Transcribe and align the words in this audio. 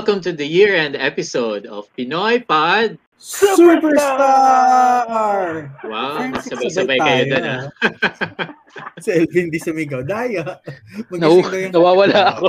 Welcome 0.00 0.24
to 0.24 0.32
the 0.32 0.48
year-end 0.48 0.96
episode 0.96 1.68
of 1.68 1.84
Pinoy 1.92 2.40
Pod. 2.48 2.96
Superstar! 3.20 4.08
Wow, 5.84 6.24
sabay-sabay 6.40 6.96
kayo 6.96 7.04
tayo, 7.04 7.24
doon 7.28 7.44
ah. 7.44 7.68
Si 9.04 9.12
Elvin 9.12 9.52
di 9.52 9.60
sumigaw. 9.60 10.00
Daya. 10.00 10.56
No, 11.12 11.44
daw 11.44 11.52
nawawala 11.52 12.32
ako. 12.32 12.48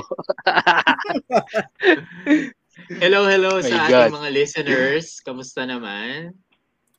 hello, 3.03 3.27
hello 3.27 3.59
My 3.59 3.67
sa 3.67 3.83
God. 3.83 4.15
ating 4.15 4.15
mga 4.23 4.31
listeners. 4.31 5.19
Kamusta 5.19 5.67
naman? 5.67 6.31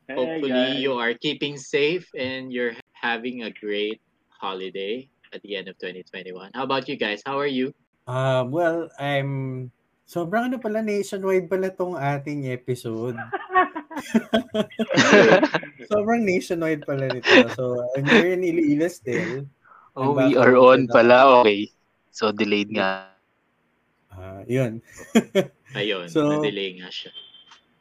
Hey, 0.05 0.21
Hopefully 0.21 0.52
guys. 0.52 0.77
you 0.84 1.01
are 1.01 1.16
keeping 1.16 1.57
safe 1.57 2.05
and 2.12 2.52
you're 2.52 2.77
having 2.93 3.49
a 3.49 3.51
great 3.57 4.05
holiday 4.29 5.09
at 5.32 5.40
the 5.49 5.57
end 5.57 5.73
of 5.73 5.80
2021. 5.80 6.52
How 6.52 6.68
about 6.68 6.93
you 6.93 7.01
guys? 7.01 7.24
How 7.24 7.40
are 7.40 7.49
you? 7.49 7.73
Um, 8.05 8.52
well, 8.52 8.93
I'm... 9.01 9.73
Sobrang 10.13 10.52
ano 10.52 10.60
pala, 10.60 10.85
nationwide 10.85 11.49
pala 11.49 11.73
tong 11.73 11.96
ating 11.96 12.52
episode. 12.52 13.16
Sobrang 15.91 16.21
nationwide 16.21 16.85
pala 16.85 17.09
nito. 17.09 17.49
So, 17.57 17.80
I'm 17.96 18.05
here 18.05 18.37
in 18.37 18.45
Iloilo 18.45 18.93
still. 18.93 19.49
oh, 19.96 20.13
we 20.13 20.37
are 20.37 20.52
on 20.60 20.85
the- 20.85 20.93
pala. 20.93 21.40
Okay. 21.40 21.73
So, 22.13 22.29
delayed 22.29 22.68
nga. 22.77 23.09
Ah, 24.13 24.45
yun. 24.45 24.85
Ayun, 25.80 26.13
So, 26.13 26.29
na-delay 26.29 26.77
nga 26.77 26.93
siya. 26.93 27.13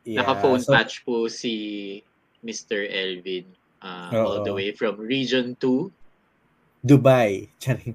Yeah, 0.07 0.23
Naka-phone 0.23 0.63
so- 0.63 0.71
patch 0.71 1.03
po 1.03 1.27
si 1.27 1.99
Mr. 2.39 2.87
Elvin 2.87 3.43
uh, 3.83 4.07
all 4.15 4.39
the 4.47 4.55
way 4.55 4.71
from 4.71 4.95
Region 4.95 5.59
2 5.59 5.91
Dubai. 6.81 7.45
Charing. 7.61 7.93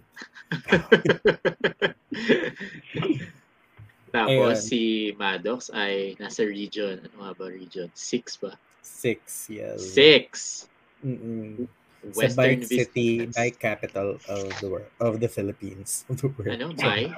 Tapos 4.17 4.33
Ayun. 4.33 4.57
si 4.57 4.81
Maddox 5.21 5.69
ay 5.77 6.17
nasa 6.17 6.41
region, 6.41 6.97
ano 7.05 7.17
nga 7.21 7.33
ba 7.37 7.53
region? 7.53 7.93
6 7.93 8.41
ba? 8.41 8.57
Six, 8.81 9.53
yes. 9.53 9.93
6! 9.93 10.73
Mm-mm. 11.05 11.69
Sa 12.07 12.23
Western 12.23 12.39
bike 12.39 12.65
city, 12.65 13.09
Visayas. 13.27 13.35
bike 13.37 13.59
capital 13.59 14.09
of 14.31 14.47
the 14.63 14.69
world, 14.73 14.89
of 15.03 15.21
the 15.21 15.29
Philippines. 15.29 16.03
Of 16.09 16.23
the 16.25 16.29
world. 16.33 16.49
Ano? 16.49 16.73
Bike. 16.73 17.13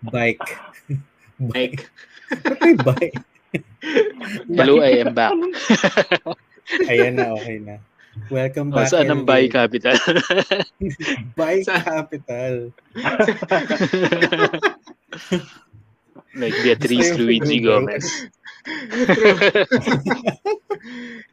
Bike. 0.14 0.48
Ba't 1.36 1.76
may 2.64 2.74
bike? 2.80 3.18
Hello, 4.48 4.80
I 4.80 5.04
am 5.04 5.12
back. 5.12 5.34
Ayan 6.88 7.18
na, 7.20 7.34
okay 7.36 7.58
na. 7.60 7.76
Welcome 8.30 8.70
O, 8.72 8.78
back. 8.78 8.88
Oh, 8.88 8.92
saan 8.94 9.10
ang 9.10 9.24
Elvin. 9.28 9.50
capital? 9.50 9.96
Bike 11.36 11.66
Sa- 11.66 11.82
capital. 11.82 12.70
Like 16.34 16.54
yung 16.64 17.16
Luigi. 17.18 17.60
Gomez. 17.60 18.06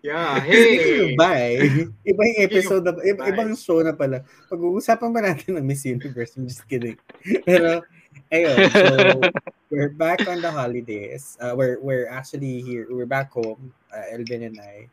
yeah, 0.02 0.42
Speaking 0.42 1.14
of 1.14 1.14
hey! 1.14 1.16
bye, 1.16 1.58
iba 2.02 2.22
yung 2.26 2.40
episode 2.42 2.84
na, 2.86 2.98
iba, 3.06 3.22
bye. 3.22 3.30
ibang 3.30 3.54
show 3.54 3.82
na 3.86 3.94
pala. 3.94 4.26
Pag-uusapan 4.50 5.10
ba 5.14 5.22
natin 5.22 5.62
ng 5.62 5.66
Miss 5.66 5.86
Universe? 5.86 6.34
I'm 6.38 6.50
just 6.50 6.66
kidding. 6.66 6.98
Pero, 7.48 7.86
ayun, 8.34 8.58
so, 8.74 9.22
we're 9.70 9.94
back 9.94 10.26
on 10.26 10.42
the 10.42 10.50
holidays. 10.50 11.38
Uh, 11.38 11.54
we're, 11.54 11.78
we're 11.82 12.10
actually 12.10 12.66
here, 12.66 12.90
we're 12.90 13.10
back 13.10 13.30
home, 13.30 13.74
uh, 13.94 14.10
Elvin 14.10 14.50
and 14.50 14.58
I, 14.58 14.90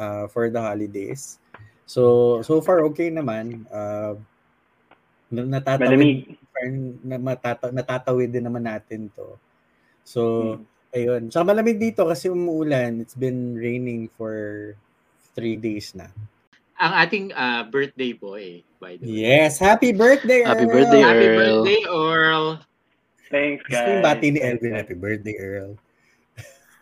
uh, 0.00 0.24
for 0.32 0.48
the 0.48 0.60
holidays. 0.60 1.38
So, 1.84 2.40
so 2.40 2.64
far, 2.64 2.84
okay 2.92 3.12
naman. 3.12 3.68
Uh, 3.68 4.16
na- 5.28 5.60
natatawid, 5.60 5.92
Malamig. 5.92 6.18
Na, 7.02 7.16
matata, 7.16 7.68
natatawid 7.68 8.32
din 8.32 8.44
naman 8.44 8.64
natin 8.64 9.08
to. 9.12 9.36
So, 10.02 10.22
Hmm. 10.56 10.64
Ayun. 10.96 11.28
Saka 11.28 11.52
malamig 11.52 11.76
dito 11.76 12.08
kasi 12.08 12.32
umuulan. 12.32 13.04
It's 13.04 13.12
been 13.12 13.52
raining 13.52 14.08
for 14.16 14.72
three 15.36 15.52
days 15.52 15.92
na. 15.92 16.08
Ang 16.80 16.92
ating 16.96 17.26
uh, 17.36 17.68
birthday 17.68 18.16
boy, 18.16 18.64
by 18.80 18.96
the 18.96 19.04
way. 19.04 19.12
Yes! 19.28 19.60
Happy 19.60 19.92
birthday, 19.92 20.40
Happy 20.40 20.64
Earl! 20.64 20.72
birthday, 20.72 21.02
Happy 21.04 21.26
Earl. 21.28 21.36
birthday, 21.36 21.80
Earl! 21.84 22.46
Thanks, 23.28 23.60
Gusto 23.68 23.76
guys. 23.76 23.88
yung 23.92 24.00
bati 24.00 24.26
ni 24.32 24.40
Elvin. 24.40 24.72
Happy 24.72 24.96
birthday, 24.96 25.36
Earl. 25.36 25.76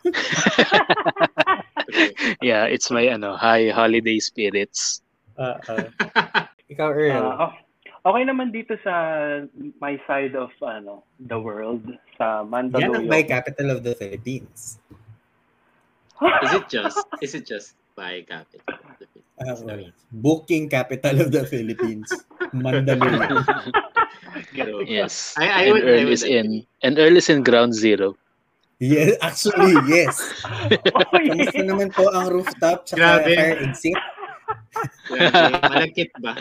yeah, 2.42 2.64
it's 2.70 2.90
my 2.90 3.06
ano, 3.08 3.34
high 3.34 3.70
holiday 3.70 4.18
spirits. 4.22 5.02
Uh, 5.34 5.58
Ikaw, 6.70 6.88
Earl. 6.92 7.18
Ah, 7.34 7.50
oh, 7.50 7.52
okay 8.04 8.22
naman 8.22 8.52
dito 8.52 8.76
sa 8.84 8.94
my 9.80 9.96
side 10.04 10.36
of 10.36 10.52
ano 10.60 11.02
the 11.18 11.36
world 11.36 11.82
sa 12.14 12.40
Yan 12.40 12.46
ang 12.46 12.48
Mandaluyong. 12.52 13.08
by 13.08 13.22
capital 13.24 13.72
of 13.72 13.80
the 13.82 13.96
Philippines. 13.96 14.78
Is 16.22 16.52
it 16.54 16.66
just, 16.70 17.00
is 17.20 17.32
it 17.34 17.44
just 17.44 17.74
by 17.98 18.22
capital? 18.22 18.62
Uh, 19.42 19.56
well, 19.66 19.82
booking 20.14 20.70
capital 20.70 21.20
of 21.20 21.34
the 21.34 21.42
Philippines. 21.44 22.06
Mandaluyong. 22.54 23.42
Yes. 24.86 25.34
I- 25.36 25.50
I 25.50 25.62
and 25.66 25.72
would- 25.74 25.84
I 25.84 25.90
Earl 25.98 26.04
would 26.06 26.14
is 26.14 26.22
in 26.22 26.62
and 26.82 26.94
Earl 26.98 27.16
is 27.18 27.28
in 27.28 27.42
ground 27.42 27.74
zero. 27.74 28.14
yes, 28.78 29.14
actually, 29.22 29.74
yes. 29.86 30.18
Oh. 30.94 31.18
Kamusta 31.18 31.62
naman 31.62 31.88
po 31.90 32.04
ang 32.10 32.26
rooftop 32.30 32.84
tsaka 32.84 33.22
Grabe. 33.22 33.32
fire 33.32 33.56
exit? 33.64 33.96
Malagkit 35.64 36.10
ba? 36.18 36.36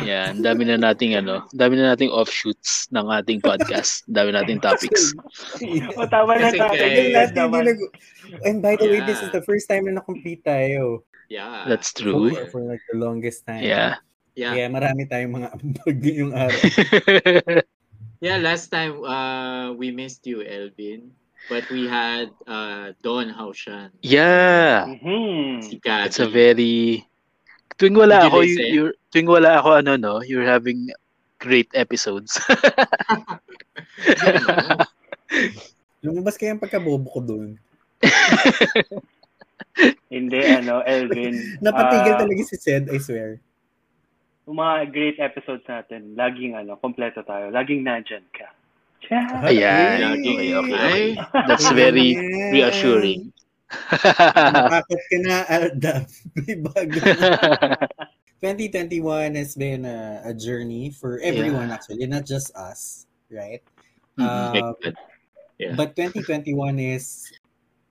Yeah, 0.00 0.32
ang 0.32 0.42
dami 0.42 0.64
na 0.64 0.80
nating 0.80 1.14
ano, 1.14 1.44
dami 1.52 1.76
na 1.76 1.92
nating 1.92 2.10
offshoots 2.10 2.88
ng 2.90 3.06
ating 3.12 3.40
podcast. 3.40 4.02
Dami 4.08 4.32
nating 4.32 4.60
topics. 4.60 5.12
O, 5.98 6.08
tama 6.08 6.36
na 6.36 6.50
Kasi 6.50 6.58
tayo. 6.58 6.72
kay- 6.72 7.12
nag- 7.12 7.92
And 8.44 8.58
by 8.60 8.74
the 8.76 8.88
way, 8.90 9.00
this 9.04 9.20
Yeah. 9.20 9.26
is 9.28 9.32
the 9.32 9.44
first 9.44 9.68
time 9.68 9.86
na 9.86 10.00
na-complete 10.00 10.42
tayo. 10.42 11.04
Yeah. 11.28 11.66
That's 11.68 11.92
true. 11.92 12.30
For, 12.32 12.46
for 12.50 12.60
like 12.66 12.82
the 12.90 12.98
longest 12.98 13.46
time. 13.46 13.62
Yeah. 13.62 13.98
Yeah. 14.34 14.52
Kaya 14.52 14.66
marami 14.68 15.02
tayong 15.08 15.32
mga 15.32 15.48
ambag 15.56 15.98
yung 16.04 16.32
araw. 16.34 16.60
Yeah, 18.16 18.40
last 18.40 18.72
time 18.72 19.04
uh, 19.04 19.76
we 19.76 19.92
missed 19.92 20.24
you, 20.24 20.40
Elvin. 20.40 21.12
But 21.46 21.70
we 21.70 21.86
had 21.86 22.34
uh, 22.46 22.92
Don 23.02 23.30
Haushan. 23.30 23.94
yeah. 24.02 24.86
Mhm. 24.86 25.62
Si 25.62 25.78
Gabby. 25.78 26.06
It's 26.10 26.18
a 26.18 26.26
very 26.26 27.06
tuwing 27.78 27.96
wala 27.96 28.26
ako, 28.26 28.40
you, 28.42 28.58
you're, 28.72 28.94
tuwing 29.12 29.28
wala 29.28 29.60
ako, 29.60 29.84
ano, 29.84 29.96
no, 29.96 30.22
you're 30.24 30.48
having 30.48 30.90
great 31.38 31.68
episodes. 31.76 32.40
Lumabas 36.04 36.40
kaya 36.40 36.56
ang 36.56 36.62
pagkabobo 36.62 37.08
ko 37.12 37.20
doon. 37.20 37.50
Hindi, 40.14 40.40
ano, 40.48 40.80
Elvin. 40.88 41.60
Napatigil 41.60 42.16
ah, 42.16 42.20
talaga 42.20 42.42
si 42.48 42.56
Sed, 42.56 42.88
I 42.88 42.96
swear. 42.96 43.36
Yung 44.48 44.56
mga 44.56 44.88
great 44.94 45.18
episodes 45.20 45.66
natin, 45.68 46.16
laging 46.16 46.56
ano, 46.56 46.80
kompleto 46.80 47.20
tayo. 47.26 47.52
Laging 47.52 47.84
nandyan 47.84 48.24
ka. 48.32 48.55
Ciao! 49.08 49.46
Ayan. 49.46 50.18
Okay, 50.18 50.54
okay, 50.54 50.74
Ay. 50.74 51.04
That's 51.46 51.70
very 51.70 52.18
reassuring. 52.50 53.32
Natakot 53.70 55.00
ka 55.10 55.18
na, 55.22 55.36
Aldab. 55.54 56.06
May 56.34 56.54
bago. 56.58 57.00
2021 58.44 59.34
has 59.34 59.56
been 59.56 59.88
a, 59.88 60.20
a 60.28 60.32
journey 60.34 60.92
for 60.92 61.18
everyone 61.24 61.72
actually, 61.72 62.04
not 62.06 62.26
just 62.28 62.54
us, 62.54 63.06
right? 63.32 63.64
Uh, 64.20 64.72
Yeah. 65.56 65.72
But 65.72 65.96
2021 65.96 66.76
is 66.78 67.32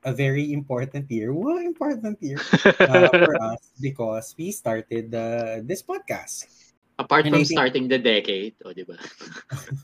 a 0.05 0.13
very 0.13 0.53
important 0.53 1.09
year. 1.09 1.33
Well, 1.33 1.57
important 1.57 2.21
year 2.21 2.37
uh, 2.79 3.09
for 3.09 3.33
us 3.41 3.73
because 3.81 4.35
we 4.37 4.53
started 4.53 5.09
uh, 5.15 5.65
this 5.65 5.81
podcast. 5.81 6.45
Apart 6.99 7.27
from 7.27 7.43
starting 7.43 7.87
the 7.87 7.99
decade, 7.99 8.55
o 8.63 8.71
di 8.71 8.83
ba? 8.87 8.95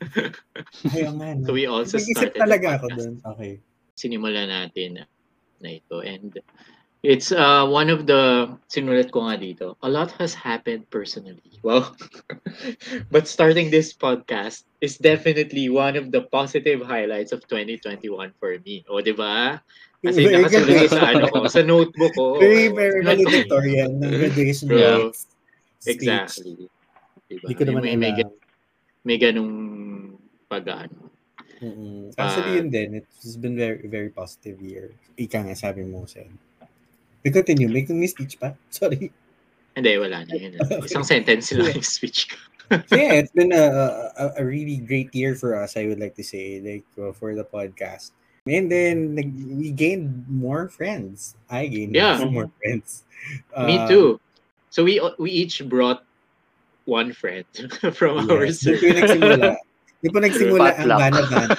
Ayun 0.95 1.19
nga. 1.19 1.29
no. 1.35 1.45
So 1.47 1.51
we 1.53 1.65
also 1.67 1.99
Nag-isip 1.99 2.15
started 2.15 2.39
talaga 2.39 2.67
ako 2.79 2.87
doon. 2.95 3.13
Okay. 3.35 3.51
Sinimulan 3.99 4.47
natin 4.47 5.03
na 5.59 5.69
ito. 5.77 5.99
And 6.01 6.31
it's 7.03 7.31
uh, 7.31 7.67
one 7.67 7.89
of 7.91 8.07
the, 8.07 8.49
sinulat 8.71 9.11
ko 9.11 9.27
nga 9.27 9.35
dito, 9.35 9.75
a 9.83 9.89
lot 9.89 10.11
has 10.17 10.33
happened 10.33 10.87
personally. 10.89 11.59
Well, 11.61 11.91
but 13.13 13.27
starting 13.27 13.69
this 13.69 13.91
podcast 13.91 14.63
is 14.79 14.97
definitely 14.97 15.69
one 15.69 15.99
of 15.99 16.11
the 16.15 16.25
positive 16.31 16.81
highlights 16.81 17.35
of 17.35 17.43
2021 17.47 18.07
for 18.39 18.55
me. 18.63 18.85
O, 18.87 19.03
di 19.03 19.11
ba? 19.11 19.59
Kasi 20.01 20.25
nakasulay 20.25 20.89
sa 20.89 21.13
ano 21.13 21.29
ko, 21.29 21.45
sa 21.45 21.61
notebook 21.61 22.13
ko. 22.17 22.41
Very, 22.41 22.73
very 22.73 23.05
valedictorian 23.05 24.01
ng 24.01 24.13
graduation. 24.17 25.13
Exactly. 25.85 26.69
Diba? 27.31 27.47
Hindi 27.47 27.55
ko 27.55 27.63
naman 27.63 27.81
may, 27.87 27.95
may, 27.95 28.11
may 29.07 29.17
ganung 29.17 29.53
pag-ano. 30.51 31.07
Mm-mm. 31.61 32.11
Ah. 32.17 32.27
Actually, 32.27 32.57
yun 32.57 32.67
din. 32.73 32.89
It's 32.99 33.37
been 33.37 33.55
very, 33.55 33.85
very 33.87 34.09
positive 34.09 34.59
year. 34.59 34.91
Ika 35.15 35.45
nga, 35.45 35.55
sabi 35.55 35.85
mo, 35.85 36.03
Sen. 36.09 36.27
We 37.21 37.29
continue. 37.29 37.69
May 37.69 37.85
may 37.85 38.09
speech 38.09 38.41
pa? 38.41 38.57
Sorry. 38.73 39.13
Hindi, 39.77 39.91
wala 40.01 40.25
na 40.25 40.33
yun. 40.35 40.57
Isang 40.89 41.05
sentence 41.05 41.53
lang 41.53 41.71
yung 41.77 41.85
speech 41.85 42.27
ko. 42.33 42.35
So 42.89 42.95
yeah, 42.99 43.19
it's 43.21 43.31
been 43.35 43.53
a, 43.53 44.09
a 44.17 44.25
a 44.41 44.43
really 44.43 44.79
great 44.81 45.13
year 45.13 45.35
for 45.37 45.53
us. 45.53 45.77
I 45.77 45.85
would 45.85 45.99
like 46.01 46.15
to 46.17 46.25
say, 46.25 46.57
like 46.63 46.87
uh, 46.97 47.13
for 47.13 47.35
the 47.35 47.43
podcast, 47.45 48.15
and 48.47 48.71
then 48.71 49.13
like, 49.13 49.29
we 49.29 49.69
gained 49.75 50.25
more 50.31 50.65
friends. 50.71 51.35
I 51.51 51.67
gained 51.67 51.93
Yeah. 51.93 52.23
more 52.25 52.49
friends. 52.63 53.03
Me 53.53 53.75
Um, 53.77 53.87
too. 53.91 54.07
So 54.73 54.81
we 54.87 54.97
we 55.19 55.29
each 55.29 55.61
brought 55.67 56.07
one 56.91 57.15
friend 57.15 57.47
from 57.95 58.27
our 58.27 58.43
Yes. 58.43 58.59
Doon 58.59 58.75
po 58.75 58.83
yung 58.83 58.91
circle. 58.91 58.99
nagsimula. 58.99 59.47
Doon 60.03 60.11
po 60.11 60.19
nagsimula 60.19 60.67
ang 60.67 60.75
Potluck. 60.83 60.99
bana-bana. 60.99 61.55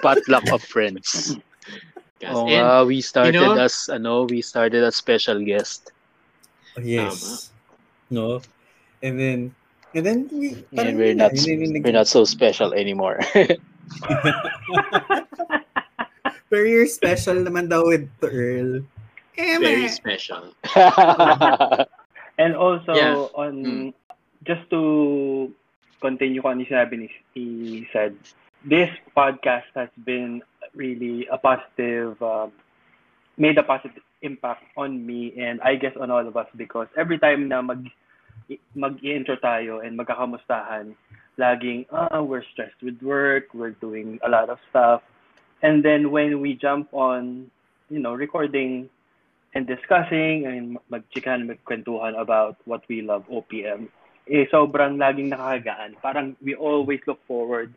Potluck 0.04 0.46
of 0.48 0.64
friends. 0.64 1.36
Yes. 2.24 2.32
Oh, 2.32 2.48
And 2.48 2.64
nga, 2.64 2.80
we 2.88 3.04
started 3.04 3.44
know- 3.44 3.60
as 3.60 3.92
ano, 3.92 4.24
we 4.24 4.40
started 4.40 4.80
as 4.80 4.96
special 4.96 5.36
guest. 5.44 5.92
yes. 6.80 7.52
No. 8.08 8.40
And 9.04 9.20
then, 9.20 9.52
and 9.92 10.00
then 10.06 10.18
we, 10.32 10.64
And 10.72 10.72
parang 10.72 10.96
we're 10.96 11.12
yun 11.12 11.20
not 11.20 11.36
na, 11.36 11.44
yun 11.44 11.60
yung 11.68 11.82
we're 11.84 11.92
not 11.92 12.08
so 12.08 12.24
special 12.24 12.72
anymore. 12.72 13.20
Pero 16.48 16.62
you're 16.64 16.86
special 16.88 17.34
naman 17.44 17.68
daw 17.68 17.84
with 17.84 18.08
Earl. 18.22 18.80
Eh, 19.36 19.58
very 19.58 19.90
special. 19.90 20.54
And 22.38 22.56
also, 22.56 22.94
Yeah. 22.94 23.14
on 23.34 23.52
Mm. 23.62 23.94
just 24.44 24.68
to 24.70 25.52
continue 26.02 26.42
kung 26.42 26.58
ano 26.58 26.66
yung 26.66 26.72
sinabi 26.72 26.94
ni, 27.00 27.08
he 27.32 27.46
said, 27.94 28.12
this 28.64 28.90
podcast 29.16 29.68
has 29.74 29.88
been 30.04 30.42
really 30.74 31.26
a 31.30 31.38
positive, 31.38 32.20
um, 32.20 32.52
made 33.38 33.56
a 33.56 33.64
positive 33.64 34.02
impact 34.22 34.64
on 34.76 35.04
me 35.04 35.32
and 35.36 35.60
I 35.60 35.76
guess 35.76 35.96
on 35.96 36.10
all 36.10 36.26
of 36.26 36.36
us 36.36 36.48
because 36.56 36.88
every 36.96 37.18
time 37.18 37.48
na 37.48 37.60
mag 37.62 37.88
mag-intro 38.74 39.36
tayo 39.40 39.80
and 39.80 39.96
magkakamustahan, 39.96 40.92
laging, 41.38 41.86
ah, 41.92 42.20
we're 42.20 42.44
stressed 42.52 42.78
with 42.82 43.00
work, 43.00 43.48
we're 43.54 43.76
doing 43.80 44.18
a 44.24 44.28
lot 44.28 44.50
of 44.50 44.58
stuff. 44.68 45.00
And 45.62 45.82
then 45.84 46.10
when 46.10 46.40
we 46.40 46.54
jump 46.54 46.92
on, 46.92 47.50
you 47.88 47.98
know, 47.98 48.12
recording 48.12 48.90
and 49.54 49.66
discussing 49.66 50.46
and 50.46 50.78
magchikan, 50.90 51.46
magkwentuhan 51.46 52.18
about 52.18 52.58
what 52.66 52.82
we 52.90 53.02
love, 53.02 53.22
OPM, 53.30 53.86
eh, 54.26 54.46
sobrang 54.50 54.98
laging 54.98 55.30
nakakagaan. 55.30 55.94
Parang 56.02 56.34
we 56.42 56.54
always 56.54 57.00
look 57.06 57.22
forward 57.26 57.70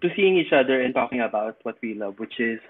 to 0.00 0.06
seeing 0.14 0.38
each 0.38 0.54
other 0.54 0.80
and 0.80 0.94
talking 0.94 1.20
about 1.20 1.58
what 1.66 1.74
we 1.82 1.94
love, 1.94 2.18
which 2.22 2.38
is 2.38 2.62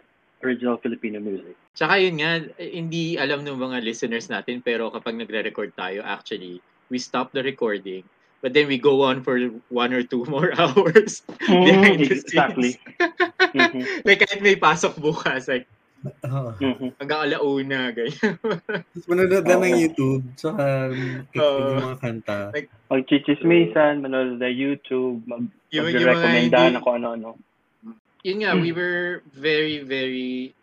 original 0.43 0.79
Filipino 0.81 1.21
music. 1.21 1.53
Tsaka 1.77 2.01
yun 2.01 2.23
nga, 2.23 2.41
hindi 2.57 3.19
alam 3.21 3.45
ng 3.45 3.59
mga 3.59 3.85
listeners 3.85 4.31
natin, 4.33 4.65
pero 4.65 4.89
kapag 4.91 5.19
nagre-record 5.19 5.75
tayo, 5.77 6.01
actually, 6.03 6.63
we 6.89 6.97
stop 6.97 7.31
the 7.37 7.43
recording, 7.45 8.03
but 8.41 8.55
then 8.55 8.67
we 8.71 8.79
go 8.79 9.03
on 9.05 9.21
for 9.21 9.37
one 9.69 9.93
or 9.93 10.01
two 10.03 10.25
more 10.33 10.55
hours 10.57 11.21
behind 11.45 12.07
the 12.07 12.15
exactly. 12.17 12.79
scenes. 12.79 12.87
Mhm. 13.49 14.05
like, 14.05 14.21
kahit 14.21 14.45
may 14.45 14.61
pasok 14.61 15.01
bukas, 15.01 15.49
like, 15.49 15.65
Oo. 16.07 16.51
Mhm. 16.63 16.95
hanggang 17.03 17.21
alauna, 17.27 17.91
ganyan. 17.91 18.39
Tapos 18.39 19.05
manonood 19.11 19.45
lang 19.47 19.61
ng. 19.67 19.75
YouTube, 19.83 20.23
tsaka 20.39 20.95
kikinig 20.95 21.43
Oo. 21.43 21.59
yung 21.59 21.83
mga 21.83 21.99
kanta. 21.99 22.39
Magchichismisan, 22.87 24.03
manood 24.07 24.39
na 24.39 24.47
YouTube, 24.47 25.27
mag 25.27 25.43
Yun 25.75 25.91
hindi- 25.91 26.79
ako 26.79 26.89
ano-ano. 26.97 27.31
yun 28.25 28.39
nga, 28.43 28.55
we 28.57 28.71
were 28.75 29.23
very, 29.35 29.83
very 29.83 30.55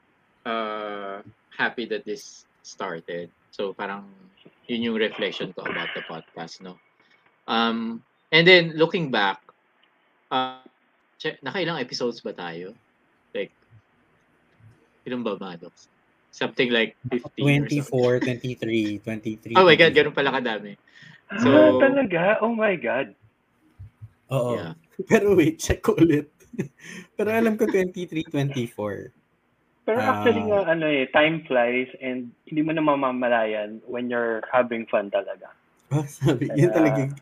uh, 0.44 1.20
happy 1.52 1.86
that 1.88 2.04
this 2.04 2.46
started. 2.64 3.32
So 3.52 3.72
parang 3.72 4.08
yun 4.68 4.92
yung 4.92 4.98
reflection 5.00 5.54
ko 5.54 5.64
about 5.64 5.92
the 5.96 6.04
podcast, 6.08 6.60
no? 6.64 6.76
Um, 7.48 8.02
and 8.32 8.44
then 8.48 8.74
looking 8.76 9.12
back, 9.12 9.40
uh, 10.32 10.64
nakailang 11.46 11.80
episodes 11.80 12.20
ba 12.22 12.34
tayo? 12.34 12.74
Maddox? 15.14 15.88
Something 16.32 16.70
like 16.74 16.98
15 17.08 17.22
or 17.40 17.70
something. 17.70 17.86
24, 17.88 18.20
23, 19.00 19.54
23. 19.54 19.56
Oh 19.56 19.64
my 19.64 19.76
God, 19.80 19.94
ganun 19.96 20.12
pala 20.12 20.36
kadami. 20.36 20.76
So, 21.40 21.48
ah, 21.50 21.72
talaga? 21.80 22.38
Oh 22.44 22.52
my 22.52 22.76
God. 22.76 23.16
Oo. 24.30 24.60
Yeah. 24.60 24.74
Pero 25.08 25.36
wait, 25.38 25.62
check 25.62 25.80
ko 25.80 25.96
ulit. 25.96 26.28
Pero 27.16 27.30
alam 27.32 27.56
ko 27.56 27.66
23, 27.68 28.28
24. 28.28 29.12
Pero 29.86 30.00
Ah. 30.02 30.12
actually 30.18 30.44
nga, 30.50 30.66
ano 30.66 30.86
eh, 30.90 31.06
time 31.14 31.46
flies 31.46 31.88
and 32.02 32.34
hindi 32.50 32.62
mo 32.66 32.74
na 32.74 32.82
mamamalayan 32.82 33.80
when 33.86 34.10
you're 34.10 34.42
having 34.50 34.84
fun 34.90 35.08
talaga. 35.14 35.54
Oh, 35.94 36.04
sabi, 36.04 36.50
yun 36.52 36.68
Kaya- 36.68 36.76
talaga. 36.76 37.00
yung 37.06 37.16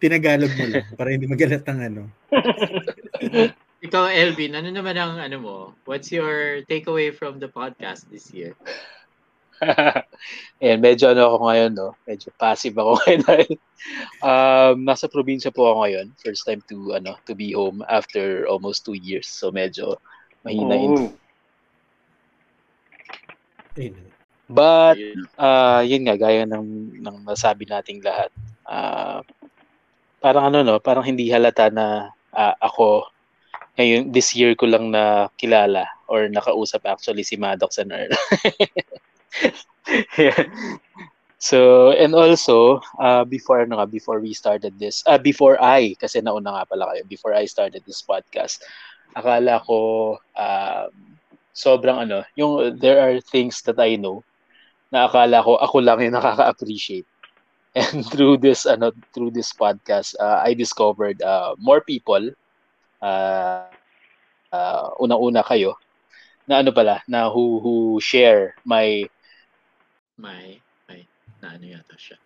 Tinagalog 0.00 0.52
mo 0.56 0.64
lang 0.64 0.88
para 0.96 1.12
hindi 1.12 1.28
magalat 1.28 1.60
ang 1.68 1.80
ano. 1.84 2.02
ikaw, 3.80 4.08
Elvin, 4.12 4.56
ano 4.56 4.68
naman 4.68 4.96
ang 4.96 5.16
ano 5.16 5.36
mo? 5.40 5.56
What's 5.88 6.12
your 6.12 6.64
takeaway 6.68 7.12
from 7.12 7.40
the 7.40 7.48
podcast 7.48 8.08
this 8.12 8.28
year? 8.32 8.52
Ayan, 10.64 10.80
medyo 10.80 11.12
ano 11.12 11.32
ako 11.32 11.36
ngayon, 11.48 11.72
no? 11.76 11.92
Medyo 12.08 12.32
passive 12.36 12.76
ako 12.76 12.96
ngayon. 13.00 13.20
dahil, 13.24 13.52
um, 14.24 14.76
nasa 14.84 15.08
probinsya 15.08 15.52
po 15.52 15.68
ako 15.68 15.76
ngayon. 15.84 16.06
First 16.20 16.44
time 16.48 16.60
to, 16.68 16.96
ano, 16.96 17.16
to 17.28 17.36
be 17.36 17.52
home 17.52 17.84
after 17.88 18.48
almost 18.48 18.84
two 18.84 18.96
years. 18.96 19.28
So, 19.28 19.52
medyo 19.52 20.00
mahina 20.44 20.76
in 20.76 20.92
Oh. 20.96 21.12
Ayun. 23.80 23.96
But, 24.50 24.98
ah 25.38 25.78
yun 25.86 26.10
nga, 26.10 26.18
gaya 26.18 26.42
ng, 26.42 26.98
ng 26.98 27.16
nasabi 27.22 27.70
nating 27.70 28.02
lahat. 28.02 28.34
ah 28.66 29.22
parang 30.20 30.52
ano, 30.52 30.60
no? 30.60 30.76
Parang 30.82 31.06
hindi 31.06 31.32
halata 31.32 31.72
na 31.72 32.12
ah, 32.34 32.54
ako, 32.60 33.08
ngayon, 33.78 34.10
this 34.12 34.34
year 34.34 34.54
ko 34.54 34.66
lang 34.66 34.90
na 34.90 35.28
kilala 35.38 35.86
or 36.10 36.26
nakausap 36.26 36.82
actually 36.86 37.22
si 37.22 37.36
Maddox 37.36 37.78
and 37.78 37.92
Earl. 37.92 38.14
Yeah. 40.18 40.46
So, 41.40 41.90
and 41.96 42.12
also, 42.12 42.84
uh, 43.00 43.24
before 43.24 43.64
ano 43.64 43.80
nga, 43.80 43.88
before 43.88 44.20
we 44.20 44.36
started 44.36 44.76
this, 44.76 45.00
uh, 45.08 45.16
before 45.16 45.56
I, 45.56 45.96
kasi 45.96 46.20
nauna 46.20 46.52
nga 46.52 46.68
pala 46.68 46.92
kayo, 46.92 47.02
before 47.08 47.32
I 47.32 47.48
started 47.48 47.80
this 47.88 48.04
podcast, 48.04 48.60
akala 49.16 49.64
ko, 49.64 50.20
um, 50.36 50.92
sobrang 51.56 52.04
ano, 52.04 52.28
yung, 52.36 52.76
there 52.76 53.00
are 53.00 53.24
things 53.24 53.64
that 53.64 53.80
I 53.80 53.96
know, 53.96 54.20
na 54.92 55.08
akala 55.08 55.40
ko, 55.40 55.56
ako 55.56 55.80
lang 55.80 56.04
yung 56.04 56.20
nakaka-appreciate. 56.20 57.08
And 57.72 58.04
through 58.04 58.44
this, 58.44 58.68
ano, 58.68 58.92
through 59.16 59.32
this 59.32 59.56
podcast, 59.56 60.20
uh, 60.20 60.44
I 60.44 60.52
discovered, 60.52 61.24
uh, 61.24 61.56
more 61.56 61.80
people, 61.80 62.36
uh, 63.02 63.66
uh, 64.52 64.86
unang-una 65.00 65.42
kayo, 65.42 65.76
na 66.48 66.60
ano 66.60 66.70
pala, 66.72 67.02
na 67.08 67.28
who, 67.30 67.60
who 67.60 67.74
share 68.00 68.54
my 68.64 69.08
May, 70.20 70.60
may, 70.84 71.08
na 71.40 71.56
ano 71.56 71.64
yata 71.64 71.96
siya. 71.96 72.20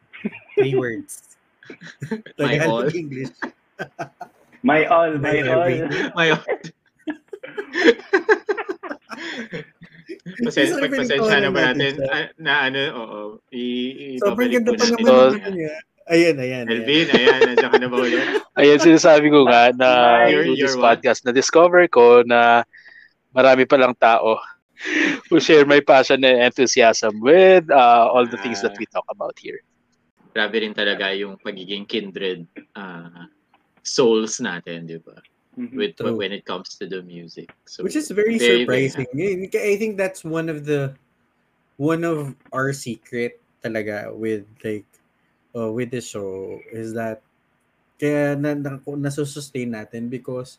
Three 0.58 0.74
words. 0.74 1.38
My 2.42 2.58
all. 2.66 2.90
English. 2.90 3.30
My 4.66 4.82
all, 4.90 5.14
my 5.20 5.44
My 5.44 5.48
all. 5.48 5.62
everything. 5.68 6.10
May 6.14 6.30
Pasen, 10.44 10.66
Sorry, 10.72 10.82
pagpasensya 10.88 11.36
na 11.40 11.50
ba 11.52 11.60
natin 11.72 11.94
siya. 12.00 12.08
ah, 12.10 12.26
na 12.40 12.52
ano, 12.68 12.80
oo. 12.96 13.20
I, 13.54 13.64
Sobrang 14.18 14.50
ibabalik 14.50 14.52
ganda 14.52 14.72
pa 14.74 14.84
naman 14.90 15.04
So, 15.04 15.14
niya. 15.54 15.74
Ayan, 16.04 16.36
ayan. 16.36 16.68
Elvin, 16.68 17.08
ayan, 17.16 17.38
nandiyan 17.48 17.70
ka 17.72 17.78
na 17.80 17.88
ba 17.88 17.96
ulit? 17.96 18.20
Ayan, 18.60 18.76
sinasabi 18.78 19.32
ko 19.32 19.48
nga 19.48 19.72
na 19.72 19.88
You're- 20.28 20.44
through 20.46 20.58
this 20.60 20.76
what? 20.76 21.00
podcast, 21.00 21.24
na-discover 21.24 21.88
ko 21.88 22.20
na 22.22 22.62
marami 23.32 23.64
palang 23.64 23.96
tao 23.96 24.36
who 25.32 25.40
share 25.40 25.64
my 25.64 25.80
passion 25.80 26.20
and 26.22 26.44
enthusiasm 26.44 27.18
with 27.24 27.64
uh, 27.72 28.06
all 28.12 28.28
the 28.28 28.36
things 28.44 28.60
that 28.60 28.76
we 28.76 28.84
talk 28.92 29.08
about 29.08 29.32
here. 29.40 29.58
Grabe 30.36 30.60
rin 30.60 30.74
talaga 30.76 31.14
yung 31.16 31.40
pagiging 31.40 31.88
kindred 31.88 32.44
ah, 32.76 33.26
souls 33.82 34.38
natin, 34.44 34.84
di 34.84 35.00
ba? 35.00 35.18
Mhm. 35.56 35.72
With 35.78 35.94
True. 35.96 36.18
when 36.18 36.34
it 36.34 36.42
comes 36.44 36.74
to 36.82 36.84
the 36.90 37.00
music. 37.06 37.48
So, 37.64 37.80
Which 37.86 37.94
is 37.96 38.10
very, 38.10 38.36
very, 38.36 38.66
very 38.66 38.90
surprising. 38.90 39.46
Yun, 39.48 39.50
I 39.54 39.78
think 39.78 39.94
that's 39.96 40.26
one 40.26 40.50
of 40.50 40.66
the 40.66 40.98
one 41.78 42.02
of 42.02 42.34
our 42.50 42.74
secret 42.74 43.38
talaga 43.62 44.10
with 44.14 44.42
like 44.66 44.86
uh, 45.54 45.70
with 45.70 45.94
the 45.94 46.02
show 46.02 46.58
is 46.74 46.92
that 46.92 47.22
kaya 47.96 48.34
na, 48.34 48.58
na, 48.58 48.76
nasusustain 48.82 49.72
natin 49.72 50.10
because 50.10 50.58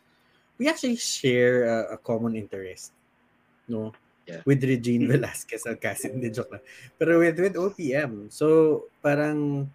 we 0.56 0.72
actually 0.72 0.96
share 0.96 1.68
a, 1.68 1.78
a 1.96 1.98
common 2.00 2.36
interest. 2.36 2.96
No? 3.68 3.92
Yeah. 4.26 4.42
With 4.48 4.64
Regine 4.66 5.06
Velasquez 5.12 5.68
at 5.70 5.78
kasi 5.78 6.10
hindi 6.10 6.34
joke 6.34 6.58
lang. 6.58 6.64
Pero 6.98 7.22
with 7.22 7.38
with 7.38 7.60
OPM. 7.60 8.34
So 8.34 8.90
parang 9.04 9.70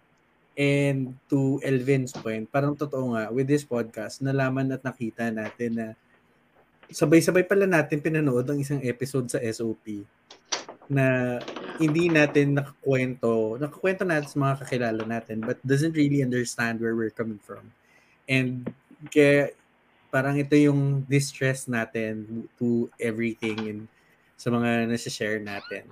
and 0.59 1.15
to 1.31 1.63
Elvin's 1.63 2.11
point, 2.11 2.51
parang 2.51 2.75
totoo 2.75 3.15
nga 3.15 3.31
with 3.31 3.47
this 3.47 3.63
podcast 3.63 4.19
nalaman 4.19 4.75
at 4.75 4.83
nakita 4.83 5.31
natin 5.31 5.71
na 5.79 5.87
sabay-sabay 6.91 7.47
pala 7.47 7.63
natin 7.63 8.03
pinanood 8.03 8.43
ang 8.51 8.59
isang 8.59 8.83
episode 8.83 9.31
sa 9.31 9.39
SOP 9.39 10.03
na 10.91 11.39
hindi 11.77 12.11
natin 12.11 12.57
nakakwento, 12.57 13.55
nakakwento 13.61 14.03
natin 14.03 14.27
sa 14.27 14.37
mga 14.39 14.55
kakilala 14.65 15.03
natin 15.07 15.43
but 15.45 15.61
doesn't 15.63 15.95
really 15.95 16.25
understand 16.25 16.81
where 16.81 16.95
we're 16.97 17.13
coming 17.13 17.39
from. 17.39 17.71
And 18.27 18.67
kaya 19.11 19.55
parang 20.11 20.35
ito 20.35 20.53
yung 20.59 21.07
distress 21.07 21.71
natin 21.71 22.45
to 22.59 22.91
everything 22.99 23.57
in 23.63 23.77
sa 24.35 24.51
mga 24.51 24.89
nasa-share 24.89 25.39
natin 25.39 25.87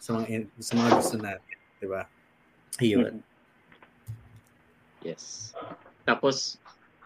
sa 0.00 0.16
mga 0.16 0.48
sa 0.62 0.72
mga 0.78 0.90
gusto 0.96 1.16
natin, 1.20 1.56
'di 1.76 1.86
ba? 1.90 2.02
Ayun. 2.80 3.20
Yes. 5.04 5.52
Tapos, 6.04 6.60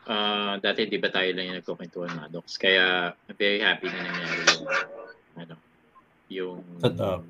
uh, 0.07 0.59
dati 0.59 0.87
di 0.87 0.99
ba 0.99 1.11
tayo 1.11 1.31
lang 1.35 1.51
yung 1.51 1.59
nagkukwentuhan 1.63 2.15
mga 2.15 2.31
docs? 2.31 2.59
Kaya, 2.59 3.15
I'm 3.15 3.37
very 3.39 3.63
happy 3.63 3.87
na 3.91 4.01
nangyari 4.03 4.43
yung, 4.51 4.67
ano, 5.39 5.55
yung 6.31 6.59
Totoo. 6.83 7.23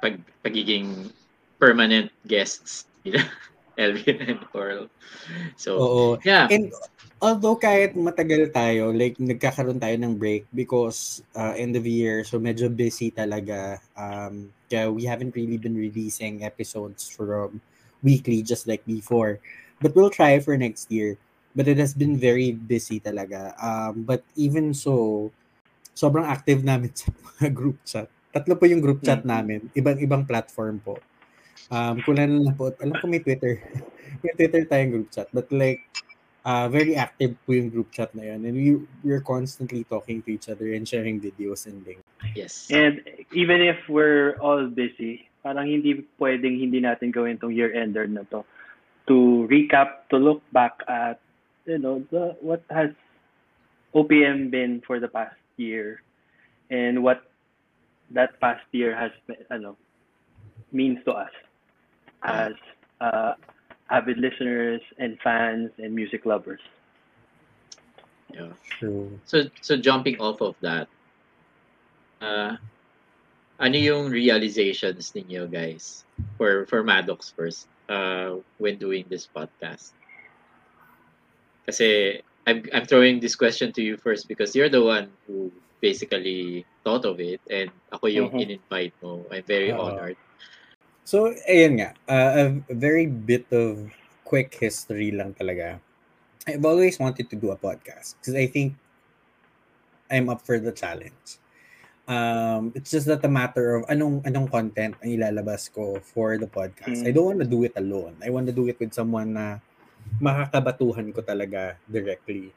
Pag, 0.00 0.20
pagiging 0.44 1.10
permanent 1.58 2.12
guests 2.26 2.86
nila, 3.04 3.24
Elvin 3.80 4.20
and 4.24 4.40
Coral. 4.52 4.88
So, 5.56 5.70
Oo. 5.76 6.04
yeah. 6.24 6.48
And 6.48 6.72
although 7.20 7.56
kahit 7.56 7.96
matagal 7.96 8.52
tayo, 8.52 8.92
like 8.92 9.16
nagkakaroon 9.16 9.80
tayo 9.80 9.96
ng 9.96 10.16
break 10.16 10.44
because 10.52 11.22
uh, 11.36 11.52
end 11.56 11.76
of 11.76 11.86
year, 11.86 12.24
so 12.24 12.40
medyo 12.40 12.68
busy 12.68 13.12
talaga. 13.12 13.80
Um, 13.96 14.52
kaya 14.68 14.90
we 14.90 15.04
haven't 15.04 15.36
really 15.36 15.56
been 15.56 15.76
releasing 15.76 16.44
episodes 16.44 17.08
from 17.08 17.60
weekly 18.02 18.42
just 18.42 18.66
like 18.68 18.84
before. 18.84 19.40
But 19.80 19.94
we'll 19.94 20.12
try 20.12 20.40
for 20.40 20.56
next 20.56 20.92
year. 20.92 21.16
But 21.56 21.68
it 21.68 21.80
has 21.80 21.96
been 21.96 22.20
very 22.20 22.52
busy 22.52 23.00
talaga. 23.00 23.56
Um, 23.56 24.04
but 24.04 24.20
even 24.36 24.76
so, 24.76 25.32
sobrang 25.96 26.28
active 26.28 26.60
namin 26.64 26.92
sa 27.00 27.08
mga 27.12 27.48
group 27.56 27.80
chat. 27.88 28.12
Tatlo 28.36 28.52
po 28.60 28.68
yung 28.68 28.84
group 28.84 29.00
chat 29.00 29.24
namin. 29.24 29.72
Ibang-ibang 29.72 30.28
platform 30.28 30.76
po. 30.84 31.00
Um, 31.72 32.04
kulang 32.04 32.44
na 32.44 32.52
po. 32.52 32.68
Alam 32.84 32.92
ko 33.00 33.08
may 33.08 33.24
Twitter. 33.24 33.64
may 34.22 34.36
Twitter 34.36 34.68
tayong 34.68 34.92
group 34.92 35.08
chat. 35.08 35.24
But 35.32 35.48
like, 35.48 35.80
uh, 36.44 36.68
very 36.68 37.00
active 37.00 37.32
po 37.48 37.56
yung 37.56 37.72
group 37.72 37.88
chat 37.96 38.12
na 38.12 38.28
yun. 38.28 38.44
And 38.44 38.52
we, 38.52 38.76
we're 39.00 39.24
constantly 39.24 39.88
talking 39.88 40.20
to 40.28 40.36
each 40.36 40.52
other 40.52 40.68
and 40.76 40.84
sharing 40.84 41.16
videos 41.16 41.64
and 41.64 41.80
links. 41.88 42.04
Yes. 42.36 42.68
And 42.68 43.00
even 43.32 43.64
if 43.64 43.80
we're 43.88 44.36
all 44.36 44.68
busy, 44.68 45.32
parang 45.40 45.72
hindi 45.72 46.04
pwedeng 46.20 46.60
hindi 46.60 46.84
natin 46.84 47.16
gawin 47.16 47.40
tong 47.40 47.56
year-ender 47.56 48.04
na 48.04 48.28
to. 48.28 48.44
To 49.08 49.48
recap, 49.48 50.12
to 50.12 50.20
look 50.20 50.44
back 50.52 50.84
at, 50.84 51.24
you 51.64 51.80
know, 51.80 52.04
the, 52.12 52.36
what 52.44 52.60
has 52.68 52.92
OPM 53.96 54.52
been 54.52 54.84
for 54.84 55.00
the 55.00 55.08
past 55.08 55.40
year 55.56 56.04
and 56.68 57.00
what 57.00 57.24
that 58.10 58.38
past 58.40 58.64
year 58.72 58.94
has 58.94 59.10
ano, 59.50 59.76
means 60.72 60.98
to 61.04 61.12
us 61.12 61.32
as 62.22 62.52
uh, 63.00 63.34
avid 63.90 64.18
listeners 64.18 64.80
and 64.98 65.18
fans 65.20 65.70
and 65.78 65.94
music 65.94 66.26
lovers. 66.26 66.60
Yeah. 68.32 68.52
True. 68.78 69.18
So, 69.24 69.44
so 69.60 69.76
jumping 69.76 70.20
off 70.20 70.40
of 70.40 70.56
that, 70.60 70.88
uh, 72.20 72.56
ano 73.58 73.76
yung 73.76 74.10
realizations 74.10 75.12
ninyo 75.12 75.48
guys 75.48 76.04
for 76.36 76.66
for 76.66 76.84
Maddox 76.84 77.32
first 77.32 77.68
uh, 77.88 78.36
when 78.58 78.76
doing 78.76 79.06
this 79.08 79.24
podcast? 79.24 79.96
Kasi 81.64 82.20
I'm 82.46 82.62
I'm 82.74 82.84
throwing 82.84 83.20
this 83.20 83.34
question 83.34 83.72
to 83.72 83.82
you 83.82 83.96
first 83.96 84.28
because 84.28 84.54
you're 84.54 84.70
the 84.70 84.82
one 84.82 85.08
who 85.26 85.50
basically 85.80 86.64
thought 86.82 87.04
of 87.04 87.20
it 87.20 87.40
and 87.50 87.70
ako 87.92 88.06
yung 88.08 88.30
Mhm. 88.32 88.40
in-invite 88.42 88.94
mo. 89.02 89.26
I'm 89.28 89.44
very 89.44 89.70
Oo. 89.72 89.80
honored. 89.80 90.18
So, 91.06 91.30
ayun 91.46 91.78
nga. 91.78 91.90
Uh, 92.10 92.30
a 92.34 92.74
very 92.74 93.06
bit 93.06 93.46
of 93.54 93.86
quick 94.26 94.54
history 94.58 95.14
lang 95.14 95.34
talaga. 95.38 95.78
I've 96.46 96.66
always 96.66 96.98
wanted 96.98 97.30
to 97.30 97.36
do 97.38 97.50
a 97.54 97.58
podcast 97.58 98.18
because 98.18 98.34
I 98.34 98.46
think 98.46 98.74
I'm 100.10 100.30
up 100.30 100.42
for 100.42 100.58
the 100.58 100.70
challenge. 100.70 101.42
Um, 102.06 102.70
it's 102.78 102.94
just 102.94 103.10
that 103.10 103.26
a 103.26 103.30
matter 103.30 103.74
of 103.74 103.82
anong 103.90 104.22
anong 104.22 104.46
content 104.46 104.94
ang 105.02 105.10
ilalabas 105.10 105.66
ko 105.66 105.98
for 105.98 106.38
the 106.38 106.46
podcast. 106.46 107.02
I 107.02 107.10
Mm. 107.10 107.14
don't 107.18 107.28
want 107.34 107.42
to 107.42 107.50
do 107.50 107.66
it 107.66 107.74
alone. 107.74 108.14
I 108.22 108.30
want 108.30 108.46
to 108.46 108.54
do 108.54 108.70
it 108.70 108.78
with 108.78 108.94
someone 108.94 109.34
na 109.34 109.58
makakabatuhan 110.22 111.10
ko 111.10 111.26
talaga 111.26 111.74
directly. 111.90 112.54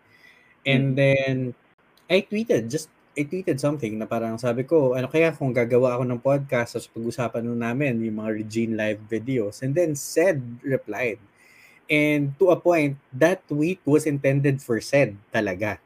And 0.70 0.94
then 0.94 1.58
I 2.06 2.22
tweeted 2.22 2.70
just 2.70 2.94
I 3.20 3.28
tweeted 3.28 3.60
something 3.60 4.00
na 4.00 4.08
parang 4.08 4.40
sabi 4.40 4.64
ko, 4.64 4.96
ano 4.96 5.12
kaya 5.12 5.36
kung 5.36 5.52
gagawa 5.52 6.00
ako 6.00 6.04
ng 6.08 6.22
podcast 6.24 6.80
tapos 6.80 6.88
pag-usapan 6.88 7.44
nun 7.44 7.60
namin 7.60 8.00
yung 8.00 8.24
mga 8.24 8.32
Regine 8.32 8.74
live 8.80 9.00
videos. 9.12 9.60
And 9.60 9.76
then 9.76 10.00
said 10.00 10.40
replied. 10.64 11.20
And 11.92 12.32
to 12.40 12.54
a 12.54 12.58
point, 12.58 12.96
that 13.12 13.44
tweet 13.44 13.84
was 13.84 14.08
intended 14.08 14.64
for 14.64 14.80
said 14.80 15.20
talaga. 15.36 15.84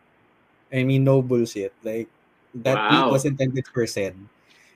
I 0.69 0.85
mean, 0.85 1.01
no 1.01 1.25
bullshit. 1.25 1.73
Like, 1.81 2.05
that 2.61 2.77
tweet 2.77 3.05
Wow. 3.09 3.13
was 3.17 3.25
intended 3.25 3.65
for 3.65 3.87
said. 3.89 4.13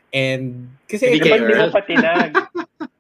And, 0.10 0.72
kasi, 0.90 1.20
Hindi 1.20 1.30
di 1.30 1.52
mo 1.54 1.68
Earl? 1.68 1.74
pa 1.76 1.82
tinag? 1.86 2.32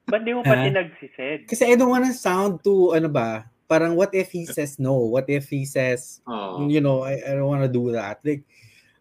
Ba't 0.05 0.21
di 0.21 0.31
mo 0.37 0.43
pa 0.43 0.53
Ha? 0.53 0.63
tinag 0.69 0.91
si 1.01 1.07
Sed? 1.15 1.47
kasi 1.47 1.65
I 1.65 1.73
don't 1.73 1.89
wanna 1.89 2.11
sound 2.13 2.61
too, 2.61 2.91
ano 2.93 3.07
ba, 3.07 3.47
parang 3.65 3.95
what 3.95 4.11
if 4.13 4.29
he 4.29 4.43
says 4.45 4.75
no? 4.77 4.93
What 5.07 5.25
if 5.31 5.47
he 5.49 5.63
says, 5.63 6.19
Oh. 6.27 6.67
you 6.67 6.83
know, 6.83 7.07
I, 7.07 7.17
I 7.23 7.31
don't 7.33 7.47
want 7.47 7.63
to 7.63 7.71
do 7.71 7.95
that. 7.95 8.19
Like, 8.21 8.43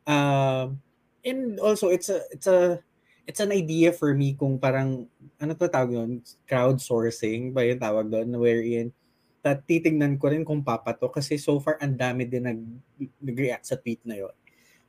um, 0.06 0.80
and 1.26 1.58
also 1.60 1.90
it's 1.90 2.08
a 2.08 2.22
it's 2.30 2.46
a 2.46 2.80
it's 3.26 3.42
an 3.42 3.50
idea 3.50 3.90
for 3.90 4.14
me 4.14 4.38
kung 4.38 4.56
parang 4.56 5.10
ano 5.42 5.52
to 5.58 5.66
tawag 5.66 5.92
doon, 5.92 6.22
crowdsourcing 6.46 7.50
ba 7.50 7.66
yung 7.66 7.82
tawag 7.82 8.06
doon, 8.06 8.30
wherein 8.38 8.94
that 9.42 9.66
titingnan 9.66 10.18
ko 10.18 10.30
rin 10.30 10.46
kung 10.46 10.62
papa 10.62 10.94
to 10.94 11.06
kasi 11.10 11.38
so 11.38 11.58
far 11.62 11.78
ang 11.82 11.94
dami 11.94 12.26
din 12.26 12.46
nag 12.46 12.60
nag-react 13.22 13.66
sa 13.66 13.78
tweet 13.78 14.02
na 14.02 14.18
yon 14.18 14.34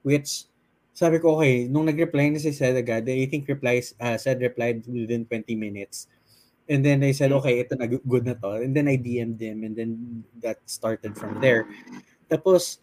which 0.02 0.50
sabi 0.98 1.22
ko 1.22 1.38
okay 1.38 1.70
nung 1.70 1.86
nag-reply 1.86 2.34
na 2.34 2.42
si 2.42 2.50
Sed 2.50 2.74
agad 2.74 3.06
I 3.06 3.30
think 3.30 3.46
replies 3.46 3.94
uh, 4.02 4.18
said 4.18 4.42
replied 4.42 4.82
within 4.90 5.30
20 5.30 5.54
minutes. 5.54 6.10
And 6.68 6.84
then 6.84 7.00
I 7.00 7.16
said 7.16 7.32
okay 7.32 7.64
ito 7.64 7.80
na 7.80 7.88
good 7.88 8.28
na 8.28 8.36
to. 8.36 8.60
And 8.60 8.76
then 8.76 8.92
I 8.92 9.00
DM'd 9.00 9.40
and 9.40 9.72
then 9.72 9.92
that 10.44 10.60
started 10.68 11.16
from 11.16 11.40
there. 11.40 11.70
Tapos 12.28 12.82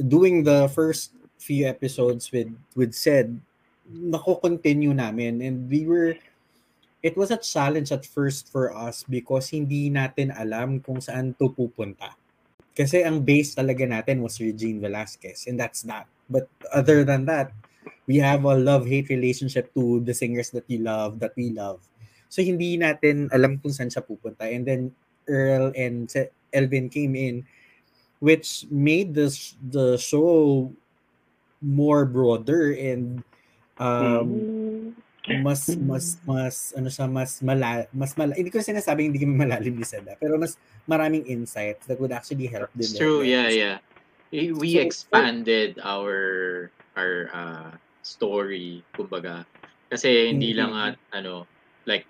doing 0.00 0.42
the 0.42 0.72
first 0.72 1.19
few 1.40 1.64
episodes 1.64 2.28
with 2.28 2.52
with 2.76 2.92
said 2.92 3.40
nako-continue 3.88 4.92
namin 4.92 5.40
and 5.40 5.66
we 5.66 5.88
were 5.88 6.14
it 7.00 7.16
was 7.16 7.32
a 7.32 7.40
challenge 7.40 7.90
at 7.90 8.04
first 8.04 8.52
for 8.52 8.76
us 8.76 9.02
because 9.08 9.48
hindi 9.48 9.88
natin 9.88 10.30
alam 10.36 10.84
kung 10.84 11.00
saan 11.00 11.32
to 11.40 11.48
pupunta. 11.48 12.12
Kasi 12.76 13.02
ang 13.02 13.24
base 13.24 13.56
talaga 13.56 13.88
natin 13.88 14.20
was 14.20 14.36
Regine 14.36 14.78
Velasquez 14.78 15.48
and 15.48 15.56
that's 15.56 15.80
that. 15.88 16.04
But 16.28 16.46
other 16.70 17.02
than 17.02 17.24
that, 17.26 17.56
we 18.04 18.20
have 18.20 18.44
a 18.44 18.54
love-hate 18.54 19.08
relationship 19.08 19.72
to 19.74 20.04
the 20.04 20.14
singers 20.14 20.52
that 20.52 20.68
we 20.68 20.78
love, 20.78 21.18
that 21.24 21.32
we 21.34 21.50
love. 21.50 21.80
So 22.28 22.44
hindi 22.44 22.78
natin 22.78 23.32
alam 23.32 23.58
kung 23.58 23.72
saan 23.72 23.90
siya 23.90 24.04
pupunta. 24.04 24.46
And 24.46 24.68
then 24.68 24.92
Earl 25.26 25.72
and 25.74 26.06
Elvin 26.52 26.92
came 26.92 27.16
in 27.16 27.48
which 28.20 28.68
made 28.68 29.16
this 29.16 29.56
the 29.72 29.96
show 29.96 30.68
more 31.60 32.08
broader 32.08 32.72
and 32.72 33.22
um 33.80 34.44
mas 35.44 35.68
mas 35.78 36.18
mas 36.26 36.56
ano 36.74 36.88
siya 36.90 37.06
mas 37.06 37.38
mala 37.44 37.86
mas 37.94 38.16
mala 38.18 38.34
hindi 38.34 38.50
ko 38.50 38.58
sinasabi 38.58 39.06
hindi 39.06 39.20
kami 39.22 39.36
malalim 39.38 39.78
ni 39.78 39.86
Seda 39.86 40.16
pero 40.18 40.40
mas 40.40 40.58
maraming 40.90 41.22
insights 41.28 41.86
that 41.86 42.00
would 42.00 42.10
actually 42.10 42.50
help 42.50 42.68
din 42.74 42.88
It's 42.90 42.98
true, 42.98 43.22
them. 43.22 43.30
yeah, 43.30 43.48
yeah. 43.52 43.76
We 44.32 44.78
So, 44.78 44.82
expanded 44.86 45.78
our 45.82 46.70
our 46.94 47.30
uh, 47.34 47.70
story, 48.02 48.82
kumbaga. 48.94 49.42
Kasi 49.90 50.30
hindi 50.30 50.54
lang 50.54 50.70
Mhm. 50.70 50.86
at 50.86 50.96
ano, 51.14 51.46
like 51.86 52.06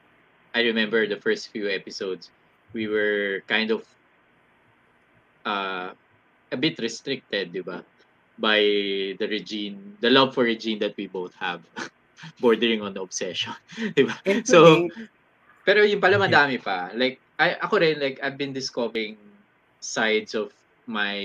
I 0.52 0.60
remember 0.68 1.08
the 1.08 1.16
first 1.20 1.48
few 1.48 1.68
episodes, 1.68 2.28
we 2.76 2.88
were 2.88 3.40
kind 3.48 3.72
of 3.72 3.84
uh, 5.48 5.96
a 6.52 6.56
bit 6.56 6.76
restricted, 6.80 7.56
di 7.56 7.64
ba? 7.64 7.80
By 8.40 8.60
the 9.20 9.26
Regine, 9.28 10.00
the 10.00 10.08
love 10.08 10.32
for 10.32 10.44
Regine 10.44 10.80
that 10.80 10.96
we 10.96 11.06
both 11.06 11.36
have. 11.36 11.60
Bordering 12.40 12.80
on 12.80 12.92
the 12.92 13.00
obsession. 13.04 13.52
di 13.96 14.04
ba? 14.04 14.16
And 14.24 14.44
So, 14.44 14.88
Pero 15.64 15.84
yung 15.84 16.00
pala 16.00 16.16
madami 16.16 16.56
pa. 16.56 16.88
Like, 16.96 17.20
I, 17.36 17.56
ako 17.60 17.84
rin, 17.84 18.00
like, 18.00 18.16
I've 18.24 18.40
been 18.40 18.52
discovering 18.56 19.16
sides 19.80 20.34
of 20.34 20.52
my 20.88 21.20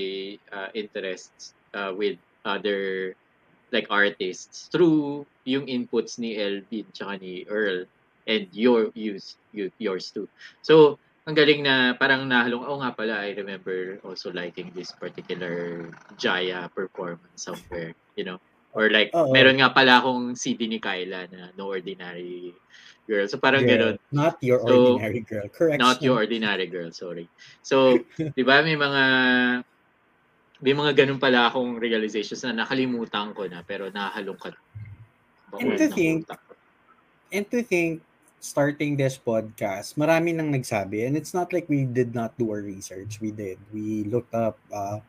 uh, 0.52 0.70
interests 0.76 1.56
uh, 1.74 1.92
with 1.96 2.20
other 2.46 3.16
like 3.74 3.88
artists 3.90 4.70
through 4.72 5.26
yung 5.44 5.66
inputs 5.66 6.22
ni 6.22 6.38
Elvin 6.38 6.86
tsaka 6.94 7.20
ni 7.20 7.44
Earl 7.50 7.84
and 8.30 8.48
your 8.54 8.94
use 8.94 9.36
you, 9.52 9.74
yours 9.78 10.10
too. 10.14 10.30
So, 10.62 10.98
ang 11.26 11.34
galing 11.34 11.66
na 11.66 11.98
parang 11.98 12.30
nahalong, 12.30 12.62
oh 12.70 12.78
nga 12.86 12.94
pala, 12.94 13.26
I 13.26 13.34
remember 13.34 13.98
also 14.06 14.30
liking 14.30 14.70
this 14.78 14.94
particular 14.94 15.90
Jaya 16.22 16.70
performance 16.70 17.50
somewhere, 17.50 17.98
you 18.14 18.22
know? 18.22 18.38
Or 18.78 18.94
like, 18.94 19.10
Oo. 19.18 19.34
meron 19.34 19.58
nga 19.58 19.74
pala 19.74 19.98
akong 19.98 20.38
CD 20.38 20.70
ni 20.70 20.78
Kyla 20.78 21.26
na 21.34 21.50
No 21.58 21.74
Ordinary 21.74 22.54
Girl. 23.10 23.26
So 23.26 23.42
parang 23.42 23.66
Girl, 23.66 23.98
ganun. 23.98 23.98
Not 24.14 24.38
your 24.46 24.62
So, 24.62 25.02
ordinary 25.02 25.22
girl. 25.26 25.48
Correct. 25.50 25.82
Not 25.82 25.98
your 26.06 26.22
ordinary 26.22 26.70
girl, 26.70 26.94
sorry. 26.94 27.26
So, 27.66 27.98
di 28.38 28.44
ba 28.46 28.62
may 28.62 28.78
mga 28.78 29.04
may 30.62 30.74
mga 30.74 30.92
ganun 30.94 31.22
pala 31.22 31.50
akong 31.50 31.82
realizations 31.82 32.46
na 32.46 32.66
nakalimutan 32.66 33.34
ko 33.34 33.50
na 33.50 33.66
pero 33.66 33.90
nakahalungkat. 33.90 34.54
And 35.58 35.78
to 35.78 35.88
think, 35.90 36.28
and 37.32 37.46
to 37.50 37.60
think, 37.64 38.02
starting 38.46 38.94
this 38.94 39.18
podcast, 39.18 39.98
marami 39.98 40.30
nang 40.30 40.54
nagsabi, 40.54 41.10
and 41.10 41.18
it's 41.18 41.34
not 41.34 41.50
like 41.50 41.66
we 41.66 41.82
did 41.82 42.14
not 42.14 42.38
do 42.38 42.54
our 42.54 42.62
research. 42.62 43.18
We 43.18 43.34
did. 43.34 43.58
We 43.74 44.06
looked 44.06 44.38
up 44.38 44.62
uh, 44.70 45.02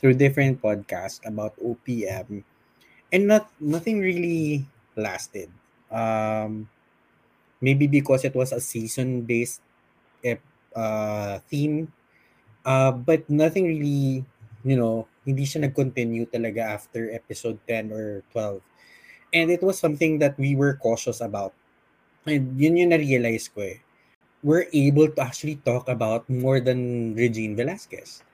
through 0.00 0.16
different 0.16 0.64
podcasts 0.64 1.20
about 1.28 1.52
OPM, 1.60 2.40
and 3.12 3.22
not 3.28 3.52
nothing 3.60 4.00
really 4.00 4.64
lasted. 4.96 5.52
Um, 5.92 6.72
maybe 7.60 7.84
because 7.84 8.24
it 8.24 8.32
was 8.32 8.56
a 8.56 8.64
season-based 8.64 9.60
uh, 10.72 11.38
theme, 11.52 11.92
uh, 12.64 12.92
but 12.92 13.28
nothing 13.28 13.68
really, 13.76 14.24
you 14.64 14.76
know, 14.80 15.04
hindi 15.26 15.44
siya 15.44 15.68
nag-continue 15.68 16.24
talaga 16.32 16.80
after 16.80 17.12
episode 17.12 17.60
10 17.68 17.92
or 17.92 18.24
12. 18.32 18.64
And 19.36 19.50
it 19.50 19.62
was 19.62 19.78
something 19.78 20.18
that 20.18 20.38
we 20.40 20.56
were 20.56 20.74
cautious 20.80 21.20
about. 21.20 21.52
And 22.26 22.58
yun 22.60 22.76
yung 22.76 22.92
na-realize 22.92 23.48
ko 23.48 23.64
eh. 23.64 23.80
We're 24.40 24.68
able 24.72 25.12
to 25.12 25.20
actually 25.20 25.60
talk 25.60 25.88
about 25.88 26.28
more 26.28 26.60
than 26.60 27.12
Regine 27.12 27.56
Velasquez. 27.56 28.24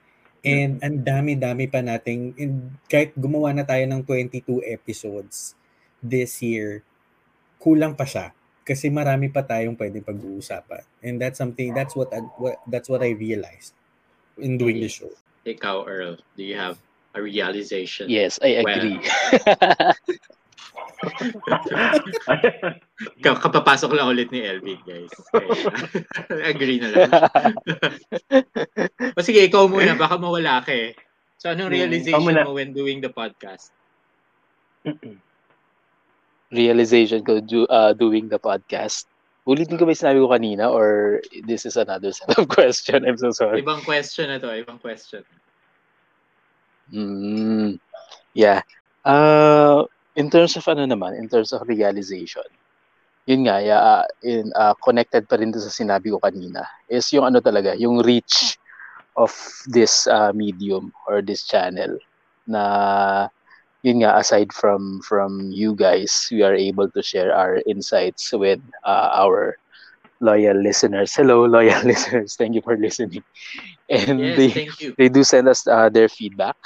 And 0.46 0.78
ang 0.78 1.02
dami-dami 1.02 1.66
pa 1.66 1.82
nating, 1.82 2.38
and 2.38 2.78
kahit 2.86 3.18
gumawa 3.18 3.50
na 3.50 3.66
tayo 3.66 3.82
ng 3.90 4.06
22 4.06 4.62
episodes 4.62 5.58
this 5.98 6.38
year, 6.38 6.86
kulang 7.58 7.98
pa 7.98 8.06
siya. 8.06 8.30
Kasi 8.62 8.86
marami 8.86 9.26
pa 9.30 9.42
tayong 9.42 9.74
pwedeng 9.74 10.06
pag-uusapan. 10.06 10.86
And 11.02 11.18
that's 11.18 11.38
something, 11.38 11.74
that's 11.74 11.98
what, 11.98 12.14
I, 12.14 12.22
what 12.38 12.62
that's 12.70 12.86
what 12.86 13.02
I 13.02 13.14
realized 13.18 13.74
in 14.38 14.54
doing 14.54 14.78
the 14.78 14.90
show. 14.90 15.10
Ikaw, 15.46 15.86
Earl, 15.86 16.18
do 16.38 16.42
you 16.42 16.54
have 16.54 16.78
a 17.14 17.22
realization? 17.22 18.06
Yes, 18.06 18.38
I 18.42 18.62
agree. 18.62 19.02
kapapasok 23.20 23.90
lang 23.96 24.08
ulit 24.08 24.28
ni 24.32 24.40
Elvin, 24.42 24.80
guys. 24.82 25.12
Kaya, 25.30 25.54
agree 26.52 26.80
na 26.80 26.88
lang. 26.92 27.10
o 29.16 29.22
sige, 29.24 29.44
ikaw 29.46 29.68
muna. 29.68 29.94
Baka 29.98 30.16
mawala 30.16 30.62
ka 30.64 30.72
eh. 30.72 30.96
So, 31.36 31.52
anong 31.52 31.70
Hmm, 31.70 31.76
realization 31.76 32.32
muna. 32.32 32.42
mo 32.42 32.56
when 32.56 32.72
doing 32.72 33.00
the 33.00 33.12
podcast? 33.12 33.70
Realization 36.50 37.24
ko 37.26 37.40
do, 37.42 37.66
uh, 37.66 37.92
doing 37.92 38.28
the 38.30 38.38
podcast. 38.38 39.06
Ulitin 39.46 39.78
ko 39.78 39.86
ba 39.86 39.94
yung 39.94 40.02
sinabi 40.02 40.18
ko 40.22 40.28
kanina 40.30 40.64
or 40.70 41.18
this 41.46 41.66
is 41.66 41.76
another 41.76 42.10
set 42.14 42.30
of 42.38 42.46
question? 42.56 43.02
I'm 43.06 43.18
so 43.18 43.30
sorry. 43.30 43.62
Ibang 43.62 43.82
question 43.82 44.30
na 44.30 44.38
to, 44.38 44.50
ibang 44.54 44.78
question. 44.78 45.22
Mm, 46.92 47.78
yeah. 48.32 48.62
Uh, 49.04 49.84
in 50.16 50.30
terms 50.30 50.56
of 50.56 50.64
ano 50.68 50.86
naman, 50.88 51.16
in 51.18 51.28
terms 51.28 51.52
of 51.52 51.62
realization, 51.68 52.46
yun 53.26 53.44
nga, 53.46 53.56
uh, 53.62 54.04
in, 54.24 54.50
uh, 54.56 54.74
connected 54.82 55.28
pa 55.28 55.36
rin 55.36 55.52
sa 55.54 55.70
sinabi 55.70 56.10
ko 56.12 56.18
kanina, 56.20 56.64
is 56.88 57.06
yung 57.12 57.26
ano 57.28 57.40
talaga, 57.40 57.76
yung 57.78 58.00
reach 58.02 58.58
of 59.16 59.32
this 59.68 60.06
uh, 60.08 60.32
medium 60.34 60.92
or 61.08 61.22
this 61.22 61.44
channel 61.46 61.96
na 62.46 63.28
yun 63.82 64.02
nga 64.02 64.16
aside 64.18 64.52
from 64.52 65.00
from 65.06 65.50
you 65.52 65.74
guys 65.76 66.28
we 66.32 66.42
are 66.42 66.54
able 66.56 66.88
to 66.90 67.02
share 67.02 67.30
our 67.34 67.60
insights 67.66 68.32
with 68.32 68.60
uh, 68.84 69.10
our 69.14 69.56
loyal 70.20 70.56
listeners. 70.60 71.14
Hello 71.14 71.44
loyal 71.56 71.82
listeners. 71.84 72.36
Thank 72.36 72.54
you 72.54 72.62
for 72.62 72.76
listening. 72.76 73.22
And 73.88 74.34
Yes, 74.34 74.36
they 74.36 74.54
thank 74.54 74.80
you. 74.80 74.96
they 74.98 75.08
do 75.08 75.24
send 75.24 75.48
us 75.48 75.66
uh, 75.66 75.88
their 75.90 76.08
feedback 76.08 76.56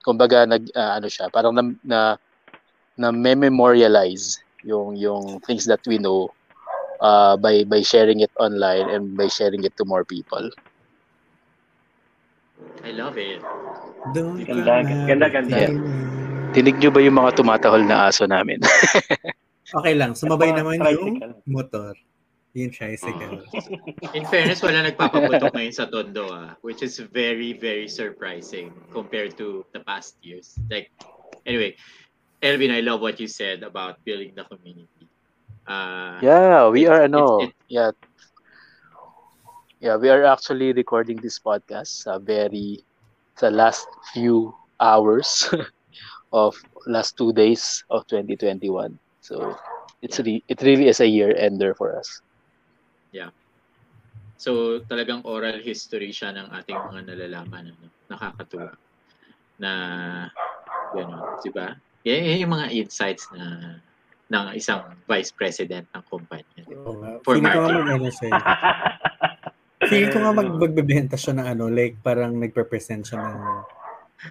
kumbaga 0.05 0.45
nag 0.45 0.69
uh, 0.77 1.01
ano 1.01 1.09
siya 1.09 1.29
parang 1.33 1.53
na, 1.55 1.63
na 1.81 1.99
na 2.95 3.09
memorialize 3.11 4.39
yung 4.65 4.97
yung 4.97 5.41
things 5.45 5.65
that 5.69 5.81
we 5.85 6.01
know 6.01 6.29
uh, 7.01 7.37
by 7.37 7.63
by 7.67 7.81
sharing 7.81 8.21
it 8.21 8.31
online 8.39 8.89
and 8.89 9.17
by 9.17 9.27
sharing 9.27 9.63
it 9.63 9.75
to 9.77 9.85
more 9.85 10.03
people. 10.03 10.49
I 12.85 12.93
love 12.93 13.17
it. 13.17 13.41
Don't 14.13 14.45
Ganda, 14.45 14.85
ganda, 14.85 15.27
ganda. 15.29 15.57
Yeah. 15.57 15.73
Tinig 16.53 16.77
nyo 16.79 16.93
ba 16.93 17.01
yung 17.01 17.17
mga 17.17 17.41
tumatahol 17.41 17.83
na 17.83 18.07
aso 18.07 18.29
namin? 18.29 18.61
Okay 19.65 19.93
lang. 19.97 20.13
Sumabay 20.13 20.53
Ito, 20.53 20.57
naman 20.61 20.73
yung 20.77 20.83
tricycle. 20.85 21.33
motor. 21.49 21.93
Yung 22.55 22.71
tricycle. 22.71 23.41
In 24.13 24.23
fairness, 24.29 24.61
wala 24.61 24.85
nagpapaputok 24.85 25.51
ngayon 25.51 25.73
sa 25.75 25.89
Tondo, 25.89 26.29
ah, 26.29 26.53
which 26.61 26.85
is 26.85 26.95
very, 27.11 27.51
very 27.51 27.89
surprising 27.89 28.71
compared 28.93 29.35
to 29.35 29.65
the 29.73 29.81
past 29.83 30.15
years. 30.21 30.55
Like, 30.69 30.93
anyway, 31.43 31.75
Elvin, 32.39 32.71
I 32.71 32.79
love 32.79 33.01
what 33.01 33.19
you 33.19 33.27
said 33.27 33.65
about 33.65 33.99
building 34.05 34.31
the 34.37 34.45
community. 34.45 35.09
Uh, 35.65 36.21
yeah, 36.21 36.69
we 36.69 36.85
It's- 36.85 36.91
are 36.93 37.01
ano, 37.09 37.41
it- 37.49 37.57
yeah. 37.67 37.91
Yeah, 39.81 39.97
we 39.97 40.09
are 40.09 40.23
actually 40.25 40.71
recording 40.73 41.17
this 41.19 41.37
podcast 41.37 42.07
sa 42.07 42.17
very 42.17 42.81
sa 43.35 43.51
last 43.51 43.85
few 44.15 44.55
hours 44.79 45.45
of 46.33 46.55
last 46.87 47.17
two 47.19 47.33
days 47.35 47.83
of 47.91 48.07
2021. 48.07 48.97
So 49.25 49.57
it's 50.05 50.21
re- 50.21 50.45
it 50.45 50.61
really 50.61 50.85
is 50.85 51.01
a 51.01 51.09
year 51.09 51.33
ender 51.33 51.73
for 51.73 51.97
us. 51.97 52.21
So 54.35 54.83
talagang 54.85 55.23
oral 55.23 55.63
history 55.63 56.11
siya 56.11 56.35
ng 56.35 56.51
ating 56.51 56.75
mga 56.75 57.01
nalalaman. 57.07 57.71
Ano? 57.71 57.87
Nakakatuwa. 58.11 58.75
Na, 59.57 59.71
gano'n, 60.91 61.39
di 61.39 61.49
ba? 61.55 61.71
Yan, 62.03 62.21
yan 62.21 62.43
yung 62.45 62.53
mga 62.53 62.67
insights 62.75 63.25
na 63.31 63.79
ng 64.29 64.45
isang 64.53 64.99
vice 65.07 65.31
president 65.31 65.87
ng 65.95 66.03
kumpanya. 66.05 66.61
Oo 66.67 66.99
nga. 66.99 67.11
For 67.23 67.39
Feeling 67.39 67.47
ko 67.55 67.59
nga 67.63 67.71
marketing. 67.71 67.87
mag, 67.87 67.95
ano 67.95 68.09
siya. 68.11 68.27
eh. 68.27 68.43
Feeling 69.87 70.11
ko 70.11 70.19
nga 70.19 70.33
mag, 70.35 70.49
magbebenta 70.67 71.15
siya 71.15 71.33
ng 71.39 71.47
ano, 71.55 71.63
like 71.71 71.95
parang 72.03 72.35
nagpe-present 72.35 73.07
siya 73.07 73.17
ng 73.23 73.39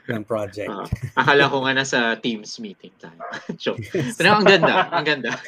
ng 0.09 0.24
project. 0.24 0.70
Ah, 0.70 0.87
akala 1.16 1.48
ko 1.48 1.62
nga 1.64 1.74
nasa 1.74 1.98
Teams 2.18 2.59
meeting 2.59 2.92
tayo. 2.98 3.18
Joke. 3.62 3.85
Pero 3.90 4.28
ang 4.35 4.46
ganda, 4.46 4.90
ang 4.90 5.07
ganda. 5.07 5.30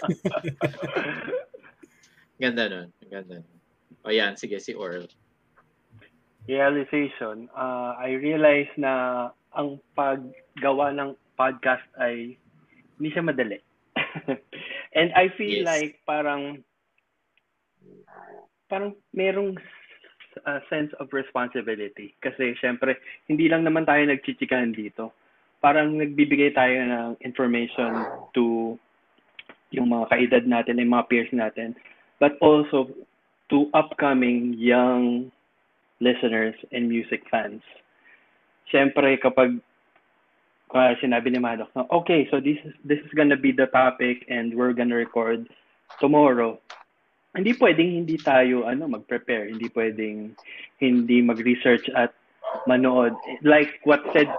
ganda 2.42 2.64
nun, 2.68 2.88
ang 2.92 3.10
ganda 3.10 3.34
nun. 3.40 3.58
O 4.04 4.12
yan, 4.12 4.36
sige 4.36 4.60
si 4.60 4.76
Oral. 4.76 5.08
realization, 6.46 7.50
uh, 7.58 7.98
I 7.98 8.14
realized 8.22 8.78
na 8.78 9.26
ang 9.50 9.82
paggawa 9.98 10.94
ng 10.94 11.18
podcast 11.34 11.82
ay 11.98 12.38
hindi 12.96 13.08
siya 13.10 13.26
madali. 13.26 13.58
And 14.96 15.10
I 15.18 15.26
feel 15.34 15.60
Yes. 15.60 15.66
like 15.66 15.92
parang 16.06 16.62
parang 18.70 18.94
merong 19.10 19.58
uh, 20.44 20.60
sense 20.68 20.92
of 21.00 21.08
responsibility. 21.16 22.12
Kasi 22.20 22.52
syempre, 22.60 23.00
hindi 23.30 23.48
lang 23.48 23.64
naman 23.64 23.88
tayo 23.88 24.04
nagchichikahan 24.04 24.76
dito. 24.76 25.14
Parang 25.64 25.96
nagbibigay 25.96 26.52
tayo 26.52 26.76
ng 26.76 27.10
information 27.24 28.04
to 28.36 28.76
yung 29.72 29.90
mga 29.90 30.06
kaedad 30.12 30.44
natin, 30.44 30.78
yung 30.78 30.94
mga 30.94 31.08
peers 31.08 31.32
natin. 31.32 31.74
But 32.20 32.36
also 32.44 32.92
to 33.50 33.70
upcoming 33.72 34.54
young 34.58 35.30
listeners 36.00 36.54
and 36.72 36.88
music 36.88 37.24
fans. 37.30 37.62
Siyempre, 38.68 39.16
kapag 39.22 39.56
uh, 40.74 40.92
sinabi 41.00 41.30
ni 41.30 41.38
Maddox 41.38 41.70
na, 41.74 41.86
okay, 41.88 42.26
so 42.30 42.40
this 42.40 42.58
is, 42.66 42.74
this 42.84 42.98
is 43.00 43.12
gonna 43.14 43.38
be 43.38 43.52
the 43.52 43.70
topic 43.70 44.26
and 44.28 44.52
we're 44.54 44.74
gonna 44.74 44.96
record 44.96 45.46
tomorrow. 46.00 46.58
Hindi 47.36 47.52
pwedeng 47.60 47.90
hindi 48.04 48.16
tayo 48.16 48.64
ano 48.64 48.88
mag-prepare, 48.88 49.52
hindi 49.52 49.68
pwedeng 49.76 50.32
hindi 50.80 51.20
mag-research 51.20 51.92
at 51.92 52.16
manood. 52.64 53.12
Like 53.44 53.84
what 53.84 54.00
said 54.16 54.32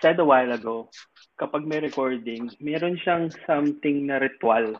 said 0.00 0.18
a 0.18 0.24
while 0.24 0.50
ago, 0.52 0.88
kapag 1.36 1.66
may 1.66 1.84
recording, 1.84 2.50
meron 2.58 2.98
siyang 3.02 3.30
something 3.44 4.08
na 4.08 4.18
ritual. 4.22 4.78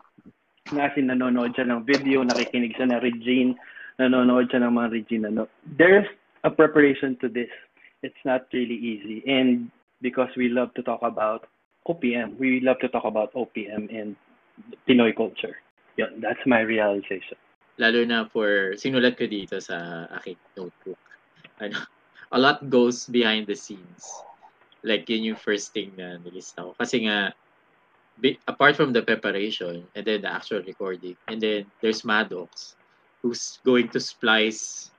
Na 0.73 0.89
as 0.89 0.97
nanonood 0.97 1.57
siya 1.57 1.69
ng 1.69 1.85
video, 1.85 2.21
nakikinig 2.23 2.77
siya 2.77 2.93
ng 2.93 3.01
Regine, 3.01 3.53
nanonood 3.99 4.49
siya 4.49 4.65
ng 4.65 4.73
mga 4.75 4.89
Regine. 4.93 5.25
Ano. 5.33 5.49
There's 5.65 6.07
a 6.45 6.51
preparation 6.51 7.17
to 7.25 7.29
this. 7.29 7.51
It's 8.03 8.23
not 8.25 8.47
really 8.55 8.77
easy. 8.77 9.25
And 9.27 9.73
because 10.03 10.31
we 10.37 10.49
love 10.49 10.71
to 10.79 10.83
talk 10.87 11.03
about 11.03 11.49
OPM, 11.89 12.39
we 12.39 12.61
love 12.61 12.79
to 12.85 12.89
talk 12.89 13.05
about 13.05 13.33
OPM 13.35 13.91
and 13.91 14.15
Pinoy 14.87 15.17
culture. 15.17 15.57
Yun, 15.99 16.23
that's 16.23 16.41
my 16.47 16.63
realization. 16.63 17.35
Lalo 17.79 18.07
na 18.07 18.27
for, 18.31 18.79
sinulat 18.79 19.19
ko 19.19 19.27
dito 19.27 19.59
sa 19.59 20.07
aking 20.19 20.39
notebook. 20.55 20.99
Ano, 21.59 21.79
a 22.31 22.39
lot 22.39 22.63
goes 22.71 23.11
behind 23.11 23.51
the 23.51 23.59
scenes. 23.59 24.07
Like, 24.87 25.11
yun 25.11 25.35
yung 25.35 25.41
first 25.43 25.75
thing 25.75 25.91
na 25.99 26.23
nilista 26.23 26.63
ko. 26.63 26.79
Kasi 26.79 27.11
nga, 27.11 27.35
apart 28.47 28.79
from 28.79 28.95
the 28.95 29.03
preparation, 29.03 29.87
and 29.99 30.03
then 30.07 30.23
the 30.23 30.31
actual 30.31 30.63
recording, 30.63 31.19
and 31.27 31.43
then 31.43 31.67
there's 31.83 32.07
Maddox, 32.07 32.79
who's 33.23 33.59
going 33.67 33.91
to 33.91 33.99
splice 33.99 34.91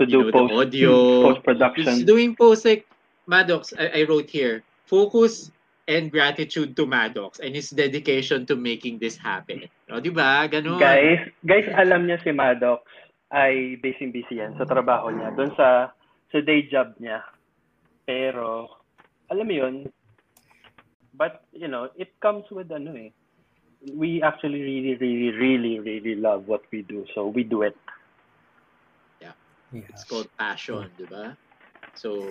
To 0.00 0.08
you 0.08 0.24
know, 0.24 0.24
do 0.24 0.32
post, 0.32 0.48
the 0.48 0.56
audio. 0.56 0.92
post 1.28 1.44
production. 1.44 1.92
He's 1.92 2.04
doing 2.08 2.36
post 2.36 2.64
like, 2.64 2.88
Maddox, 3.28 3.76
I, 3.76 4.00
I 4.00 4.02
wrote 4.08 4.30
here, 4.32 4.64
focus 4.88 5.52
and 5.88 6.12
gratitude 6.12 6.76
to 6.76 6.84
Maddox 6.84 7.40
and 7.40 7.56
his 7.56 7.72
dedication 7.72 8.44
to 8.44 8.54
making 8.54 9.00
this 9.00 9.16
happen. 9.16 9.64
O, 9.88 9.98
di 9.98 10.12
ba? 10.12 10.44
Ganun. 10.44 10.76
Guys, 10.76 11.32
guys, 11.48 11.64
alam 11.72 12.04
niya 12.04 12.20
si 12.20 12.30
Maddox 12.30 12.84
ay 13.32 13.80
busy 13.80 14.12
busy 14.12 14.40
yan 14.40 14.52
sa 14.60 14.68
trabaho 14.68 15.08
niya, 15.08 15.32
doon 15.32 15.52
sa 15.56 15.92
sa 16.28 16.38
day 16.44 16.68
job 16.68 16.92
niya. 17.00 17.24
Pero 18.04 18.68
alam 19.32 19.48
mo 19.48 19.54
'yun. 19.56 19.76
But, 21.18 21.42
you 21.50 21.66
know, 21.66 21.90
it 21.98 22.14
comes 22.22 22.46
with 22.52 22.70
ano 22.70 22.94
eh. 22.94 23.10
We 23.90 24.22
actually 24.22 24.62
really 24.62 24.94
really 25.00 25.34
really 25.34 25.74
really 25.82 26.14
love 26.14 26.46
what 26.46 26.62
we 26.70 26.86
do. 26.86 27.08
So 27.16 27.26
we 27.26 27.42
do 27.42 27.66
it. 27.66 27.74
Yeah. 29.18 29.34
It's 29.72 30.06
called 30.06 30.30
passion, 30.38 30.86
di 30.94 31.10
ba? 31.10 31.34
So, 31.98 32.22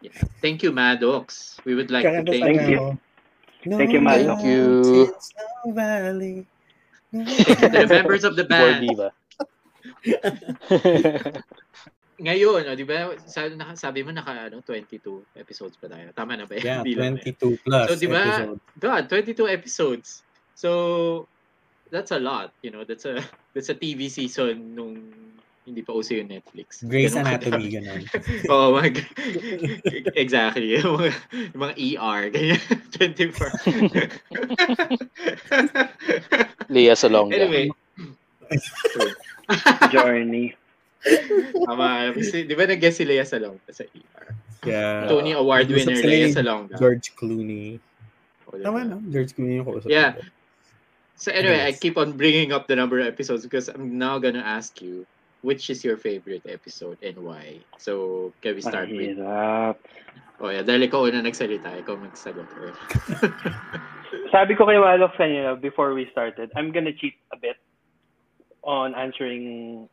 yeah. 0.00 0.12
Thank 0.40 0.62
you, 0.62 0.72
Maddox. 0.72 1.58
We 1.64 1.74
would 1.74 1.90
like 1.90 2.04
to 2.04 2.22
thank 2.24 2.44
Thank 2.44 2.70
you. 2.70 2.98
you. 3.64 3.76
Thank 3.76 3.92
you, 3.92 4.00
Milo. 4.00 4.36
Thank 4.36 4.46
you. 4.46 5.14
no 5.64 5.72
valley, 5.72 6.46
no 7.12 7.24
to 7.24 7.68
the 7.68 7.86
members 7.88 8.24
of 8.24 8.36
the 8.36 8.44
band. 8.44 8.86
diva. 8.86 9.12
Ngayon, 12.18 12.66
oh, 12.66 12.74
di 12.74 12.82
ba, 12.82 13.14
sabi, 13.30 13.54
naka, 13.54 13.78
sabi 13.78 14.02
mo 14.02 14.10
naka 14.10 14.50
ano, 14.50 14.58
22 14.66 15.22
episodes 15.38 15.78
pa 15.78 15.86
tayo. 15.86 16.10
Tama 16.10 16.34
na 16.34 16.50
ba? 16.50 16.58
Yeah, 16.58 16.82
Bilang 16.86 17.22
22 17.22 17.62
plus 17.62 17.86
So, 17.86 17.94
di 17.94 18.10
ba. 18.10 18.58
God, 18.82 19.06
22 19.06 19.46
episodes. 19.46 20.26
So, 20.58 21.30
that's 21.94 22.10
a 22.10 22.18
lot, 22.18 22.50
you 22.66 22.74
know. 22.74 22.82
That's 22.82 23.06
a 23.06 23.22
that's 23.54 23.70
a 23.70 23.78
TV 23.78 24.10
season 24.10 24.74
nung 24.74 24.98
hindi 25.68 25.84
pa 25.84 25.92
uso 25.92 26.16
yung 26.16 26.32
Netflix. 26.32 26.80
Grey's 26.82 27.12
Ganun 27.12 27.28
Anatomy, 27.28 27.68
ganun. 27.68 28.02
Oo, 28.52 28.72
mga, 28.74 29.04
exactly. 30.16 30.72
Yung 30.80 30.96
mga, 30.96 31.12
yung 31.52 31.60
mga 31.60 31.74
ER, 31.76 32.20
ganyan. 32.32 32.60
24. 32.96 33.52
Lea 36.72 36.94
Salonga. 36.96 37.36
anyway. 37.36 37.68
Journey. 39.92 40.56
Tama. 41.68 42.12
Di 42.16 42.54
ba 42.56 42.64
nag-guest 42.66 42.96
si 43.00 43.04
Lea 43.04 43.24
Salonga 43.24 43.60
sa 43.70 43.84
ER? 43.84 44.26
Yeah. 44.66 45.06
Tony 45.06 45.32
Award 45.32 45.68
winner 45.70 45.96
Lea 46.00 46.28
ni 46.28 46.34
Salonga. 46.34 46.74
George 46.76 47.14
Clooney. 47.14 47.78
O, 48.48 48.56
diba? 48.56 48.64
Tama 48.64 48.84
no? 48.84 48.98
George 49.12 49.32
Clooney 49.36 49.60
yung 49.60 49.66
kausap. 49.68 49.88
Yeah. 49.92 50.16
So 51.18 51.34
anyway, 51.34 51.66
I 51.66 51.74
Yes. 51.74 51.82
keep 51.82 51.98
on 51.98 52.14
bringing 52.14 52.54
up 52.54 52.70
the 52.70 52.78
number 52.78 53.02
of 53.02 53.06
episodes 53.06 53.42
because 53.42 53.66
I'm 53.68 53.98
now 53.98 54.18
gonna 54.22 54.44
ask 54.44 54.78
you 54.78 55.02
which 55.42 55.70
is 55.70 55.84
your 55.84 55.96
favorite 55.96 56.42
episode 56.48 56.98
and 57.02 57.16
why. 57.18 57.58
So 57.78 58.32
can 58.42 58.54
we 58.54 58.62
start 58.62 58.90
with? 58.90 59.18
Mahirap. 59.18 59.76
Oh 60.38 60.50
yeah, 60.54 60.62
dahil 60.62 60.86
ikaw 60.86 61.10
una 61.10 61.18
nagsalita, 61.18 61.82
ikaw 61.82 61.98
magsagot. 61.98 62.46
Sabi 64.34 64.54
ko 64.54 64.70
kay 64.70 64.78
Walof 64.78 65.14
kanina 65.18 65.58
before 65.58 65.98
we 65.98 66.06
started, 66.14 66.50
I'm 66.54 66.70
gonna 66.70 66.94
cheat 66.94 67.18
a 67.34 67.38
bit 67.38 67.58
on 68.62 68.94
answering 68.94 69.88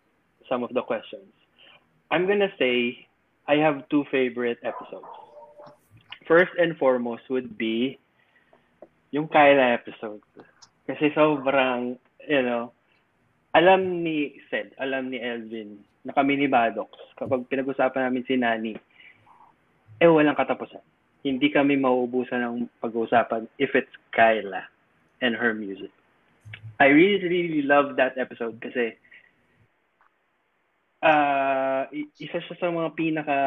some 0.45 0.61
of 0.61 0.69
the 0.73 0.85
questions. 0.85 1.33
I'm 2.13 2.29
gonna 2.29 2.53
say 2.61 3.05
I 3.49 3.57
have 3.57 3.89
two 3.89 4.05
favorite 4.13 4.61
episodes. 4.61 5.09
First 6.29 6.53
and 6.57 6.77
foremost 6.77 7.25
would 7.29 7.57
be 7.57 7.97
yung 9.09 9.29
Kyla 9.29 9.73
episode. 9.73 10.21
Kasi 10.85 11.09
sobrang, 11.17 11.97
you 12.29 12.41
know, 12.41 12.73
alam 13.55 14.03
ni 14.03 14.35
Sed, 14.51 14.75
alam 14.75 15.07
ni 15.07 15.17
Elvin, 15.23 15.79
na 16.03 16.11
kami 16.11 16.35
ni 16.35 16.51
Maddox, 16.51 16.91
kapag 17.15 17.47
pinag-usapan 17.47 18.11
namin 18.11 18.27
si 18.27 18.35
Nani, 18.35 18.75
eh 20.03 20.11
walang 20.11 20.35
katapusan 20.35 20.83
hindi 21.25 21.49
kami 21.49 21.73
mauubusan 21.81 22.45
ng 22.45 22.55
pag-uusapan 22.77 23.49
if 23.57 23.73
it's 23.73 23.89
Kyla 24.13 24.69
and 25.25 25.33
her 25.33 25.57
music. 25.57 25.89
I 26.77 26.93
really, 26.93 27.25
really 27.25 27.63
love 27.65 27.97
that 27.97 28.13
episode 28.21 28.61
kasi 28.61 28.93
uh, 31.01 31.89
isa 32.21 32.37
siya 32.45 32.55
sa 32.61 32.69
mga 32.69 32.93
pinaka 32.93 33.37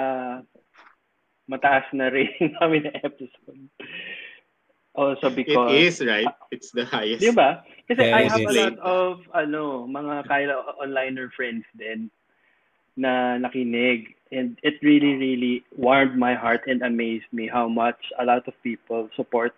mataas 1.46 1.86
na 1.94 2.10
rating 2.10 2.50
namin 2.58 2.90
na 2.90 2.98
episode. 2.98 3.70
Also 4.98 5.30
It 5.30 5.30
because 5.30 5.86
is 5.86 6.00
right. 6.04 6.34
It's 6.50 6.70
the 6.72 6.84
highest. 6.84 7.14
Di 7.20 7.30
ba? 7.34 7.62
Kasi 7.88 8.04
I 8.10 8.22
Yes, 8.22 8.30
have 8.30 8.44
a 8.46 8.52
lot 8.54 8.76
of 8.82 9.22
ano, 9.34 9.86
mga 9.86 10.26
Kyla 10.28 10.54
onliner 10.82 11.30
friends 11.34 11.64
din 11.76 12.10
na 12.98 13.38
nakinig 13.38 14.14
and 14.30 14.58
it 14.62 14.76
really 14.82 15.14
really 15.16 15.64
warmed 15.76 16.16
my 16.18 16.34
heart 16.34 16.66
and 16.66 16.82
amazed 16.82 17.28
me 17.32 17.46
how 17.48 17.68
much 17.68 17.98
a 18.18 18.24
lot 18.24 18.44
of 18.48 18.54
people 18.62 19.08
support 19.16 19.54